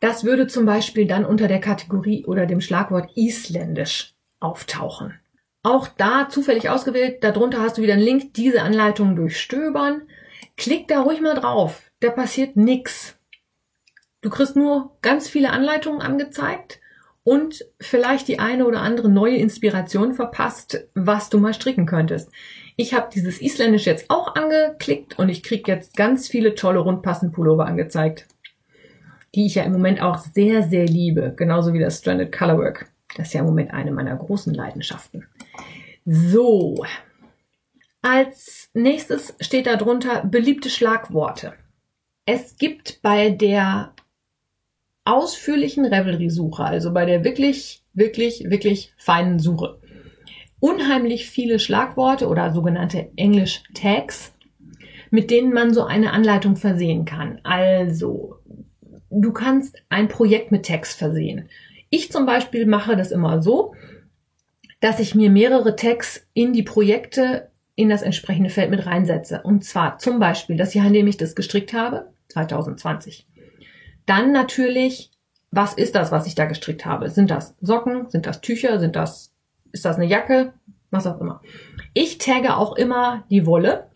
Das 0.01 0.25
würde 0.25 0.47
zum 0.47 0.67
Beispiel 0.67 1.07
dann 1.07 1.25
unter 1.25 1.47
der 1.47 1.61
Kategorie 1.61 2.25
oder 2.27 2.47
dem 2.47 2.61
Schlagwort 2.61 3.17
isländisch 3.17 4.15
auftauchen. 4.41 5.15
Auch 5.63 5.89
da 5.89 6.29
zufällig 6.29 6.69
ausgewählt, 6.69 7.23
darunter 7.25 7.61
hast 7.61 7.79
du 7.79 7.83
wieder 7.83 7.95
einen 7.95 8.03
Link, 8.03 8.35
diese 8.35 8.63
Anleitung 8.63 9.17
durchstöbern. 9.17 10.03
Klick 10.57 10.89
da 10.89 11.01
ruhig 11.01 11.21
mal 11.21 11.35
drauf. 11.35 11.91
Da 12.01 12.11
passiert 12.11 12.57
nix. 12.57 13.17
Du 14.21 14.31
kriegst 14.31 14.57
nur 14.57 14.97
ganz 15.01 15.29
viele 15.29 15.51
Anleitungen 15.51 16.03
angezeigt 16.03 16.81
und 17.25 17.65
vielleicht 17.81 18.29
die 18.29 18.39
eine 18.39 18.67
oder 18.67 18.83
andere 18.83 19.09
neue 19.09 19.37
Inspiration 19.37 20.15
verpasst, 20.15 20.87
was 20.95 21.31
du 21.31 21.39
mal 21.39 21.55
stricken 21.55 21.87
könntest. 21.87 22.31
Ich 22.77 22.93
habe 22.93 23.09
dieses 23.15 23.41
Isländisch 23.41 23.87
jetzt 23.87 24.11
auch 24.11 24.35
angeklickt 24.35 25.19
und 25.19 25.29
ich 25.29 25.43
krieg 25.43 25.69
jetzt 25.69 25.97
ganz 25.97 26.29
viele 26.29 26.55
tolle 26.55 26.81
rundpassen 26.81 27.31
Pullover 27.31 27.67
angezeigt, 27.67 28.27
die 29.35 29.47
ich 29.47 29.55
ja 29.55 29.63
im 29.63 29.73
Moment 29.73 30.03
auch 30.03 30.19
sehr, 30.19 30.63
sehr 30.65 30.87
liebe, 30.87 31.35
genauso 31.37 31.73
wie 31.73 31.79
das 31.79 31.99
Stranded 31.99 32.33
Colorwork. 32.33 32.91
Das 33.17 33.29
ist 33.29 33.35
ja 33.35 33.41
im 33.41 33.47
Moment 33.47 33.73
eine 33.73 33.93
meiner 33.93 34.17
großen 34.17 34.53
Leidenschaften. 34.53 35.27
So, 36.05 36.85
als 38.03 38.71
nächstes 38.75 39.35
steht 39.41 39.67
da 39.67 39.77
drunter 39.77 40.25
beliebte 40.27 40.69
Schlagworte. 40.69 41.55
Es 42.27 42.57
gibt 42.57 43.01
bei 43.03 43.31
der 43.31 43.93
ausführlichen 45.05 45.85
Revelry-Suche, 45.85 46.65
also 46.65 46.93
bei 46.93 47.05
der 47.05 47.25
wirklich, 47.25 47.83
wirklich, 47.93 48.51
wirklich 48.51 48.93
feinen 48.97 49.39
Suche, 49.39 49.79
unheimlich 50.64 51.29
viele 51.29 51.59
Schlagworte 51.59 52.27
oder 52.27 52.50
sogenannte 52.50 53.11
English 53.16 53.62
Tags, 53.74 54.33
mit 55.11 55.31
denen 55.31 55.53
man 55.53 55.74
so 55.74 55.85
eine 55.85 56.12
Anleitung 56.12 56.57
versehen 56.57 57.05
kann. 57.05 57.38
Also, 57.42 58.37
du 59.11 59.31
kannst 59.35 59.77
ein 59.90 60.09
Projekt 60.09 60.53
mit 60.53 60.64
Tags 60.64 60.94
versehen. 60.94 61.50
Ich 61.90 62.11
zum 62.11 62.24
Beispiel 62.24 62.64
mache 62.64 62.96
das 62.96 63.12
immer 63.12 63.42
so, 63.42 63.74
dass 64.81 65.00
ich 65.00 65.14
mir 65.14 65.29
mehrere 65.29 65.77
Tags 65.77 66.27
in 66.33 66.55
die 66.55 66.62
Projekte 66.62 67.50
in 67.74 67.90
das 67.90 68.00
entsprechende 68.00 68.48
Feld 68.48 68.70
mit 68.70 68.87
reinsetze. 68.87 69.42
Und 69.44 69.64
zwar 69.64 69.98
zum 69.98 70.18
Beispiel 70.18 70.57
das 70.57 70.72
Jahr, 70.72 70.87
in 70.87 70.94
dem 70.94 71.07
ich 71.09 71.18
das 71.18 71.35
gestrickt 71.35 71.74
habe, 71.74 72.07
2020. 72.29 73.27
Dann 74.07 74.33
natürlich, 74.33 75.11
was 75.50 75.74
ist 75.74 75.94
das, 75.94 76.11
was 76.11 76.27
ich 76.27 76.35
da 76.35 76.46
gestrickt 76.46 76.87
habe? 76.87 77.11
Sind 77.11 77.31
das 77.31 77.55
Socken? 77.61 78.09
Sind 78.09 78.24
das 78.24 78.40
Tücher? 78.40 78.81
Sind 78.81 78.96
das, 78.96 79.34
ist 79.75 79.85
das 79.85 79.97
eine 79.97 80.07
Jacke? 80.07 80.55
Was 80.91 81.07
auch 81.07 81.21
immer. 81.21 81.43
Ich 81.93 82.19
tagge 82.19 82.57
auch 82.57 82.77
immer 82.77 83.25
die 83.29 83.45
Wolle, 83.45 83.91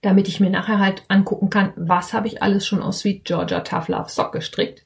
damit 0.00 0.26
ich 0.26 0.40
mir 0.40 0.50
nachher 0.50 0.78
halt 0.78 1.02
angucken 1.08 1.50
kann, 1.50 1.72
was 1.76 2.14
habe 2.14 2.26
ich 2.26 2.42
alles 2.42 2.66
schon 2.66 2.82
aus 2.82 3.00
Sweet 3.00 3.24
Georgia 3.24 3.60
Tough 3.60 3.88
Love 3.88 4.08
Sock 4.08 4.32
gestrickt. 4.32 4.84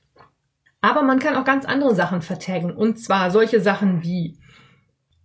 Aber 0.81 1.03
man 1.03 1.21
kann 1.21 1.37
auch 1.37 1.45
ganz 1.45 1.65
andere 1.65 1.95
Sachen 1.95 2.23
vertaggen. 2.23 2.73
Und 2.73 2.99
zwar 2.99 3.31
solche 3.31 3.61
Sachen 3.61 4.03
wie 4.03 4.37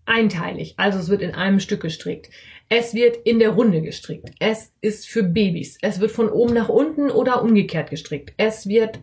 einteilig, 0.06 0.76
also 0.78 1.00
es 1.00 1.10
wird 1.10 1.22
in 1.22 1.34
einem 1.34 1.60
Stück 1.60 1.82
gestrickt. 1.82 2.30
Es 2.70 2.94
wird 2.94 3.18
in 3.18 3.40
der 3.40 3.50
Runde 3.50 3.82
gestrickt. 3.82 4.30
Es 4.40 4.74
ist 4.82 5.08
für 5.08 5.24
Babys. 5.24 5.80
Es 5.82 6.00
wird 6.00 6.12
von 6.12 6.30
oben 6.30 6.54
nach 6.54 6.70
unten 6.70 7.10
oder 7.10 7.42
umgekehrt 7.42 7.90
gestrickt. 7.90 8.34
Es 8.38 8.68
wird 8.68 9.00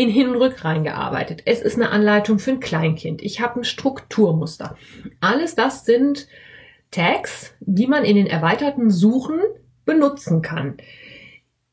in 0.00 0.08
Hin- 0.08 0.30
und 0.30 0.36
Rückrein 0.36 0.82
gearbeitet. 0.82 1.42
Es 1.44 1.60
ist 1.60 1.76
eine 1.76 1.90
Anleitung 1.90 2.38
für 2.38 2.52
ein 2.52 2.60
Kleinkind. 2.60 3.20
Ich 3.20 3.42
habe 3.42 3.60
ein 3.60 3.64
Strukturmuster. 3.64 4.74
Alles 5.20 5.56
das 5.56 5.84
sind 5.84 6.26
Tags, 6.90 7.54
die 7.60 7.86
man 7.86 8.06
in 8.06 8.16
den 8.16 8.26
erweiterten 8.26 8.90
Suchen 8.90 9.40
benutzen 9.84 10.40
kann. 10.40 10.78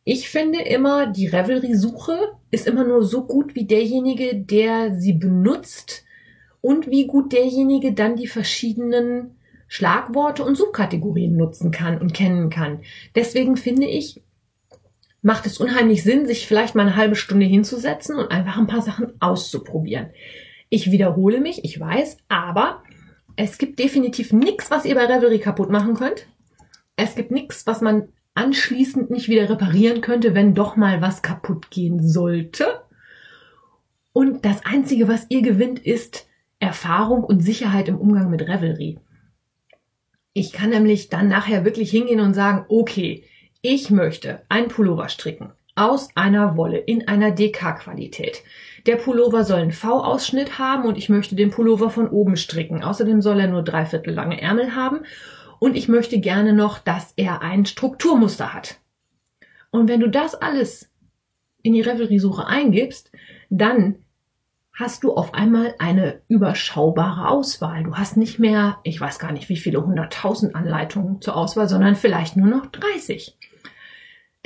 Ich 0.03 0.27
finde 0.27 0.61
immer, 0.61 1.07
die 1.07 1.27
Revelry-Suche 1.27 2.17
ist 2.51 2.67
immer 2.67 2.83
nur 2.83 3.05
so 3.05 3.25
gut 3.25 3.55
wie 3.55 3.65
derjenige, 3.65 4.35
der 4.35 4.95
sie 4.95 5.13
benutzt 5.13 6.03
und 6.59 6.87
wie 6.91 7.07
gut 7.07 7.31
derjenige 7.31 7.93
dann 7.93 8.17
die 8.17 8.27
verschiedenen 8.27 9.37
Schlagworte 9.69 10.43
und 10.43 10.55
Subkategorien 10.55 11.37
nutzen 11.37 11.71
kann 11.71 12.01
und 12.01 12.13
kennen 12.13 12.49
kann. 12.49 12.81
Deswegen 13.15 13.55
finde 13.55 13.87
ich, 13.87 14.21
macht 15.27 15.45
es 15.45 15.57
unheimlich 15.57 16.03
Sinn, 16.03 16.25
sich 16.25 16.47
vielleicht 16.47 16.73
mal 16.73 16.83
eine 16.83 16.95
halbe 16.95 17.17
Stunde 17.17 17.45
hinzusetzen 17.45 18.15
und 18.15 18.31
einfach 18.31 18.57
ein 18.57 18.65
paar 18.65 18.81
Sachen 18.81 19.11
auszuprobieren. 19.19 20.11
Ich 20.69 20.89
wiederhole 20.89 21.41
mich, 21.41 21.65
ich 21.65 21.77
weiß, 21.77 22.19
aber 22.29 22.81
es 23.35 23.57
gibt 23.57 23.77
definitiv 23.77 24.31
nichts, 24.31 24.71
was 24.71 24.85
ihr 24.85 24.95
bei 24.95 25.03
Revelry 25.03 25.39
kaputt 25.39 25.69
machen 25.69 25.95
könnt. 25.95 26.27
Es 26.95 27.15
gibt 27.15 27.31
nichts, 27.31 27.67
was 27.67 27.81
man 27.81 28.07
anschließend 28.35 29.11
nicht 29.11 29.27
wieder 29.27 29.49
reparieren 29.49 29.99
könnte, 29.99 30.33
wenn 30.33 30.55
doch 30.55 30.77
mal 30.77 31.01
was 31.01 31.21
kaputt 31.21 31.71
gehen 31.71 32.07
sollte. 32.07 32.83
Und 34.13 34.45
das 34.45 34.65
Einzige, 34.65 35.09
was 35.09 35.25
ihr 35.27 35.41
gewinnt, 35.41 35.79
ist 35.79 36.29
Erfahrung 36.59 37.25
und 37.25 37.41
Sicherheit 37.41 37.89
im 37.89 37.97
Umgang 37.97 38.29
mit 38.29 38.43
Revelry. 38.43 38.97
Ich 40.31 40.53
kann 40.53 40.69
nämlich 40.69 41.09
dann 41.09 41.27
nachher 41.27 41.65
wirklich 41.65 41.91
hingehen 41.91 42.21
und 42.21 42.33
sagen, 42.33 42.63
okay, 42.69 43.25
ich 43.61 43.89
möchte 43.89 44.41
einen 44.49 44.67
Pullover 44.67 45.09
stricken 45.09 45.51
aus 45.75 46.09
einer 46.15 46.57
Wolle 46.57 46.79
in 46.79 47.07
einer 47.07 47.31
DK-Qualität. 47.31 48.43
Der 48.87 48.95
Pullover 48.95 49.43
soll 49.43 49.59
einen 49.61 49.71
V-Ausschnitt 49.71 50.57
haben 50.57 50.85
und 50.85 50.97
ich 50.97 51.07
möchte 51.07 51.35
den 51.35 51.51
Pullover 51.51 51.89
von 51.89 52.09
oben 52.09 52.35
stricken. 52.35 52.83
Außerdem 52.83 53.21
soll 53.21 53.39
er 53.39 53.47
nur 53.47 53.63
dreiviertel 53.63 54.13
lange 54.13 54.41
Ärmel 54.41 54.75
haben 54.75 55.01
und 55.59 55.75
ich 55.75 55.87
möchte 55.87 56.19
gerne 56.19 56.53
noch, 56.53 56.79
dass 56.79 57.13
er 57.15 57.41
ein 57.41 57.65
Strukturmuster 57.65 58.53
hat. 58.53 58.79
Und 59.69 59.87
wenn 59.87 59.99
du 59.99 60.09
das 60.09 60.33
alles 60.33 60.89
in 61.61 61.73
die 61.73 61.81
Revelry-Suche 61.81 62.47
eingibst, 62.47 63.11
dann 63.49 63.97
hast 64.73 65.03
du 65.03 65.13
auf 65.13 65.33
einmal 65.33 65.73
eine 65.79 66.21
überschaubare 66.27 67.29
Auswahl. 67.29 67.83
Du 67.83 67.95
hast 67.95 68.15
nicht 68.15 68.39
mehr, 68.39 68.77
ich 68.83 69.01
weiß 69.01 69.19
gar 69.19 69.31
nicht, 69.31 69.49
wie 69.49 69.57
viele 69.57 69.83
hunderttausend 69.83 70.55
Anleitungen 70.55 71.21
zur 71.21 71.35
Auswahl, 71.35 71.67
sondern 71.67 71.95
vielleicht 71.95 72.37
nur 72.37 72.47
noch 72.47 72.67
30. 72.67 73.37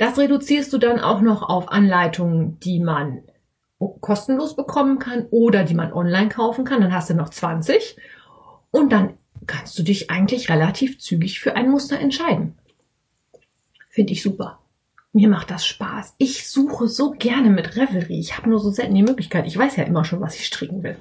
Das 0.02 0.18
reduzierst 0.18 0.72
du 0.72 0.78
dann 0.78 0.98
auch 0.98 1.20
noch 1.20 1.48
auf 1.48 1.70
Anleitungen, 1.70 2.58
die 2.58 2.80
man 2.80 3.22
kostenlos 4.00 4.56
bekommen 4.56 4.98
kann 4.98 5.26
oder 5.30 5.62
die 5.62 5.76
man 5.76 5.92
online 5.92 6.28
kaufen 6.28 6.64
kann. 6.64 6.80
Dann 6.80 6.92
hast 6.92 7.10
du 7.10 7.14
noch 7.14 7.28
20 7.28 7.96
und 8.72 8.90
dann 8.90 9.14
kannst 9.46 9.78
du 9.78 9.84
dich 9.84 10.10
eigentlich 10.10 10.50
relativ 10.50 10.98
zügig 10.98 11.38
für 11.38 11.54
ein 11.54 11.70
Muster 11.70 12.00
entscheiden. 12.00 12.58
Finde 13.90 14.12
ich 14.12 14.24
super. 14.24 14.58
Mir 15.12 15.28
macht 15.28 15.52
das 15.52 15.64
Spaß. 15.64 16.16
Ich 16.18 16.48
suche 16.48 16.88
so 16.88 17.12
gerne 17.12 17.50
mit 17.50 17.76
Revelry. 17.76 18.18
Ich 18.18 18.36
habe 18.36 18.50
nur 18.50 18.58
so 18.58 18.70
selten 18.70 18.96
die 18.96 19.04
Möglichkeit. 19.04 19.46
Ich 19.46 19.56
weiß 19.56 19.76
ja 19.76 19.84
immer 19.84 20.04
schon, 20.04 20.20
was 20.20 20.34
ich 20.34 20.46
stricken 20.46 20.82
will. 20.82 20.96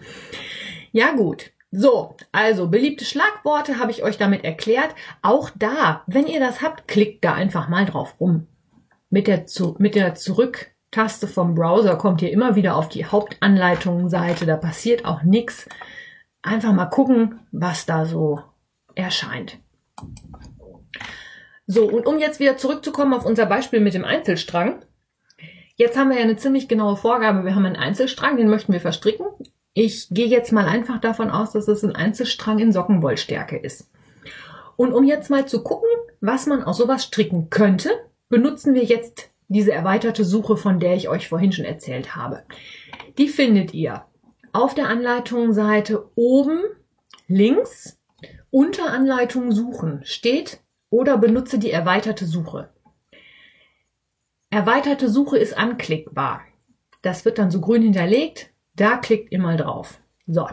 Ja 0.92 1.14
gut. 1.14 1.50
So, 1.72 2.18
also 2.32 2.68
beliebte 2.68 3.06
Schlagworte 3.06 3.80
habe 3.80 3.90
ich 3.90 4.04
euch 4.04 4.20
damit 4.20 4.44
erklärt. 4.44 4.94
Auch 5.24 5.50
da, 5.56 6.04
wenn 6.06 6.28
ihr 6.28 6.40
das 6.40 6.62
habt, 6.62 6.88
klickt 6.88 7.26
da 7.26 7.34
einfach 7.34 7.68
mal 7.68 7.86
drauf 7.86 8.14
rum. 8.20 8.46
Mit 9.12 9.28
der, 9.28 9.46
zu, 9.46 9.76
mit 9.78 9.94
der 9.94 10.16
Zurück-Taste 10.16 11.28
vom 11.28 11.54
Browser 11.54 11.98
kommt 11.98 12.22
ihr 12.22 12.32
immer 12.32 12.56
wieder 12.56 12.76
auf 12.76 12.90
die 12.90 13.06
Hauptanleitungsseite. 13.06 14.46
Da 14.46 14.56
passiert 14.56 15.06
auch 15.06 15.22
nichts. 15.22 15.68
Einfach 16.42 16.72
mal 16.72 16.86
gucken, 16.86 17.42
was 17.52 17.86
da 17.86 18.06
so 18.06 18.42
erscheint. 18.96 19.60
So, 21.68 21.90
und 21.90 22.08
um 22.08 22.20
jetzt 22.20 22.40
wieder 22.40 22.58
zurückzukommen 22.58 23.14
auf 23.14 23.26
unser 23.26 23.46
Beispiel 23.46 23.82
mit 23.82 23.94
dem 23.94 24.06
Einzelstrang. 24.06 24.84
Jetzt 25.76 25.98
haben 25.98 26.10
wir 26.10 26.18
ja 26.18 26.24
eine 26.24 26.38
ziemlich 26.38 26.68
genaue 26.68 26.96
Vorgabe. 26.96 27.44
Wir 27.44 27.54
haben 27.54 27.66
einen 27.66 27.76
Einzelstrang, 27.76 28.38
den 28.38 28.50
möchten 28.50 28.74
wir 28.74 28.80
verstricken. 28.80 29.26
Ich 29.74 30.10
gehe 30.10 30.28
jetzt 30.28 30.52
mal 30.52 30.66
einfach 30.66 31.00
davon 31.00 31.30
aus, 31.30 31.52
dass 31.52 31.68
es 31.68 31.84
ein 31.84 31.96
Einzelstrang 31.96 32.60
in 32.60 32.72
Sockenwollstärke 32.72 33.58
ist. 33.58 33.90
Und 34.76 34.94
um 34.94 35.04
jetzt 35.04 35.30
mal 35.30 35.46
zu 35.46 35.64
gucken, 35.64 35.90
was 36.22 36.46
man 36.46 36.64
aus 36.64 36.78
sowas 36.78 37.04
stricken 37.04 37.50
könnte, 37.50 37.90
benutzen 38.32 38.74
wir 38.74 38.84
jetzt 38.84 39.30
diese 39.50 39.74
erweiterte 39.74 40.26
Suche, 40.26 40.58
von 40.58 40.80
der 40.80 40.96
ich 40.96 41.10
euch 41.10 41.28
vorhin 41.28 41.52
schon 41.52 41.66
erzählt 41.66 42.16
habe. 42.16 42.44
Die 43.18 43.28
findet 43.28 43.74
ihr 43.74 44.06
auf 44.54 44.74
der 44.74 44.88
Anleitungsseite 44.88 46.10
oben 46.16 46.62
links 47.28 48.00
unter 48.50 48.92
Anleitung 48.92 49.52
suchen 49.52 50.02
steht 50.04 50.62
oder 50.90 51.18
benutze 51.18 51.60
die 51.60 51.72
erweiterte 51.72 52.26
Suche. 52.26 52.70
Erweiterte 54.50 55.10
Suche 55.10 55.38
ist 55.38 55.58
anklickbar. 55.58 56.42
Das 57.02 57.24
wird 57.24 57.38
dann 57.38 57.52
so 57.52 57.62
grün 57.62 57.82
hinterlegt. 57.82 58.52
Da 58.76 58.98
klickt 58.98 59.32
ihr 59.32 59.40
mal 59.40 59.58
drauf. 59.58 60.02
So. 60.28 60.48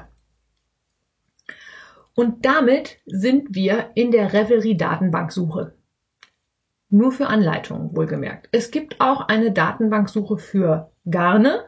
Und 2.15 2.45
damit 2.45 2.99
sind 3.07 3.55
wir 3.55 3.91
in 3.95 4.11
der 4.11 4.33
Revelry 4.33 4.77
Datenbanksuche. 4.77 5.75
Nur 6.91 7.13
für 7.13 7.27
Anleitungen, 7.27 7.95
wohlgemerkt. 7.95 8.49
Es 8.51 8.71
gibt 8.71 9.01
auch 9.01 9.29
eine 9.29 9.53
Datenbanksuche 9.53 10.39
für 10.39 10.91
Garne. 11.09 11.65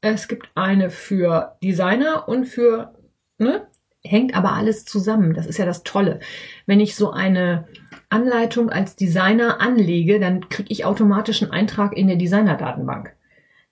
Es 0.00 0.28
gibt 0.28 0.50
eine 0.54 0.90
für 0.90 1.56
Designer 1.62 2.28
und 2.28 2.46
für, 2.46 2.94
ne? 3.38 3.66
Hängt 4.02 4.36
aber 4.36 4.52
alles 4.52 4.84
zusammen. 4.84 5.34
Das 5.34 5.46
ist 5.46 5.58
ja 5.58 5.64
das 5.64 5.82
Tolle. 5.82 6.20
Wenn 6.66 6.78
ich 6.78 6.94
so 6.94 7.10
eine 7.10 7.66
Anleitung 8.08 8.70
als 8.70 8.94
Designer 8.94 9.60
anlege, 9.60 10.20
dann 10.20 10.48
kriege 10.48 10.72
ich 10.72 10.84
automatisch 10.84 11.42
einen 11.42 11.50
Eintrag 11.50 11.96
in 11.96 12.06
der 12.06 12.16
Designer-Datenbank. 12.16 13.16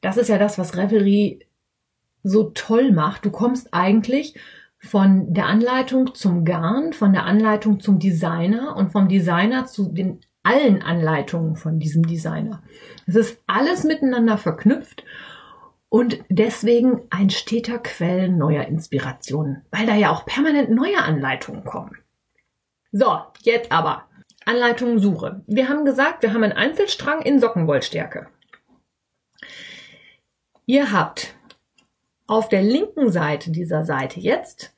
Das 0.00 0.16
ist 0.16 0.28
ja 0.28 0.38
das, 0.38 0.58
was 0.58 0.76
Revelry 0.76 1.46
so 2.24 2.50
toll 2.50 2.90
macht. 2.90 3.24
Du 3.24 3.30
kommst 3.30 3.72
eigentlich 3.72 4.34
von 4.78 5.32
der 5.32 5.46
Anleitung 5.46 6.14
zum 6.14 6.44
Garn, 6.44 6.92
von 6.92 7.12
der 7.12 7.24
Anleitung 7.24 7.80
zum 7.80 7.98
Designer 7.98 8.76
und 8.76 8.90
vom 8.90 9.08
Designer 9.08 9.66
zu 9.66 9.92
den 9.92 10.20
allen 10.44 10.82
Anleitungen 10.82 11.56
von 11.56 11.80
diesem 11.80 12.06
Designer. 12.06 12.62
Es 13.06 13.16
ist 13.16 13.42
alles 13.46 13.82
miteinander 13.82 14.38
verknüpft 14.38 15.04
und 15.88 16.24
deswegen 16.28 17.02
ein 17.10 17.30
steter 17.30 17.78
Quell 17.78 18.28
neuer 18.28 18.64
Inspirationen, 18.64 19.64
weil 19.70 19.86
da 19.86 19.94
ja 19.94 20.10
auch 20.10 20.26
permanent 20.26 20.70
neue 20.70 21.02
Anleitungen 21.02 21.64
kommen. 21.64 21.98
So, 22.92 23.18
jetzt 23.42 23.72
aber. 23.72 24.08
Anleitung 24.46 24.98
Suche. 24.98 25.42
Wir 25.46 25.68
haben 25.68 25.84
gesagt, 25.84 26.22
wir 26.22 26.34
haben 26.34 26.44
einen 26.44 26.52
Einzelstrang 26.52 27.22
in 27.22 27.40
Sockenwollstärke. 27.40 28.28
Ihr 30.66 30.92
habt 30.92 31.34
auf 32.26 32.48
der 32.48 32.62
linken 32.62 33.10
Seite 33.10 33.50
dieser 33.50 33.84
Seite 33.84 34.20
jetzt 34.20 34.74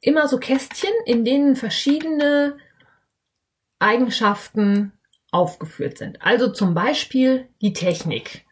immer 0.00 0.28
so 0.28 0.38
Kästchen, 0.38 0.92
in 1.06 1.24
denen 1.24 1.56
verschiedene 1.56 2.56
Eigenschaften 3.82 4.92
aufgeführt 5.30 5.98
sind. 5.98 6.22
Also 6.22 6.52
zum 6.52 6.74
Beispiel 6.74 7.48
die 7.60 7.72
Technik. 7.72 8.44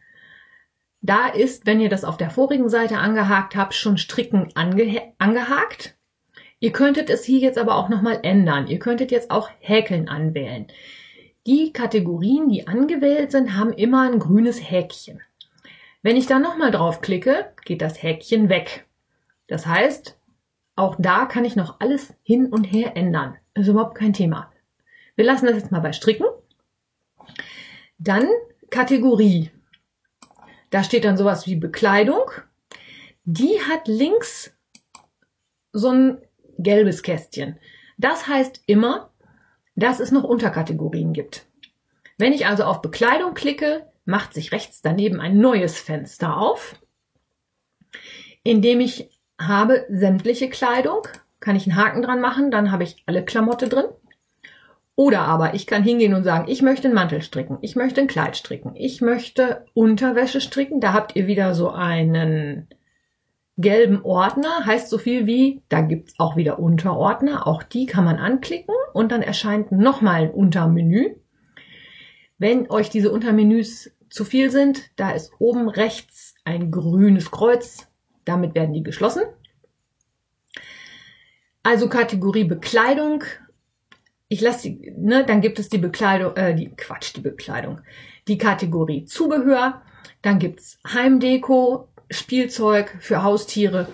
Da 1.01 1.27
ist, 1.27 1.65
wenn 1.65 1.79
ihr 1.79 1.89
das 1.89 2.03
auf 2.03 2.17
der 2.17 2.29
vorigen 2.29 2.69
Seite 2.69 2.97
angehakt 2.99 3.55
habt, 3.55 3.73
schon 3.73 3.97
Stricken 3.97 4.49
ange 4.55 5.13
angehakt. 5.17 5.95
Ihr 6.59 6.71
könntet 6.71 7.09
es 7.09 7.23
hier 7.23 7.39
jetzt 7.39 7.57
aber 7.57 7.75
auch 7.75 7.89
nochmal 7.89 8.19
ändern. 8.21 8.67
Ihr 8.67 8.77
könntet 8.77 9.09
jetzt 9.11 9.31
auch 9.31 9.49
Häkeln 9.59 10.09
anwählen. 10.09 10.67
Die 11.47 11.73
Kategorien, 11.73 12.49
die 12.49 12.67
angewählt 12.67 13.31
sind, 13.31 13.57
haben 13.57 13.73
immer 13.73 14.03
ein 14.03 14.19
grünes 14.19 14.59
Häkchen. 14.59 15.21
Wenn 16.03 16.17
ich 16.17 16.27
da 16.27 16.37
nochmal 16.37 16.69
drauf 16.69 17.01
klicke, 17.01 17.51
geht 17.65 17.81
das 17.81 18.03
Häkchen 18.03 18.49
weg. 18.49 18.85
Das 19.47 19.65
heißt, 19.65 20.19
auch 20.75 20.95
da 20.99 21.25
kann 21.25 21.45
ich 21.45 21.55
noch 21.55 21.79
alles 21.79 22.13
hin 22.21 22.47
und 22.47 22.65
her 22.65 22.95
ändern. 22.95 23.37
ist 23.55 23.67
überhaupt 23.67 23.95
kein 23.95 24.13
Thema. 24.13 24.50
Wir 25.15 25.25
lassen 25.25 25.45
das 25.45 25.55
jetzt 25.55 25.71
mal 25.71 25.79
bei 25.79 25.93
Stricken. 25.93 26.25
Dann 27.97 28.27
Kategorie. 28.69 29.51
Da 30.69 30.83
steht 30.83 31.03
dann 31.03 31.17
sowas 31.17 31.45
wie 31.45 31.55
Bekleidung. 31.55 32.31
Die 33.25 33.59
hat 33.69 33.87
links 33.87 34.53
so 35.73 35.89
ein 35.89 36.21
gelbes 36.57 37.03
Kästchen. 37.03 37.59
Das 37.97 38.27
heißt 38.27 38.63
immer, 38.65 39.11
dass 39.75 39.99
es 39.99 40.11
noch 40.11 40.23
Unterkategorien 40.23 41.13
gibt. 41.13 41.45
Wenn 42.17 42.33
ich 42.33 42.45
also 42.45 42.63
auf 42.63 42.81
Bekleidung 42.81 43.33
klicke, 43.33 43.87
macht 44.05 44.33
sich 44.33 44.51
rechts 44.51 44.81
daneben 44.81 45.19
ein 45.19 45.37
neues 45.37 45.79
Fenster 45.79 46.37
auf, 46.37 46.75
in 48.43 48.61
dem 48.61 48.79
ich 48.79 49.09
habe 49.39 49.85
sämtliche 49.89 50.49
Kleidung, 50.49 51.07
kann 51.39 51.55
ich 51.55 51.67
einen 51.67 51.75
Haken 51.75 52.01
dran 52.01 52.21
machen, 52.21 52.51
dann 52.51 52.71
habe 52.71 52.83
ich 52.83 53.03
alle 53.05 53.25
Klamotte 53.25 53.67
drin. 53.67 53.85
Oder 55.01 55.21
aber 55.21 55.55
ich 55.55 55.65
kann 55.65 55.81
hingehen 55.81 56.13
und 56.13 56.23
sagen, 56.23 56.45
ich 56.47 56.61
möchte 56.61 56.87
einen 56.87 56.93
Mantel 56.93 57.23
stricken, 57.23 57.57
ich 57.61 57.75
möchte 57.75 58.01
ein 58.01 58.07
Kleid 58.07 58.37
stricken, 58.37 58.75
ich 58.75 59.01
möchte 59.01 59.65
Unterwäsche 59.73 60.39
stricken. 60.41 60.79
Da 60.79 60.93
habt 60.93 61.15
ihr 61.15 61.25
wieder 61.25 61.55
so 61.55 61.71
einen 61.71 62.67
gelben 63.57 64.03
Ordner 64.03 64.63
heißt 64.63 64.91
so 64.91 64.99
viel 64.99 65.25
wie, 65.25 65.63
da 65.69 65.81
gibt's 65.81 66.13
auch 66.19 66.35
wieder 66.35 66.59
Unterordner, 66.59 67.47
auch 67.47 67.63
die 67.63 67.87
kann 67.87 68.05
man 68.05 68.17
anklicken 68.17 68.75
und 68.93 69.11
dann 69.11 69.23
erscheint 69.23 69.71
nochmal 69.71 70.25
ein 70.25 70.31
Untermenü. 70.31 71.15
Wenn 72.37 72.69
euch 72.69 72.91
diese 72.91 73.11
Untermenüs 73.11 73.91
zu 74.11 74.23
viel 74.23 74.51
sind, 74.51 74.91
da 74.97 75.09
ist 75.09 75.31
oben 75.39 75.67
rechts 75.67 76.35
ein 76.45 76.69
grünes 76.69 77.31
Kreuz, 77.31 77.87
damit 78.23 78.53
werden 78.53 78.75
die 78.75 78.83
geschlossen. 78.83 79.23
Also 81.63 81.89
Kategorie 81.89 82.43
Bekleidung. 82.43 83.23
Ich 84.31 84.39
lasse 84.39 84.69
die, 84.69 84.93
ne, 84.95 85.25
dann 85.25 85.41
gibt 85.41 85.59
es 85.59 85.67
die 85.67 85.77
Bekleidung, 85.77 86.37
äh, 86.37 86.55
die 86.55 86.69
Quatsch, 86.69 87.13
die 87.17 87.19
Bekleidung. 87.19 87.81
Die 88.29 88.37
Kategorie 88.37 89.03
Zubehör. 89.03 89.81
Dann 90.21 90.39
gibt's 90.39 90.79
Heimdeko, 90.87 91.89
Spielzeug 92.09 92.95
für 93.01 93.23
Haustiere. 93.23 93.89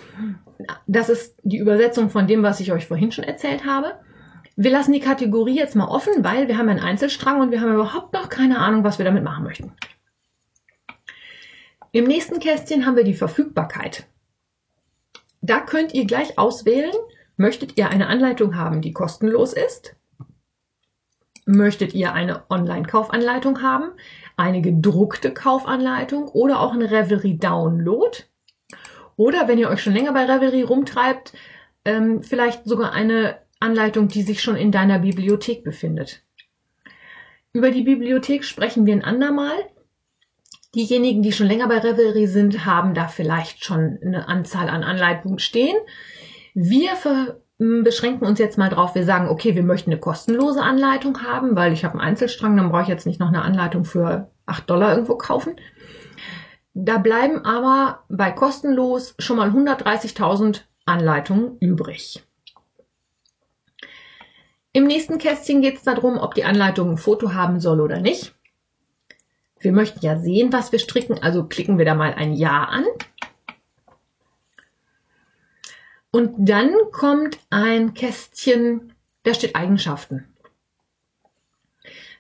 Das 0.86 1.10
ist 1.10 1.36
die 1.42 1.58
Übersetzung 1.58 2.12
von 2.12 2.28
dem, 2.28 2.44
was 2.44 2.60
ich 2.60 2.72
euch 2.72 2.86
vorhin 2.86 3.12
schon 3.12 3.24
erzählt 3.24 3.66
habe. 3.66 3.96
Wir 4.56 4.70
lassen 4.70 4.94
die 4.94 5.00
Kategorie 5.00 5.56
jetzt 5.56 5.76
mal 5.76 5.88
offen, 5.88 6.24
weil 6.24 6.48
wir 6.48 6.60
haben 6.60 6.70
einen 6.70 6.82
Einzelstrang 6.82 7.42
und 7.42 7.50
wir 7.50 7.60
haben 7.60 7.74
überhaupt 7.74 8.14
noch 8.14 8.30
keine 8.30 8.60
Ahnung, 8.60 8.84
was 8.84 9.00
wir 9.00 9.06
damit 9.06 9.24
machen 9.24 9.44
möchten. 9.44 9.72
Im 11.92 12.04
nächsten 12.04 12.40
Kästchen 12.40 12.86
haben 12.86 12.96
wir 12.96 13.04
die 13.04 13.16
Verfügbarkeit. 13.16 14.06
Da 15.42 15.62
könnt 15.62 15.96
ihr 15.96 16.06
gleich 16.06 16.38
auswählen, 16.38 16.94
möchtet 17.38 17.76
ihr 17.80 17.90
eine 17.90 18.06
Anleitung 18.06 18.56
haben, 18.56 18.84
die 18.84 18.94
kostenlos 18.94 19.54
ist? 19.54 19.96
Möchtet 21.50 21.94
ihr 21.94 22.12
eine 22.12 22.44
Online-Kaufanleitung 22.50 23.62
haben, 23.62 23.92
eine 24.36 24.62
gedruckte 24.62 25.34
Kaufanleitung 25.34 26.28
oder 26.28 26.60
auch 26.60 26.74
eine 26.74 26.92
Revelry 26.92 27.38
Download? 27.38 28.18
Oder 29.16 29.48
wenn 29.48 29.58
ihr 29.58 29.70
euch 29.70 29.82
schon 29.82 29.94
länger 29.94 30.12
bei 30.12 30.26
Revelry 30.26 30.64
rumtreibt, 30.64 31.32
ähm, 31.86 32.22
vielleicht 32.22 32.66
sogar 32.66 32.92
eine 32.92 33.38
Anleitung, 33.62 34.10
die 34.10 34.24
sich 34.24 34.42
schon 34.42 34.58
in 34.58 34.74
deiner 34.74 35.00
Bibliothek 35.00 35.64
befindet. 35.64 36.22
Über 37.54 37.72
die 37.72 37.84
Bibliothek 37.84 38.44
sprechen 38.44 38.86
wir 38.86 38.94
ein 38.94 39.06
andermal. 39.06 39.56
Diejenigen, 40.76 41.24
die 41.24 41.32
schon 41.32 41.48
länger 41.48 41.70
bei 41.70 41.78
Revelry 41.78 42.28
sind, 42.28 42.66
haben 42.66 42.94
da 42.94 43.08
vielleicht 43.08 43.64
schon 43.64 44.00
eine 44.06 44.28
Anzahl 44.28 44.68
an 44.68 44.84
Anleitungen 44.84 45.40
stehen. 45.40 45.78
Wir 46.54 46.98
beschränken 47.58 48.26
uns 48.26 48.40
jetzt 48.40 48.58
mal 48.58 48.70
drauf, 48.70 48.94
wir 48.94 49.04
sagen, 49.04 49.30
okay, 49.30 49.56
wir 49.56 49.64
möchten 49.64 49.92
eine 49.92 50.00
kostenlose 50.00 50.62
Anleitung 50.62 51.24
haben, 51.24 51.56
weil 51.56 51.74
ich 51.74 51.84
habe 51.84 51.96
einen 51.96 52.08
Einzelstrang, 52.08 52.56
dann 52.56 52.70
brauche 52.70 52.84
ich 52.84 52.88
jetzt 52.88 53.08
nicht 53.08 53.20
noch 53.20 53.30
eine 53.30 53.42
Anleitung 53.42 53.84
für 53.84 54.30
8 54.46 54.70
Dollar 54.70 54.94
irgendwo 54.94 55.16
kaufen. 55.16 55.56
Da 56.74 57.00
bleiben 57.00 57.44
aber 57.44 58.04
bei 58.10 58.30
kostenlos 58.32 59.16
schon 59.18 59.38
mal 59.38 59.50
130.000 59.50 60.62
Anleitungen 60.86 61.58
übrig. 61.60 62.24
Im 64.74 64.86
nächsten 64.86 65.18
Kästchen 65.18 65.64
geht 65.64 65.78
es 65.78 65.84
darum, 65.84 66.20
ob 66.20 66.36
die 66.36 66.44
Anleitung 66.46 66.92
ein 66.92 66.98
Foto 66.98 67.34
haben 67.34 67.60
soll 67.60 67.82
oder 67.82 68.00
nicht. 68.00 68.36
Wir 69.60 69.72
möchten 69.72 70.06
ja 70.06 70.20
sehen, 70.20 70.54
was 70.54 70.72
wir 70.72 70.78
stricken, 70.78 71.24
also 71.24 71.46
klicken 71.46 71.80
wir 71.80 71.86
da 71.86 71.96
mal 71.96 72.14
ein 72.14 72.34
Ja 72.34 72.66
an. 72.66 72.86
Und 76.12 76.34
dann 76.38 76.74
kommt 76.92 77.40
ein 77.50 77.94
Kästchen, 77.94 78.94
da 79.24 79.34
steht 79.34 79.56
Eigenschaften. 79.56 80.26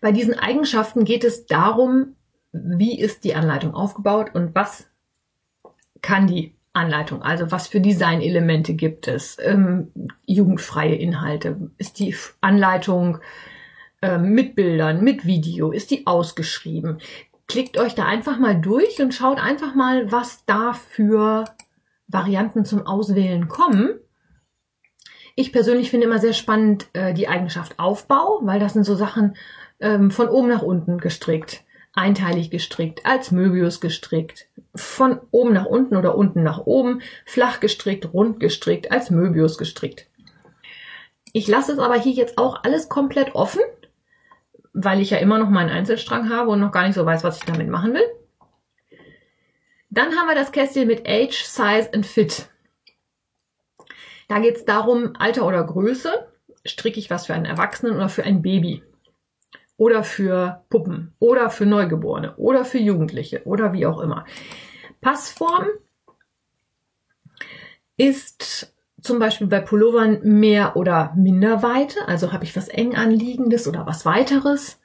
Bei 0.01 0.11
diesen 0.11 0.37
Eigenschaften 0.37 1.05
geht 1.05 1.23
es 1.23 1.45
darum, 1.45 2.15
wie 2.51 2.99
ist 2.99 3.23
die 3.23 3.35
Anleitung 3.35 3.73
aufgebaut 3.73 4.31
und 4.33 4.53
was 4.53 4.87
kann 6.01 6.27
die 6.27 6.53
Anleitung, 6.73 7.23
also 7.23 7.51
was 7.51 7.67
für 7.67 7.81
Designelemente 7.81 8.75
gibt 8.75 9.07
es, 9.07 9.37
ähm, 9.41 9.91
jugendfreie 10.25 10.95
Inhalte, 10.95 11.71
ist 11.77 11.99
die 11.99 12.15
Anleitung 12.39 13.17
ähm, 14.01 14.31
mit 14.33 14.55
Bildern, 14.55 15.03
mit 15.03 15.25
Video, 15.25 15.71
ist 15.71 15.89
die 15.89 16.05
ausgeschrieben. 16.05 16.99
Klickt 17.47 17.79
euch 17.79 17.95
da 17.95 18.05
einfach 18.05 18.37
mal 18.37 18.59
durch 18.59 19.01
und 19.01 19.13
schaut 19.13 19.39
einfach 19.39 19.73
mal, 19.73 20.11
was 20.11 20.45
da 20.45 20.73
für 20.73 21.45
Varianten 22.07 22.65
zum 22.65 22.85
Auswählen 22.85 23.47
kommen. 23.47 23.99
Ich 25.35 25.51
persönlich 25.51 25.91
finde 25.91 26.07
immer 26.07 26.19
sehr 26.19 26.33
spannend 26.33 26.87
äh, 26.93 27.13
die 27.13 27.27
Eigenschaft 27.27 27.77
Aufbau, 27.77 28.39
weil 28.43 28.59
das 28.59 28.73
sind 28.73 28.85
so 28.85 28.95
Sachen 28.95 29.35
ähm, 29.79 30.09
von 30.09 30.29
oben 30.29 30.47
nach 30.47 30.63
unten 30.63 30.97
gestrickt, 30.97 31.63
einteilig 31.93 32.49
gestrickt, 32.49 33.05
als 33.05 33.31
Möbius 33.31 33.79
gestrickt, 33.79 34.47
von 34.73 35.19
oben 35.31 35.53
nach 35.53 35.65
unten 35.65 35.95
oder 35.95 36.15
unten 36.15 36.41
nach 36.43 36.59
oben, 36.65 37.01
flach 37.25 37.59
gestrickt, 37.59 38.13
rund 38.13 38.39
gestrickt, 38.39 38.91
als 38.91 39.11
Möbius 39.11 39.57
gestrickt. 39.57 40.07
Ich 41.33 41.47
lasse 41.47 41.73
es 41.73 41.79
aber 41.79 41.99
hier 41.99 42.13
jetzt 42.13 42.37
auch 42.37 42.63
alles 42.63 42.89
komplett 42.89 43.35
offen, 43.35 43.61
weil 44.73 45.01
ich 45.01 45.11
ja 45.11 45.17
immer 45.17 45.37
noch 45.37 45.49
meinen 45.49 45.69
Einzelstrang 45.69 46.29
habe 46.29 46.49
und 46.49 46.59
noch 46.59 46.71
gar 46.71 46.87
nicht 46.87 46.95
so 46.95 47.05
weiß, 47.05 47.23
was 47.23 47.37
ich 47.37 47.45
damit 47.45 47.67
machen 47.67 47.93
will. 47.93 48.09
Dann 49.97 50.15
haben 50.15 50.27
wir 50.27 50.35
das 50.35 50.51
Kästchen 50.51 50.85
mit 50.85 51.09
Age, 51.09 51.43
Size 51.43 51.91
and 51.91 52.05
Fit. 52.05 52.49
Da 54.27 54.37
geht 54.37 54.57
es 54.57 54.63
darum, 54.63 55.15
Alter 55.17 55.43
oder 55.47 55.63
Größe. 55.63 56.31
Stricke 56.65 56.99
ich 56.99 57.09
was 57.09 57.25
für 57.25 57.33
einen 57.33 57.45
Erwachsenen 57.45 57.95
oder 57.95 58.07
für 58.07 58.23
ein 58.23 58.43
Baby? 58.43 58.83
Oder 59.75 60.03
für 60.03 60.63
Puppen? 60.69 61.15
Oder 61.17 61.49
für 61.49 61.65
Neugeborene? 61.65 62.35
Oder 62.35 62.63
für 62.63 62.77
Jugendliche? 62.77 63.43
Oder 63.45 63.73
wie 63.73 63.87
auch 63.87 63.99
immer. 63.99 64.25
Passform 65.01 65.65
ist 67.95 68.71
zum 69.01 69.17
Beispiel 69.17 69.47
bei 69.47 69.61
Pullovern 69.61 70.19
mehr 70.21 70.75
oder 70.75 71.11
minder 71.15 71.63
Weite. 71.63 72.07
Also 72.07 72.33
habe 72.33 72.43
ich 72.43 72.55
was 72.55 72.67
eng 72.67 72.95
anliegendes 72.95 73.67
oder 73.67 73.87
was 73.87 74.05
weiteres. 74.05 74.79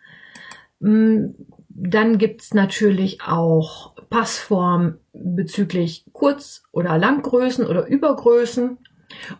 Dann 1.74 2.18
gibt's 2.18 2.54
natürlich 2.54 3.22
auch 3.22 3.94
Passform 4.10 4.98
bezüglich 5.12 6.04
Kurz- 6.12 6.62
oder 6.70 6.98
Langgrößen 6.98 7.66
oder 7.66 7.86
Übergrößen. 7.86 8.78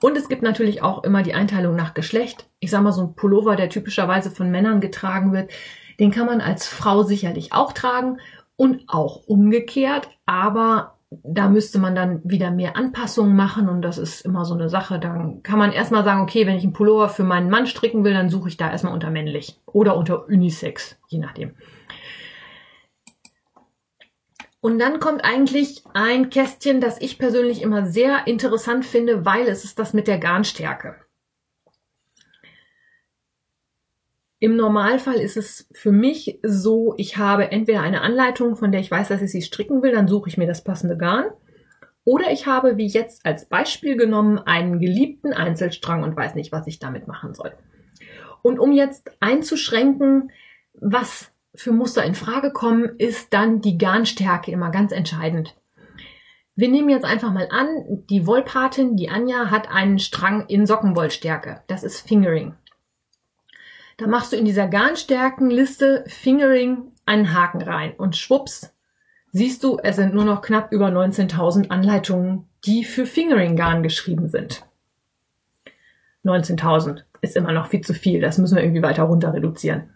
Und 0.00 0.16
es 0.16 0.28
gibt 0.28 0.42
natürlich 0.42 0.82
auch 0.82 1.04
immer 1.04 1.22
die 1.22 1.34
Einteilung 1.34 1.76
nach 1.76 1.94
Geschlecht. 1.94 2.48
Ich 2.58 2.70
sage 2.70 2.84
mal, 2.84 2.92
so 2.92 3.02
ein 3.02 3.14
Pullover, 3.14 3.56
der 3.56 3.68
typischerweise 3.68 4.30
von 4.30 4.50
Männern 4.50 4.80
getragen 4.80 5.32
wird, 5.32 5.50
den 5.98 6.10
kann 6.10 6.26
man 6.26 6.40
als 6.40 6.66
Frau 6.66 7.02
sicherlich 7.02 7.52
auch 7.52 7.72
tragen 7.72 8.18
und 8.56 8.84
auch 8.86 9.24
umgekehrt. 9.26 10.08
Aber 10.26 10.98
da 11.22 11.48
müsste 11.48 11.78
man 11.78 11.94
dann 11.94 12.20
wieder 12.24 12.50
mehr 12.50 12.76
Anpassungen 12.76 13.36
machen 13.36 13.68
und 13.68 13.82
das 13.82 13.98
ist 13.98 14.22
immer 14.22 14.44
so 14.44 14.54
eine 14.54 14.68
Sache. 14.68 14.98
Dann 14.98 15.42
kann 15.42 15.58
man 15.58 15.72
erstmal 15.72 16.04
sagen, 16.04 16.22
okay, 16.22 16.46
wenn 16.46 16.56
ich 16.56 16.64
einen 16.64 16.72
Pullover 16.72 17.08
für 17.08 17.24
meinen 17.24 17.50
Mann 17.50 17.66
stricken 17.66 18.04
will, 18.04 18.14
dann 18.14 18.30
suche 18.30 18.48
ich 18.48 18.56
da 18.56 18.70
erstmal 18.70 18.94
unter 18.94 19.10
männlich 19.10 19.60
oder 19.66 19.96
unter 19.96 20.26
Unisex, 20.26 20.96
je 21.08 21.18
nachdem. 21.18 21.52
Und 24.62 24.78
dann 24.78 25.00
kommt 25.00 25.24
eigentlich 25.24 25.82
ein 25.92 26.30
Kästchen, 26.30 26.80
das 26.80 27.00
ich 27.00 27.18
persönlich 27.18 27.62
immer 27.62 27.84
sehr 27.84 28.28
interessant 28.28 28.86
finde, 28.86 29.26
weil 29.26 29.48
es 29.48 29.64
ist 29.64 29.80
das 29.80 29.92
mit 29.92 30.06
der 30.06 30.18
Garnstärke. 30.18 30.94
Im 34.38 34.54
Normalfall 34.54 35.16
ist 35.16 35.36
es 35.36 35.68
für 35.72 35.90
mich 35.90 36.38
so, 36.44 36.94
ich 36.96 37.16
habe 37.16 37.50
entweder 37.50 37.80
eine 37.80 38.02
Anleitung, 38.02 38.54
von 38.54 38.70
der 38.70 38.80
ich 38.80 38.90
weiß, 38.90 39.08
dass 39.08 39.20
ich 39.20 39.32
sie 39.32 39.42
stricken 39.42 39.82
will, 39.82 39.90
dann 39.90 40.06
suche 40.06 40.28
ich 40.28 40.38
mir 40.38 40.46
das 40.46 40.62
passende 40.62 40.96
Garn. 40.96 41.26
Oder 42.04 42.30
ich 42.30 42.46
habe, 42.46 42.76
wie 42.76 42.86
jetzt 42.86 43.26
als 43.26 43.48
Beispiel 43.48 43.96
genommen, 43.96 44.38
einen 44.38 44.78
geliebten 44.78 45.32
Einzelstrang 45.32 46.04
und 46.04 46.16
weiß 46.16 46.36
nicht, 46.36 46.52
was 46.52 46.68
ich 46.68 46.78
damit 46.78 47.08
machen 47.08 47.34
soll. 47.34 47.52
Und 48.42 48.60
um 48.60 48.70
jetzt 48.70 49.10
einzuschränken, 49.18 50.30
was 50.74 51.31
für 51.54 51.72
Muster 51.72 52.04
in 52.04 52.14
Frage 52.14 52.50
kommen, 52.52 52.96
ist 52.98 53.32
dann 53.32 53.60
die 53.60 53.78
Garnstärke 53.78 54.50
immer 54.50 54.70
ganz 54.70 54.92
entscheidend. 54.92 55.54
Wir 56.54 56.68
nehmen 56.68 56.90
jetzt 56.90 57.04
einfach 57.04 57.32
mal 57.32 57.48
an, 57.50 58.04
die 58.10 58.26
Wollpatin, 58.26 58.96
die 58.96 59.08
Anja, 59.08 59.50
hat 59.50 59.70
einen 59.70 59.98
Strang 59.98 60.46
in 60.48 60.66
Sockenwollstärke. 60.66 61.62
Das 61.66 61.82
ist 61.82 62.06
Fingering. 62.06 62.54
Da 63.96 64.06
machst 64.06 64.32
du 64.32 64.36
in 64.36 64.44
dieser 64.44 64.68
Garnstärkenliste 64.68 66.04
Fingering 66.06 66.92
einen 67.06 67.32
Haken 67.34 67.62
rein 67.62 67.94
und 67.96 68.16
schwupps, 68.16 68.74
siehst 69.30 69.64
du, 69.64 69.78
es 69.82 69.96
sind 69.96 70.14
nur 70.14 70.24
noch 70.24 70.42
knapp 70.42 70.72
über 70.72 70.88
19.000 70.88 71.70
Anleitungen, 71.70 72.48
die 72.64 72.84
für 72.84 73.06
Fingering-Garn 73.06 73.82
geschrieben 73.82 74.28
sind. 74.28 74.64
19.000 76.24 77.02
ist 77.22 77.36
immer 77.36 77.52
noch 77.52 77.68
viel 77.68 77.80
zu 77.80 77.94
viel, 77.94 78.20
das 78.20 78.38
müssen 78.38 78.56
wir 78.56 78.62
irgendwie 78.62 78.82
weiter 78.82 79.04
runter 79.04 79.32
reduzieren. 79.32 79.91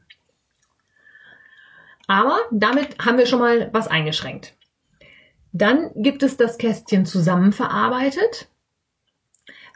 Aber 2.06 2.38
damit 2.52 2.98
haben 2.98 3.18
wir 3.18 3.26
schon 3.26 3.40
mal 3.40 3.70
was 3.72 3.88
eingeschränkt. 3.88 4.54
Dann 5.52 5.90
gibt 5.94 6.22
es 6.22 6.36
das 6.36 6.58
Kästchen 6.58 7.06
zusammenverarbeitet. 7.06 8.48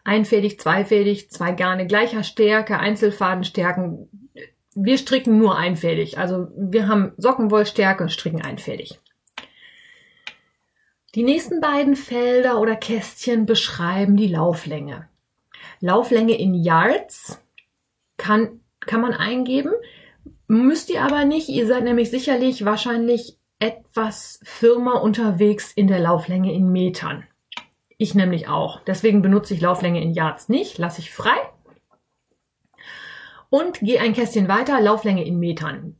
Einfädig, 0.05 0.61
zweifädig, 0.61 1.31
zwei 1.31 1.53
Garne 1.53 1.87
gleicher 1.87 2.22
Stärke, 2.22 2.78
Einzelfadenstärken. 2.78 4.28
Wir 4.74 4.99
stricken 4.99 5.39
nur 5.39 5.57
einfädig. 5.57 6.18
Also 6.18 6.49
wir 6.57 6.87
haben 6.87 7.12
Sockenwollstärke 7.16 8.03
und 8.03 8.11
stricken 8.11 8.43
einfädig. 8.43 9.01
Die 11.14 11.24
nächsten 11.24 11.61
beiden 11.61 11.97
Felder 11.97 12.61
oder 12.61 12.76
Kästchen 12.76 13.45
beschreiben 13.45 14.16
die 14.16 14.28
Lauflänge. 14.28 15.09
Lauflänge 15.81 16.39
in 16.39 16.55
Yards 16.55 17.43
kann, 18.16 18.61
kann 18.81 19.01
man 19.01 19.14
eingeben. 19.14 19.72
Müsst 20.51 20.91
ihr 20.91 21.03
aber 21.03 21.25
nicht. 21.25 21.49
Ihr 21.49 21.65
seid 21.69 21.85
nämlich 21.85 22.11
sicherlich 22.11 22.65
wahrscheinlich 22.65 23.39
etwas 23.61 24.41
firmer 24.43 25.01
unterwegs 25.01 25.73
in 25.73 25.87
der 25.87 26.01
Lauflänge 26.01 26.53
in 26.53 26.73
Metern. 26.73 27.23
Ich 27.99 28.17
nämlich 28.17 28.49
auch. 28.49 28.81
Deswegen 28.81 29.23
benutze 29.23 29.55
ich 29.55 29.61
Lauflänge 29.61 30.03
in 30.03 30.13
Yards 30.13 30.49
nicht. 30.49 30.77
Lasse 30.79 31.03
ich 31.03 31.13
frei. 31.13 31.37
Und 33.49 33.79
gehe 33.79 34.01
ein 34.01 34.13
Kästchen 34.13 34.49
weiter. 34.49 34.81
Lauflänge 34.81 35.25
in 35.25 35.39
Metern. 35.39 35.95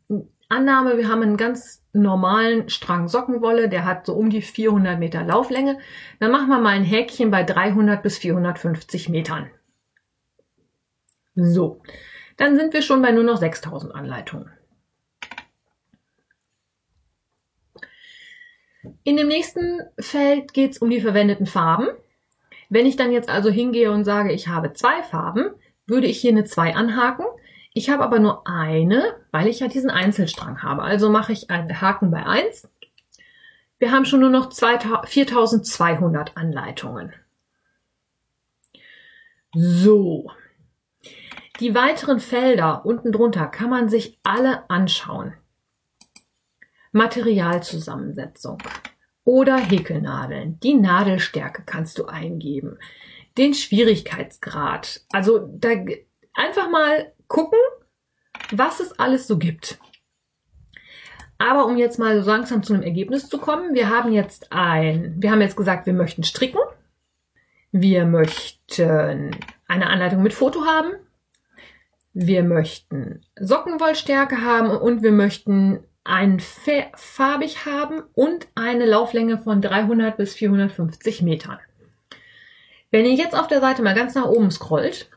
Annahme, 0.49 0.99
wir 0.99 1.07
haben 1.07 1.23
einen 1.23 1.37
ganz 1.37 1.85
normalen 1.93 2.69
Strang 2.71 3.07
Sockenwolle. 3.07 3.69
Der 3.69 3.85
hat 3.85 4.05
so 4.05 4.15
um 4.15 4.31
die 4.31 4.43
400 4.43 4.99
Meter 4.99 5.23
Lauflänge. 5.23 5.79
Dann 6.19 6.33
machen 6.33 6.49
wir 6.49 6.59
mal 6.59 6.71
ein 6.71 6.83
Häkchen 6.83 7.31
bei 7.31 7.45
300 7.45 8.03
bis 8.03 8.19
450 8.19 9.11
Metern. 9.11 9.49
So. 11.37 11.81
Dann 12.41 12.57
sind 12.57 12.73
wir 12.73 12.81
schon 12.81 13.03
bei 13.03 13.13
nur 13.13 13.23
noch 13.23 13.37
6000 13.37 13.95
Anleitungen. 13.95 14.51
In 19.05 19.19
dem 19.19 19.29
nächsten 19.29 19.83
Feld 19.99 20.55
geht 20.55 20.71
es 20.71 20.79
um 20.79 20.89
die 20.89 21.03
verwendeten 21.03 21.45
Farben. 21.45 21.89
Wenn 22.71 22.87
ich 22.87 22.97
dann 22.97 23.13
jetzt 23.13 23.29
also 23.29 23.51
hingehe 23.51 23.93
und 23.93 24.07
sage, 24.07 24.33
ich 24.33 24.49
habe 24.49 24.73
zwei 24.73 25.03
Farben, 25.03 25.51
würde 25.87 26.07
ich 26.07 26.19
hier 26.19 26.31
eine 26.31 26.45
2 26.45 26.77
anhaken. 26.77 27.27
Ich 27.75 27.91
habe 27.91 28.03
aber 28.03 28.19
nur 28.19 28.47
eine, 28.47 29.17
weil 29.33 29.47
ich 29.47 29.61
ja 29.61 29.69
diesen 29.69 29.91
Einzelstrang 29.91 30.63
habe. 30.63 30.81
Also 30.81 31.11
mache 31.11 31.33
ich 31.33 31.51
einen 31.51 31.83
Haken 31.83 32.11
bei 32.11 32.25
1. 32.25 32.71
Wir 33.79 33.93
haben 33.93 34.07
schon 34.07 34.21
nur 34.21 34.31
noch 34.31 34.51
4200 34.51 36.39
Anleitungen. 36.39 37.13
So. 39.53 40.31
Die 41.61 41.75
weiteren 41.75 42.21
Felder 42.21 42.87
unten 42.87 43.13
drunter 43.13 43.47
kann 43.47 43.69
man 43.69 43.91
sich 43.91 44.19
alle 44.23 44.69
anschauen. 44.71 45.35
Materialzusammensetzung 46.93 48.59
oder 49.25 49.59
Häkelnadeln. 49.59 50.59
Die 50.61 50.73
Nadelstärke 50.75 51.63
kannst 51.67 51.99
du 51.99 52.07
eingeben. 52.07 52.79
Den 53.37 53.53
Schwierigkeitsgrad. 53.53 55.03
Also 55.13 55.51
da 55.53 55.69
einfach 56.33 56.71
mal 56.71 57.13
gucken, 57.29 57.59
was 58.51 58.81
es 58.81 58.99
alles 58.99 59.27
so 59.27 59.37
gibt. 59.39 59.79
Aber 61.37 61.67
um 61.67 61.77
jetzt 61.77 61.99
mal 61.99 62.23
so 62.23 62.31
langsam 62.31 62.63
zu 62.63 62.73
einem 62.73 62.83
Ergebnis 62.83 63.29
zu 63.29 63.39
kommen, 63.39 63.75
wir 63.75 63.91
haben 63.91 64.13
jetzt 64.13 64.51
ein, 64.51 65.17
wir 65.19 65.31
haben 65.31 65.41
jetzt 65.43 65.57
gesagt, 65.57 65.85
wir 65.85 65.93
möchten 65.93 66.25
stricken. 66.25 66.61
Wir 67.71 68.07
möchten 68.07 69.31
eine 69.69 69.87
Anleitung 69.89 70.23
mit 70.23 70.33
Foto 70.33 70.65
haben. 70.65 70.93
Wir 72.13 72.43
möchten 72.43 73.25
Sockenwollstärke 73.39 74.41
haben 74.43 74.71
und 74.71 75.03
wir 75.03 75.13
möchten 75.13 75.85
ein 76.03 76.41
farbig 76.41 77.67
haben 77.67 78.03
und 78.15 78.49
eine 78.55 78.87
Lauflänge 78.87 79.39
von 79.39 79.63
300 79.63 80.17
bis 80.17 80.35
450 80.35 81.23
Metern. 81.23 81.59
Wenn 82.91 83.05
ihr 83.05 83.15
jetzt 83.15 83.37
auf 83.37 83.47
der 83.47 83.61
Seite 83.61 83.83
mal 83.83 83.95
ganz 83.95 84.15
nach 84.15 84.27
oben 84.27 84.51
scrollt, 84.51 85.09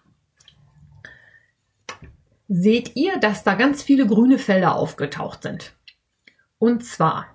seht 2.47 2.95
ihr, 2.95 3.17
dass 3.17 3.43
da 3.43 3.55
ganz 3.55 3.81
viele 3.81 4.05
grüne 4.05 4.37
Felder 4.37 4.75
aufgetaucht 4.75 5.41
sind. 5.41 5.73
Und 6.59 6.85
zwar 6.85 7.33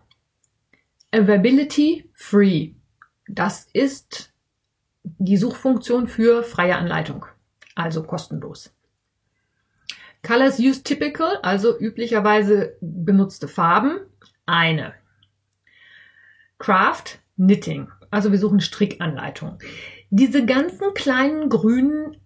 Availability 1.11 2.09
Free. 2.15 2.75
Das 3.27 3.69
ist 3.73 4.33
die 5.03 5.37
Suchfunktion 5.37 6.07
für 6.07 6.45
freie 6.45 6.77
Anleitung, 6.77 7.27
also 7.75 8.05
kostenlos. 8.05 8.73
Colors 10.29 10.59
used 10.59 10.85
typical, 10.85 11.39
also 11.41 11.79
üblicherweise 11.79 12.77
benutzte 12.83 13.49
Farben, 13.49 14.01
eine. 14.45 14.93
Craft, 16.59 17.19
Knitting, 17.37 17.89
also 18.11 18.31
wir 18.31 18.39
suchen 18.39 18.61
Strickanleitung. 18.61 19.59
Diese 20.11 20.45
ganzen 20.45 20.93
kleinen 20.93 21.49
grünen 21.49 22.19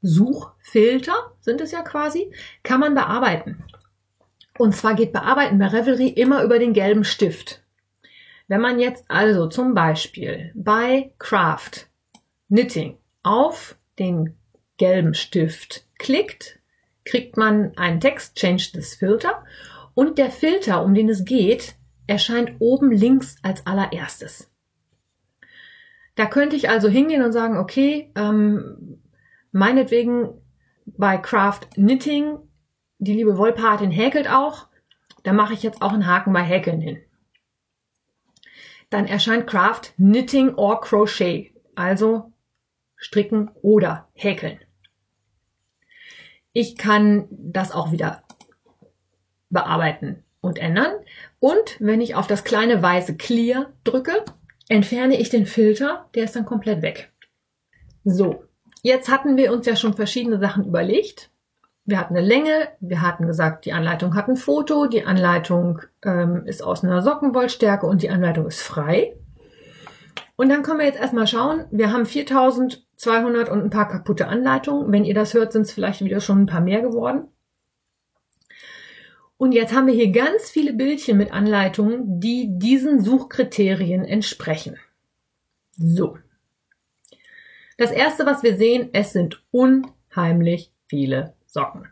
Suchfilter 0.00 1.34
sind 1.40 1.60
es 1.60 1.72
ja 1.72 1.82
quasi, 1.82 2.32
kann 2.62 2.80
man 2.80 2.94
bearbeiten. 2.94 3.62
Und 4.56 4.74
zwar 4.74 4.94
geht 4.94 5.12
Bearbeiten 5.12 5.58
bei 5.58 5.66
Revelry 5.66 6.08
immer 6.08 6.42
über 6.42 6.58
den 6.58 6.72
gelben 6.72 7.04
Stift. 7.04 7.62
Wenn 8.48 8.62
man 8.62 8.80
jetzt 8.80 9.04
also 9.08 9.46
zum 9.46 9.74
Beispiel 9.74 10.52
bei 10.54 11.12
Craft 11.18 11.86
Knitting 12.48 12.96
auf 13.22 13.76
den 13.98 14.38
gelben 14.78 15.14
Stift 15.14 15.86
klickt, 15.98 16.58
kriegt 17.04 17.36
man 17.36 17.76
einen 17.76 18.00
Text 18.00 18.36
Change 18.36 18.70
this 18.72 18.94
Filter 18.94 19.44
und 19.94 20.18
der 20.18 20.30
Filter, 20.30 20.82
um 20.82 20.94
den 20.94 21.08
es 21.08 21.24
geht, 21.24 21.74
erscheint 22.06 22.52
oben 22.58 22.90
links 22.90 23.36
als 23.42 23.66
allererstes. 23.66 24.50
Da 26.14 26.26
könnte 26.26 26.56
ich 26.56 26.68
also 26.68 26.88
hingehen 26.88 27.22
und 27.22 27.32
sagen, 27.32 27.56
okay, 27.56 28.10
ähm, 28.16 29.02
meinetwegen 29.50 30.30
bei 30.84 31.16
Craft 31.16 31.70
Knitting, 31.74 32.38
die 32.98 33.14
liebe 33.14 33.38
Wollpatin 33.38 33.90
häkelt 33.90 34.28
auch, 34.28 34.68
da 35.22 35.32
mache 35.32 35.54
ich 35.54 35.62
jetzt 35.62 35.80
auch 35.80 35.92
einen 35.92 36.06
Haken 36.06 36.32
bei 36.32 36.42
Häkeln 36.42 36.80
hin. 36.80 36.98
Dann 38.90 39.06
erscheint 39.06 39.46
Craft 39.46 39.94
Knitting 39.96 40.54
or 40.54 40.80
Crochet, 40.80 41.52
also 41.74 42.31
stricken 43.02 43.50
oder 43.60 44.08
häkeln. 44.14 44.58
Ich 46.52 46.76
kann 46.76 47.26
das 47.30 47.72
auch 47.72 47.92
wieder 47.92 48.22
bearbeiten 49.50 50.22
und 50.40 50.58
ändern. 50.58 50.92
Und 51.40 51.76
wenn 51.80 52.00
ich 52.00 52.14
auf 52.14 52.26
das 52.26 52.44
kleine 52.44 52.82
weiße 52.82 53.16
Clear 53.16 53.72
drücke, 53.84 54.24
entferne 54.68 55.18
ich 55.18 55.28
den 55.30 55.46
Filter, 55.46 56.08
der 56.14 56.24
ist 56.24 56.36
dann 56.36 56.46
komplett 56.46 56.82
weg. 56.82 57.12
So, 58.04 58.44
jetzt 58.82 59.10
hatten 59.10 59.36
wir 59.36 59.52
uns 59.52 59.66
ja 59.66 59.76
schon 59.76 59.94
verschiedene 59.94 60.38
Sachen 60.38 60.64
überlegt. 60.64 61.30
Wir 61.84 61.98
hatten 61.98 62.16
eine 62.16 62.26
Länge, 62.26 62.68
wir 62.80 63.02
hatten 63.02 63.26
gesagt, 63.26 63.64
die 63.64 63.72
Anleitung 63.72 64.14
hat 64.14 64.28
ein 64.28 64.36
Foto, 64.36 64.86
die 64.86 65.04
Anleitung 65.04 65.80
ähm, 66.04 66.46
ist 66.46 66.62
aus 66.62 66.84
einer 66.84 67.02
Sockenwollstärke 67.02 67.86
und 67.86 68.02
die 68.02 68.10
Anleitung 68.10 68.46
ist 68.46 68.62
frei. 68.62 69.16
Und 70.42 70.48
dann 70.48 70.64
können 70.64 70.80
wir 70.80 70.86
jetzt 70.86 70.98
erstmal 70.98 71.28
schauen, 71.28 71.66
wir 71.70 71.92
haben 71.92 72.04
4200 72.04 73.48
und 73.48 73.62
ein 73.62 73.70
paar 73.70 73.86
kaputte 73.86 74.26
Anleitungen. 74.26 74.90
Wenn 74.90 75.04
ihr 75.04 75.14
das 75.14 75.34
hört, 75.34 75.52
sind 75.52 75.62
es 75.62 75.72
vielleicht 75.72 76.04
wieder 76.04 76.20
schon 76.20 76.40
ein 76.40 76.46
paar 76.46 76.60
mehr 76.60 76.80
geworden. 76.80 77.28
Und 79.36 79.52
jetzt 79.52 79.72
haben 79.72 79.86
wir 79.86 79.94
hier 79.94 80.10
ganz 80.10 80.50
viele 80.50 80.72
Bildchen 80.72 81.16
mit 81.16 81.32
Anleitungen, 81.32 82.18
die 82.18 82.58
diesen 82.58 83.04
Suchkriterien 83.04 84.04
entsprechen. 84.04 84.78
So. 85.76 86.18
Das 87.78 87.92
erste, 87.92 88.26
was 88.26 88.42
wir 88.42 88.56
sehen, 88.56 88.90
es 88.92 89.12
sind 89.12 89.44
unheimlich 89.52 90.72
viele 90.88 91.34
Socken. 91.46 91.86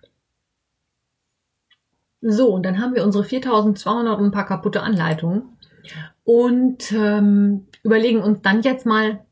So, 2.21 2.49
und 2.53 2.65
dann 2.65 2.81
haben 2.81 2.97
wir 2.97 3.05
unsere 3.05 3.23
4200 3.23 4.19
und 4.19 4.25
ein 4.25 4.33
paar 4.33 4.47
kaputte 4.47 4.83
Anleitungen 4.83 5.57
und 6.25 6.93
ähm, 6.93 7.67
überlegen 7.83 8.23
uns 8.23 8.43
dann 8.43 8.63
jetzt 8.63 8.87
mal, 8.87 9.25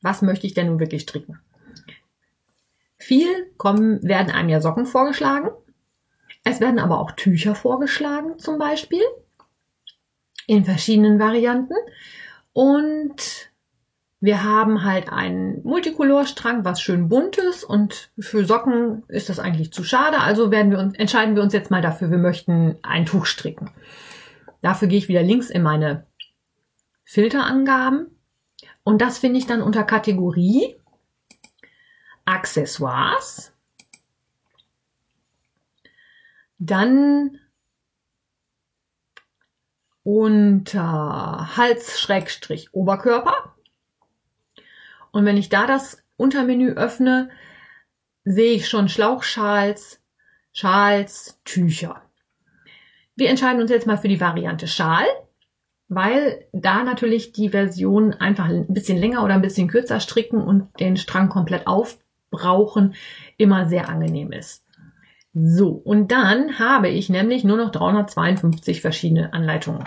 was 0.00 0.22
möchte 0.22 0.46
ich 0.46 0.54
denn 0.54 0.66
nun 0.66 0.80
wirklich 0.80 1.02
stricken. 1.02 1.40
Viel 2.98 3.50
kommen, 3.56 4.02
werden 4.02 4.32
einem 4.32 4.48
ja 4.48 4.60
Socken 4.60 4.86
vorgeschlagen. 4.86 5.50
Es 6.44 6.60
werden 6.60 6.78
aber 6.78 7.00
auch 7.00 7.12
Tücher 7.12 7.54
vorgeschlagen, 7.54 8.38
zum 8.38 8.58
Beispiel. 8.58 9.02
In 10.46 10.64
verschiedenen 10.64 11.18
Varianten. 11.18 11.74
Und 12.52 13.50
wir 14.20 14.42
haben 14.42 14.84
halt 14.84 15.10
einen 15.10 15.62
Multicolorstrang, 15.64 16.64
was 16.64 16.80
schön 16.80 17.08
bunt 17.08 17.36
ist. 17.36 17.64
Und 17.64 18.10
für 18.18 18.44
Socken 18.44 19.02
ist 19.08 19.28
das 19.28 19.38
eigentlich 19.38 19.72
zu 19.72 19.84
schade. 19.84 20.20
Also 20.20 20.50
werden 20.50 20.70
wir 20.70 20.78
uns, 20.78 20.94
entscheiden 20.94 21.34
wir 21.34 21.42
uns 21.42 21.52
jetzt 21.52 21.70
mal 21.70 21.82
dafür, 21.82 22.10
wir 22.10 22.18
möchten 22.18 22.76
ein 22.82 23.06
Tuch 23.06 23.26
stricken. 23.26 23.70
Dafür 24.62 24.88
gehe 24.88 24.98
ich 24.98 25.08
wieder 25.08 25.22
links 25.22 25.50
in 25.50 25.62
meine 25.62 26.06
Filterangaben. 27.14 28.10
Und 28.82 29.00
das 29.00 29.18
finde 29.18 29.38
ich 29.38 29.46
dann 29.46 29.62
unter 29.62 29.84
Kategorie 29.84 30.74
Accessoires. 32.24 33.52
Dann 36.58 37.38
unter 40.02 41.56
Hals-Oberkörper. 41.56 43.54
Und 45.12 45.24
wenn 45.24 45.36
ich 45.36 45.48
da 45.48 45.68
das 45.68 46.02
Untermenü 46.16 46.72
öffne, 46.72 47.30
sehe 48.24 48.54
ich 48.54 48.68
schon 48.68 48.88
Schlauchschals, 48.88 50.00
Schals, 50.52 51.40
Tücher. 51.44 52.10
Wir 53.14 53.30
entscheiden 53.30 53.62
uns 53.62 53.70
jetzt 53.70 53.86
mal 53.86 53.98
für 53.98 54.08
die 54.08 54.20
Variante 54.20 54.66
Schal 54.66 55.06
weil 55.94 56.46
da 56.52 56.84
natürlich 56.84 57.32
die 57.32 57.50
Version 57.50 58.12
einfach 58.12 58.48
ein 58.48 58.66
bisschen 58.68 58.98
länger 58.98 59.24
oder 59.24 59.34
ein 59.34 59.42
bisschen 59.42 59.68
kürzer 59.68 60.00
stricken 60.00 60.40
und 60.40 60.68
den 60.80 60.96
Strang 60.96 61.28
komplett 61.28 61.66
aufbrauchen 61.66 62.94
immer 63.36 63.66
sehr 63.66 63.88
angenehm 63.88 64.32
ist. 64.32 64.64
So, 65.32 65.70
und 65.70 66.12
dann 66.12 66.58
habe 66.58 66.88
ich 66.88 67.08
nämlich 67.08 67.42
nur 67.44 67.56
noch 67.56 67.72
352 67.72 68.80
verschiedene 68.80 69.32
Anleitungen. 69.32 69.84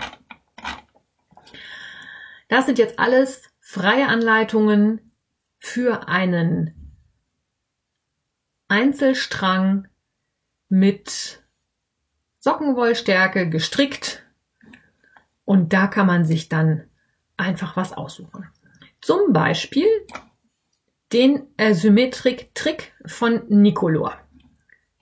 Das 2.48 2.66
sind 2.66 2.78
jetzt 2.78 2.98
alles 2.98 3.42
freie 3.58 4.08
Anleitungen 4.08 5.12
für 5.58 6.08
einen 6.08 6.74
Einzelstrang 8.68 9.88
mit 10.68 11.42
Sockenwollstärke 12.40 13.48
gestrickt 13.48 14.27
und 15.48 15.72
da 15.72 15.86
kann 15.86 16.06
man 16.06 16.26
sich 16.26 16.50
dann 16.50 16.84
einfach 17.38 17.74
was 17.74 17.94
aussuchen. 17.94 18.46
Zum 19.00 19.32
Beispiel 19.32 19.88
den 21.10 21.46
Asymmetric 21.56 22.54
Trick 22.54 22.92
von 23.06 23.40
Nicolor. 23.48 24.20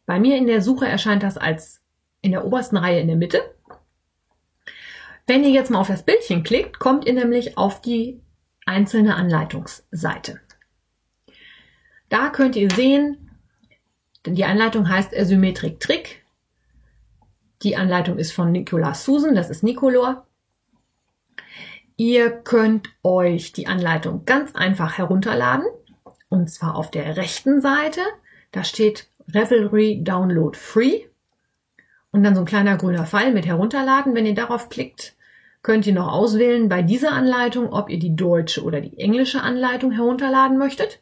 Bei 0.07 0.21
mir 0.21 0.37
in 0.37 0.47
der 0.47 0.63
Suche 0.63 0.87
erscheint 0.87 1.25
das 1.25 1.37
als 1.37 1.83
in 2.21 2.31
der 2.31 2.45
obersten 2.45 2.77
Reihe 2.77 3.01
in 3.01 3.09
der 3.09 3.17
Mitte. 3.17 3.41
Wenn 5.27 5.43
ihr 5.43 5.51
jetzt 5.51 5.73
mal 5.73 5.81
auf 5.81 5.89
das 5.89 6.05
Bildchen 6.05 6.45
klickt, 6.45 6.79
kommt 6.79 7.07
ihr 7.07 7.15
nämlich 7.15 7.59
auf 7.59 7.81
die 7.81 8.21
einzelne 8.67 9.17
Anleitungsseite. 9.17 10.41
Da 12.09 12.31
könnt 12.31 12.55
ihr 12.55 12.71
sehen, 12.71 13.33
die 14.25 14.45
Anleitung 14.45 14.89
heißt 14.89 15.13
Asymmetric 15.13 15.81
Trick. 15.81 16.25
Die 17.63 17.75
Anleitung 17.75 18.17
ist 18.17 18.31
von 18.31 18.53
Nicolas 18.53 19.03
Susan, 19.03 19.35
das 19.35 19.51
ist 19.51 19.65
Nicolor. 19.65 20.23
Ihr 21.97 22.31
könnt 22.31 22.91
euch 23.03 23.53
die 23.53 23.67
Anleitung 23.67 24.27
ganz 24.27 24.55
einfach 24.55 24.99
herunterladen. 24.99 25.67
Und 26.29 26.51
zwar 26.51 26.77
auf 26.77 26.91
der 26.91 27.17
rechten 27.17 27.63
Seite. 27.63 28.01
Da 28.53 28.65
steht 28.65 29.09
Revelry 29.35 30.03
Download 30.03 30.57
Free. 30.57 31.05
Und 32.11 32.23
dann 32.23 32.35
so 32.35 32.43
ein 32.43 32.47
kleiner 32.47 32.77
grüner 32.77 33.07
Pfeil 33.07 33.33
mit 33.33 33.47
herunterladen. 33.47 34.15
Wenn 34.15 34.27
ihr 34.27 34.35
darauf 34.35 34.69
klickt, 34.69 35.17
könnt 35.63 35.87
ihr 35.87 35.95
noch 35.95 36.13
auswählen 36.13 36.69
bei 36.69 36.83
dieser 36.83 37.13
Anleitung, 37.13 37.73
ob 37.73 37.89
ihr 37.89 37.99
die 37.99 38.15
deutsche 38.15 38.63
oder 38.63 38.81
die 38.83 38.99
englische 38.99 39.43
Anleitung 39.43 39.91
herunterladen 39.91 40.59
möchtet. 40.59 41.01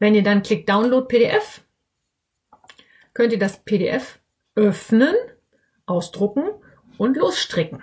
Wenn 0.00 0.14
ihr 0.16 0.24
dann 0.24 0.42
klickt 0.42 0.68
Download 0.68 1.06
PDF, 1.06 1.60
könnt 3.12 3.32
ihr 3.32 3.38
das 3.38 3.64
PDF 3.64 4.18
öffnen, 4.56 5.14
ausdrucken 5.86 6.44
und 6.98 7.16
losstricken. 7.16 7.82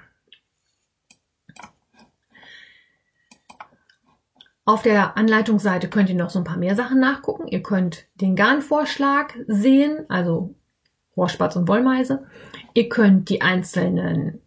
Auf 4.64 4.84
der 4.84 5.18
Anleitungsseite 5.18 5.89
könnt 5.89 6.09
ihr 6.09 6.16
noch 6.16 6.30
so 6.30 6.39
ein 6.39 6.45
paar 6.45 6.57
mehr 6.57 6.76
Sachen 6.76 6.99
nachgucken. 6.99 7.47
Ihr 7.47 7.64
könnt 7.64 8.07
den 8.16 8.36
Garnvorschlag 8.36 9.38
sehen, 9.47 10.05
also 10.07 10.55
Rohrspatz 11.18 11.55
und 11.55 11.68
Wollmeise. 11.68 12.26
Ihr 12.74 12.88
könnt 12.88 13.30
die 13.30 13.41
einzelnen 13.41 14.41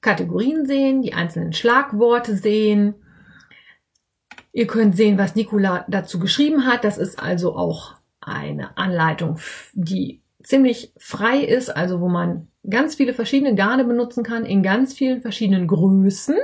Kategorien 0.00 0.64
sehen, 0.66 1.02
die 1.02 1.14
einzelnen 1.14 1.52
Schlagworte 1.52 2.36
sehen. 2.36 2.94
Ihr 4.52 4.68
könnt 4.68 4.96
sehen, 4.96 5.18
was 5.18 5.34
Nicola 5.34 5.84
dazu 5.88 6.20
geschrieben 6.20 6.66
hat. 6.66 6.84
Das 6.84 6.98
ist 6.98 7.20
also 7.20 7.56
auch 7.56 7.96
eine 8.20 8.78
Anleitung, 8.78 9.38
die 9.74 10.22
ziemlich 10.42 10.92
frei 10.96 11.40
ist, 11.40 11.68
also 11.68 12.00
wo 12.00 12.08
man 12.08 12.48
ganz 12.68 12.94
viele 12.94 13.12
verschiedene 13.14 13.56
Garne 13.56 13.84
benutzen 13.84 14.22
kann 14.22 14.44
in 14.44 14.62
ganz 14.62 14.94
vielen 14.94 15.20
verschiedenen 15.20 15.66
Größen. 15.66 16.36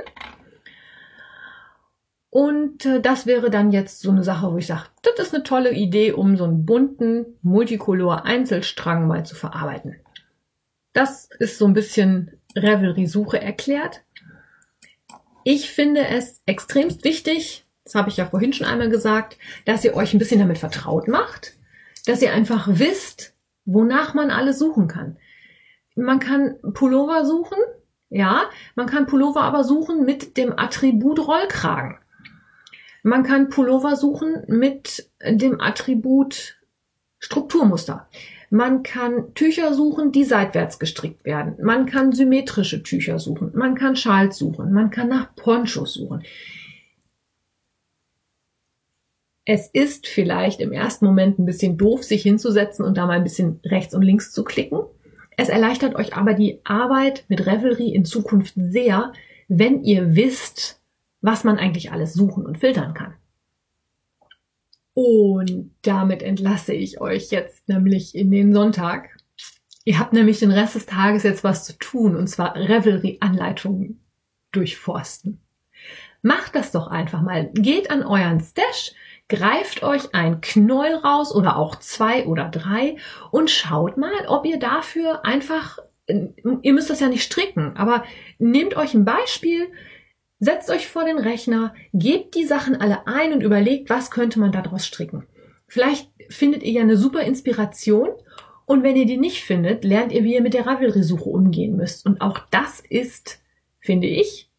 Und 2.33 2.87
äh, 2.87 2.99
das 2.99 3.27
wäre 3.27 3.51
dann 3.51 3.71
jetzt 3.71 3.99
so 3.99 4.09
eine 4.09 4.23
Sache, 4.23 4.51
wo 4.51 4.57
ich 4.57 4.65
sage, 4.65 4.85
das 5.03 5.27
ist 5.27 5.35
eine 5.35 5.43
tolle 5.43 5.71
Idee, 5.71 6.13
um 6.13 6.35
so 6.35 6.45
einen 6.45 6.65
bunten 6.65 7.27
Multicolor-Einzelstrang 7.43 9.05
mal 9.05 9.23
zu 9.23 9.35
verarbeiten. 9.35 9.97
Das 10.93 11.29
ist 11.37 11.59
so 11.59 11.67
ein 11.67 11.75
bisschen 11.75 12.31
Revelry-Suche 12.55 13.39
erklärt. 13.39 14.01
Ich 15.43 15.69
finde 15.69 16.07
es 16.07 16.41
extremst 16.47 17.03
wichtig, 17.03 17.67
das 17.83 17.93
habe 17.93 18.09
ich 18.09 18.17
ja 18.17 18.25
vorhin 18.25 18.51
schon 18.51 18.65
einmal 18.65 18.89
gesagt, 18.89 19.37
dass 19.65 19.85
ihr 19.85 19.95
euch 19.95 20.15
ein 20.15 20.19
bisschen 20.19 20.39
damit 20.39 20.57
vertraut 20.57 21.07
macht, 21.07 21.53
dass 22.07 22.23
ihr 22.23 22.33
einfach 22.33 22.67
wisst, 22.67 23.35
wonach 23.65 24.15
man 24.15 24.31
alles 24.31 24.57
suchen 24.57 24.87
kann. 24.87 25.17
Man 25.95 26.19
kann 26.19 26.55
Pullover 26.73 27.25
suchen, 27.27 27.59
ja, 28.09 28.49
man 28.73 28.87
kann 28.87 29.05
Pullover 29.05 29.41
aber 29.43 29.63
suchen 29.63 30.03
mit 30.03 30.35
dem 30.35 30.57
Attribut 30.57 31.19
Rollkragen. 31.27 31.99
Man 33.03 33.23
kann 33.23 33.49
Pullover 33.49 33.97
suchen 33.97 34.43
mit 34.47 35.09
dem 35.23 35.59
Attribut 35.59 36.57
Strukturmuster. 37.19 38.07
Man 38.49 38.83
kann 38.83 39.33
Tücher 39.33 39.73
suchen, 39.73 40.11
die 40.11 40.23
seitwärts 40.23 40.79
gestrickt 40.79 41.25
werden. 41.25 41.55
Man 41.61 41.85
kann 41.85 42.11
symmetrische 42.11 42.81
Tücher 42.81 43.19
suchen. 43.19 43.51
Man 43.55 43.75
kann 43.75 43.95
Schals 43.95 44.37
suchen. 44.37 44.71
Man 44.71 44.89
kann 44.89 45.09
nach 45.09 45.35
Ponchos 45.35 45.93
suchen. 45.93 46.23
Es 49.45 49.67
ist 49.67 50.07
vielleicht 50.07 50.61
im 50.61 50.71
ersten 50.71 51.05
Moment 51.05 51.39
ein 51.39 51.45
bisschen 51.45 51.77
doof, 51.77 52.03
sich 52.03 52.21
hinzusetzen 52.21 52.85
und 52.85 52.97
da 52.97 53.05
mal 53.05 53.17
ein 53.17 53.23
bisschen 53.23 53.59
rechts 53.65 53.93
und 53.93 54.01
links 54.01 54.31
zu 54.31 54.45
klicken. 54.45 54.79
Es 55.35 55.49
erleichtert 55.49 55.95
euch 55.95 56.15
aber 56.15 56.33
die 56.33 56.61
Arbeit 56.63 57.25
mit 57.27 57.45
Revelry 57.45 57.89
in 57.89 58.05
Zukunft 58.05 58.53
sehr, 58.55 59.11
wenn 59.49 59.83
ihr 59.83 60.15
wisst, 60.15 60.79
was 61.23 61.43
man 61.43 61.57
eigentlich 61.57 61.91
alles 61.91 62.13
suchen 62.13 62.45
und 62.45 62.59
filtern 62.59 62.93
kann. 62.93 63.15
Und 64.93 65.73
damit 65.81 66.21
entlasse 66.21 66.73
ich 66.73 67.01
euch 67.01 67.31
jetzt 67.31 67.67
nämlich 67.67 68.13
in 68.13 68.29
den 68.29 68.53
Sonntag. 68.53 69.09
Ihr 69.85 69.97
habt 69.97 70.13
nämlich 70.13 70.39
den 70.39 70.51
Rest 70.51 70.75
des 70.75 70.85
Tages 70.85 71.23
jetzt 71.23 71.43
was 71.43 71.65
zu 71.65 71.77
tun, 71.79 72.15
und 72.15 72.27
zwar 72.27 72.55
Revelry-Anleitungen 72.55 74.01
durchforsten. 74.51 75.41
Macht 76.21 76.55
das 76.55 76.71
doch 76.71 76.87
einfach 76.87 77.21
mal. 77.21 77.49
Geht 77.53 77.89
an 77.89 78.03
euren 78.03 78.39
Stash, 78.39 78.91
greift 79.29 79.81
euch 79.81 80.13
ein 80.13 80.41
Knäuel 80.41 80.95
raus 80.95 81.33
oder 81.33 81.55
auch 81.57 81.77
zwei 81.77 82.25
oder 82.25 82.49
drei 82.49 82.97
und 83.31 83.49
schaut 83.49 83.97
mal, 83.97 84.27
ob 84.27 84.45
ihr 84.45 84.59
dafür 84.59 85.25
einfach, 85.25 85.79
ihr 86.07 86.73
müsst 86.73 86.89
das 86.89 86.99
ja 86.99 87.07
nicht 87.07 87.23
stricken, 87.23 87.75
aber 87.77 88.03
nehmt 88.39 88.75
euch 88.75 88.93
ein 88.93 89.05
Beispiel, 89.05 89.69
Setzt 90.43 90.69
euch 90.69 90.89
vor 90.89 91.05
den 91.05 91.19
Rechner, 91.19 91.73
gebt 91.93 92.35
die 92.35 92.43
Sachen 92.43 92.75
alle 92.75 93.07
ein 93.07 93.31
und 93.31 93.41
überlegt, 93.41 93.89
was 93.89 94.11
könnte 94.11 94.41
man 94.41 94.51
daraus 94.51 94.85
stricken. 94.85 95.23
Vielleicht 95.69 96.11
findet 96.27 96.63
ihr 96.63 96.73
ja 96.73 96.81
eine 96.81 96.97
super 96.97 97.21
Inspiration 97.21 98.09
und 98.65 98.83
wenn 98.83 98.97
ihr 98.97 99.05
die 99.05 99.15
nicht 99.15 99.41
findet, 99.41 99.85
lernt 99.85 100.11
ihr, 100.11 100.25
wie 100.25 100.33
ihr 100.33 100.41
mit 100.41 100.53
der 100.53 100.67
Ravelry-Suche 100.67 101.29
umgehen 101.29 101.77
müsst. 101.77 102.05
Und 102.05 102.19
auch 102.19 102.39
das 102.51 102.81
ist, 102.81 103.41
finde 103.79 104.07
ich, 104.07 104.49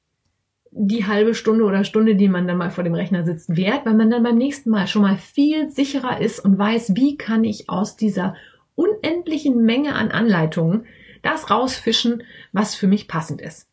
die 0.71 1.07
halbe 1.07 1.35
Stunde 1.35 1.65
oder 1.65 1.85
Stunde, 1.85 2.17
die 2.17 2.31
man 2.31 2.49
dann 2.49 2.57
mal 2.57 2.71
vor 2.71 2.83
dem 2.83 2.95
Rechner 2.95 3.23
sitzt, 3.23 3.55
wert, 3.55 3.85
weil 3.85 3.93
man 3.93 4.09
dann 4.09 4.23
beim 4.23 4.39
nächsten 4.39 4.71
Mal 4.71 4.87
schon 4.87 5.03
mal 5.03 5.19
viel 5.19 5.69
sicherer 5.69 6.19
ist 6.19 6.41
und 6.41 6.57
weiß, 6.57 6.97
wie 6.97 7.19
kann 7.19 7.45
ich 7.45 7.69
aus 7.69 7.95
dieser 7.95 8.37
unendlichen 8.75 9.63
Menge 9.67 9.97
an 9.97 10.11
Anleitungen 10.11 10.87
das 11.21 11.51
rausfischen, 11.51 12.23
was 12.53 12.75
für 12.75 12.87
mich 12.87 13.07
passend 13.07 13.43
ist. 13.43 13.69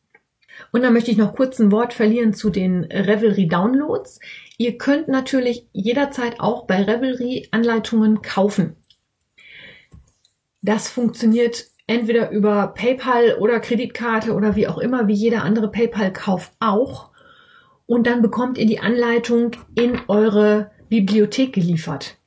Und 0.72 0.84
dann 0.84 0.94
möchte 0.94 1.12
ich 1.12 1.18
noch 1.18 1.36
kurz 1.36 1.60
ein 1.60 1.72
Wort 1.72 1.94
verlieren 1.94 2.34
zu 2.34 2.50
den 2.50 2.84
Revelry 2.86 3.48
Downloads. 3.48 4.20
Ihr 4.58 4.78
könnt 4.78 5.08
natürlich 5.08 5.68
jederzeit 5.74 6.40
auch 6.40 6.66
bei 6.66 6.84
Revelry 6.84 7.48
Anleitungen 7.52 8.22
kaufen. 8.22 8.76
Das 10.62 10.90
funktioniert 10.90 11.66
entweder 11.88 12.30
über 12.30 12.68
PayPal 12.68 13.36
oder 13.40 13.60
Kreditkarte 13.60 14.34
oder 14.34 14.56
wie 14.56 14.68
auch 14.68 14.78
immer, 14.78 15.08
wie 15.08 15.14
jeder 15.14 15.44
andere 15.44 15.72
PayPal-Kauf 15.72 16.52
auch. 16.60 17.10
Und 17.86 18.08
dann 18.08 18.22
bekommt 18.22 18.58
ihr 18.58 18.66
die 18.66 18.80
Anleitung 18.80 19.52
in 19.76 20.00
eure 20.08 20.72
Bibliothek 20.88 21.54
geliefert. 21.54 22.18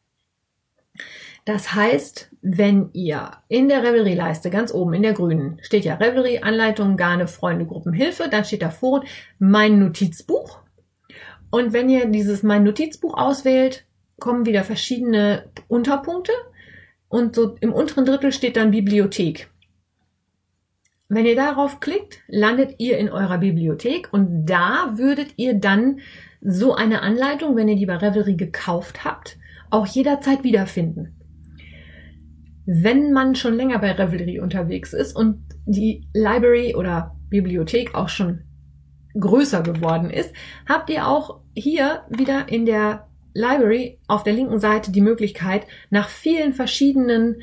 Das 1.44 1.74
heißt, 1.74 2.30
wenn 2.46 2.90
ihr 2.92 3.30
in 3.48 3.70
der 3.70 3.82
Revelry-Leiste 3.82 4.50
ganz 4.50 4.72
oben 4.74 4.92
in 4.92 5.02
der 5.02 5.14
grünen 5.14 5.58
steht 5.62 5.86
ja 5.86 5.94
Revelry, 5.94 6.40
Anleitung, 6.40 6.98
Garne, 6.98 7.26
Freunde, 7.26 7.64
Gruppen, 7.64 7.98
dann 8.30 8.44
steht 8.44 8.60
da 8.60 8.68
vor 8.68 9.02
mein 9.38 9.78
Notizbuch. 9.78 10.58
Und 11.50 11.72
wenn 11.72 11.88
ihr 11.88 12.04
dieses 12.04 12.42
mein 12.42 12.62
Notizbuch 12.62 13.14
auswählt, 13.14 13.86
kommen 14.20 14.44
wieder 14.44 14.62
verschiedene 14.62 15.46
Unterpunkte 15.68 16.32
und 17.08 17.34
so 17.34 17.56
im 17.60 17.72
unteren 17.72 18.04
Drittel 18.04 18.30
steht 18.30 18.58
dann 18.58 18.72
Bibliothek. 18.72 19.48
Wenn 21.08 21.24
ihr 21.24 21.36
darauf 21.36 21.80
klickt, 21.80 22.18
landet 22.26 22.74
ihr 22.76 22.98
in 22.98 23.08
eurer 23.08 23.38
Bibliothek 23.38 24.12
und 24.12 24.44
da 24.44 24.92
würdet 24.98 25.32
ihr 25.36 25.54
dann 25.54 26.00
so 26.42 26.74
eine 26.74 27.00
Anleitung, 27.00 27.56
wenn 27.56 27.68
ihr 27.68 27.76
die 27.76 27.86
bei 27.86 27.96
Revelry 27.96 28.34
gekauft 28.34 29.02
habt, 29.02 29.38
auch 29.70 29.86
jederzeit 29.86 30.44
wiederfinden 30.44 31.13
wenn 32.66 33.12
man 33.12 33.34
schon 33.34 33.54
länger 33.54 33.78
bei 33.78 33.92
Revelry 33.92 34.40
unterwegs 34.40 34.92
ist 34.92 35.14
und 35.14 35.44
die 35.66 36.08
Library 36.14 36.74
oder 36.74 37.16
Bibliothek 37.28 37.94
auch 37.94 38.08
schon 38.08 38.42
größer 39.18 39.62
geworden 39.62 40.10
ist, 40.10 40.32
habt 40.68 40.90
ihr 40.90 41.06
auch 41.06 41.40
hier 41.54 42.02
wieder 42.08 42.48
in 42.48 42.66
der 42.66 43.08
Library 43.34 43.98
auf 44.06 44.22
der 44.22 44.32
linken 44.32 44.60
Seite 44.60 44.92
die 44.92 45.00
Möglichkeit, 45.00 45.66
nach 45.90 46.08
vielen 46.08 46.52
verschiedenen 46.52 47.42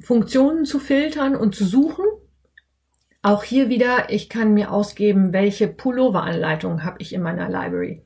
Funktionen 0.00 0.64
zu 0.64 0.78
filtern 0.78 1.36
und 1.36 1.54
zu 1.54 1.64
suchen. 1.64 2.04
Auch 3.22 3.44
hier 3.44 3.68
wieder, 3.68 4.10
ich 4.10 4.28
kann 4.28 4.52
mir 4.52 4.72
ausgeben, 4.72 5.32
welche 5.32 5.68
Pullover-Anleitung 5.68 6.82
habe 6.82 6.96
ich 6.98 7.12
in 7.12 7.22
meiner 7.22 7.48
Library 7.48 8.01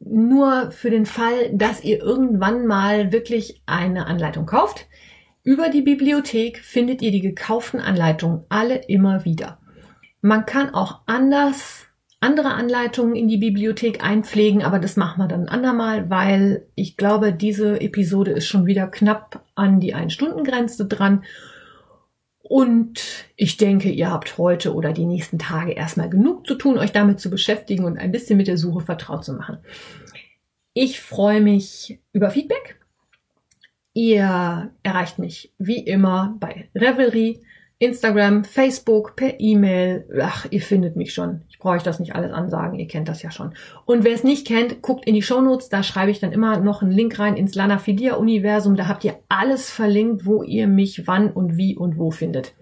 nur 0.00 0.70
für 0.70 0.90
den 0.90 1.06
Fall, 1.06 1.50
dass 1.52 1.84
ihr 1.84 2.00
irgendwann 2.00 2.66
mal 2.66 3.12
wirklich 3.12 3.62
eine 3.66 4.06
Anleitung 4.06 4.46
kauft. 4.46 4.86
Über 5.42 5.68
die 5.68 5.82
Bibliothek 5.82 6.58
findet 6.58 7.02
ihr 7.02 7.12
die 7.12 7.20
gekauften 7.20 7.80
Anleitungen 7.80 8.44
alle 8.48 8.76
immer 8.88 9.24
wieder. 9.24 9.58
Man 10.20 10.44
kann 10.46 10.74
auch 10.74 11.00
anders 11.06 11.86
andere 12.20 12.52
Anleitungen 12.52 13.16
in 13.16 13.28
die 13.28 13.38
Bibliothek 13.38 14.04
einpflegen, 14.04 14.62
aber 14.62 14.78
das 14.78 14.96
machen 14.96 15.22
wir 15.22 15.28
dann 15.28 15.44
ein 15.44 15.48
andermal, 15.48 16.10
weil 16.10 16.66
ich 16.74 16.98
glaube, 16.98 17.32
diese 17.32 17.80
Episode 17.80 18.32
ist 18.32 18.46
schon 18.46 18.66
wieder 18.66 18.86
knapp 18.88 19.42
an 19.54 19.80
die 19.80 19.94
Ein-Stunden-Grenze 19.94 20.86
dran. 20.86 21.24
Und 22.50 23.28
ich 23.36 23.58
denke, 23.58 23.90
ihr 23.90 24.10
habt 24.10 24.36
heute 24.36 24.74
oder 24.74 24.92
die 24.92 25.06
nächsten 25.06 25.38
Tage 25.38 25.70
erstmal 25.70 26.10
genug 26.10 26.48
zu 26.48 26.56
tun, 26.56 26.78
euch 26.78 26.90
damit 26.90 27.20
zu 27.20 27.30
beschäftigen 27.30 27.84
und 27.84 27.96
ein 27.96 28.10
bisschen 28.10 28.36
mit 28.36 28.48
der 28.48 28.58
Suche 28.58 28.80
vertraut 28.80 29.24
zu 29.24 29.34
machen. 29.34 29.58
Ich 30.72 31.00
freue 31.00 31.40
mich 31.40 32.00
über 32.12 32.28
Feedback. 32.28 32.80
Ihr 33.92 34.72
erreicht 34.82 35.20
mich 35.20 35.52
wie 35.58 35.78
immer 35.78 36.34
bei 36.40 36.68
Revelry 36.74 37.40
Instagram, 37.80 38.44
Facebook, 38.44 39.16
per 39.16 39.40
E-Mail. 39.40 40.06
Ach, 40.22 40.46
ihr 40.50 40.60
findet 40.60 40.96
mich 40.96 41.14
schon. 41.14 41.40
Ich 41.48 41.58
brauche 41.58 41.76
euch 41.76 41.82
das 41.82 41.98
nicht 41.98 42.14
alles 42.14 42.30
ansagen, 42.30 42.78
ihr 42.78 42.86
kennt 42.86 43.08
das 43.08 43.22
ja 43.22 43.30
schon. 43.30 43.54
Und 43.86 44.04
wer 44.04 44.12
es 44.12 44.22
nicht 44.22 44.46
kennt, 44.46 44.82
guckt 44.82 45.06
in 45.06 45.14
die 45.14 45.22
Shownotes, 45.22 45.70
da 45.70 45.82
schreibe 45.82 46.10
ich 46.10 46.20
dann 46.20 46.32
immer 46.32 46.60
noch 46.60 46.82
einen 46.82 46.90
Link 46.90 47.18
rein 47.18 47.38
ins 47.38 47.54
Lanafilia-Universum. 47.54 48.76
Da 48.76 48.86
habt 48.86 49.02
ihr 49.04 49.18
alles 49.30 49.70
verlinkt, 49.70 50.26
wo 50.26 50.42
ihr 50.42 50.68
mich 50.68 51.06
wann 51.06 51.32
und 51.32 51.56
wie 51.56 51.74
und 51.74 51.96
wo 51.96 52.10
findet. 52.10 52.52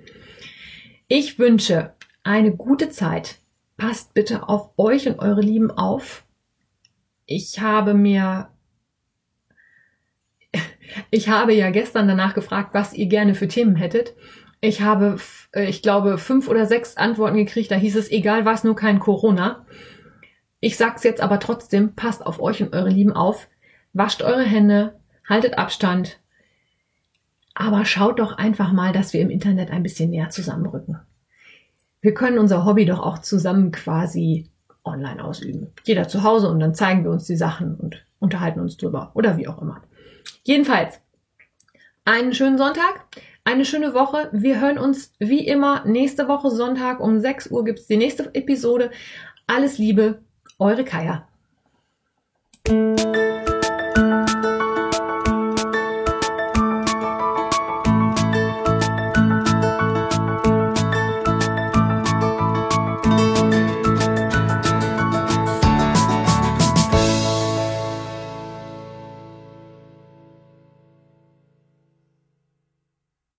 Ich 1.09 1.41
wünsche 1.41 1.95
eine 2.23 2.55
gute 2.55 2.89
Zeit. 2.89 3.39
Passt 3.77 4.15
bitte 4.15 4.49
auf 4.49 4.71
euch 4.77 5.09
und 5.09 5.19
eure 5.19 5.41
Lieben 5.41 5.73
auf. 5.73 6.25
Ich 7.27 7.59
habe 7.59 7.93
mir 7.93 8.51
ich 11.11 11.29
habe 11.29 11.55
ja 11.55 11.71
gestern 11.71 12.07
danach 12.07 12.35
gefragt, 12.35 12.71
was 12.73 12.95
ihr 12.95 13.07
gerne 13.07 13.35
für 13.35 13.49
Themen 13.49 13.75
hättet. 13.75 14.15
Ich 14.61 14.83
habe, 14.83 15.19
äh, 15.53 15.69
ich 15.69 15.83
glaube, 15.83 16.19
fünf 16.19 16.49
oder 16.49 16.67
sechs 16.67 16.97
Antworten 16.97 17.37
gekriegt. 17.37 17.71
Da 17.71 17.77
hieß 17.77 17.97
es, 17.97 18.11
egal 18.11 18.45
was, 18.45 18.65
nur 18.65 18.77
kein 18.77 18.99
Corona. 18.99 19.65
Ich 20.61 20.77
sag's 20.77 21.05
jetzt 21.05 21.21
aber 21.21 21.39
trotzdem, 21.39 21.95
passt 21.95 22.27
auf 22.27 22.41
euch 22.41 22.63
und 22.63 22.75
eure 22.75 22.89
Lieben 22.89 23.13
auf. 23.13 23.49
Wascht 23.93 24.23
eure 24.23 24.43
Hände, 24.43 24.99
haltet 25.29 25.57
Abstand. 25.57 26.19
Aber 27.55 27.85
schaut 27.85 28.19
doch 28.19 28.33
einfach 28.39 28.73
mal, 28.73 28.93
dass 28.93 29.13
wir 29.13 29.21
im 29.21 29.31
Internet 29.31 29.71
ein 29.71 29.83
bisschen 29.83 30.11
näher 30.11 30.31
zusammenrücken. 30.31 30.99
Wir 32.01 32.15
können 32.15 32.39
unser 32.39 32.65
Hobby 32.65 32.85
doch 32.87 33.01
auch 33.01 33.19
zusammen 33.19 33.73
quasi 33.73 34.49
online 34.85 35.23
ausüben. 35.23 35.73
Jeder 35.85 36.09
zu 36.09 36.23
Hause 36.23 36.49
und 36.49 36.61
dann 36.61 36.75
zeigen 36.75 37.05
wir 37.05 37.11
uns 37.11 37.25
die 37.25 37.37
Sachen 37.37 37.75
und 37.75 38.05
unterhalten 38.21 38.61
uns 38.61 38.77
drüber 38.77 39.11
oder 39.15 39.37
wie 39.37 39.49
auch 39.49 39.61
immer. 39.61 39.83
Jedenfalls, 40.45 41.01
einen 42.05 42.33
schönen 42.35 42.59
Sonntag 42.59 43.07
eine 43.49 43.65
schöne 43.65 43.95
Woche. 43.95 44.29
Wir 44.33 44.61
hören 44.61 44.77
uns 44.77 45.15
wie 45.19 45.47
immer 45.47 45.83
nächste 45.87 46.29
Woche 46.29 46.51
Sonntag 46.51 47.01
um 47.01 47.19
6 47.19 47.51
Uhr 47.51 47.65
gibt 47.65 47.79
es 47.79 47.87
die 47.87 47.97
nächste 47.97 48.35
Episode. 48.35 48.91
Alles 49.47 49.79
Liebe, 49.79 50.21
eure 50.59 50.85
Kaya. 50.85 51.27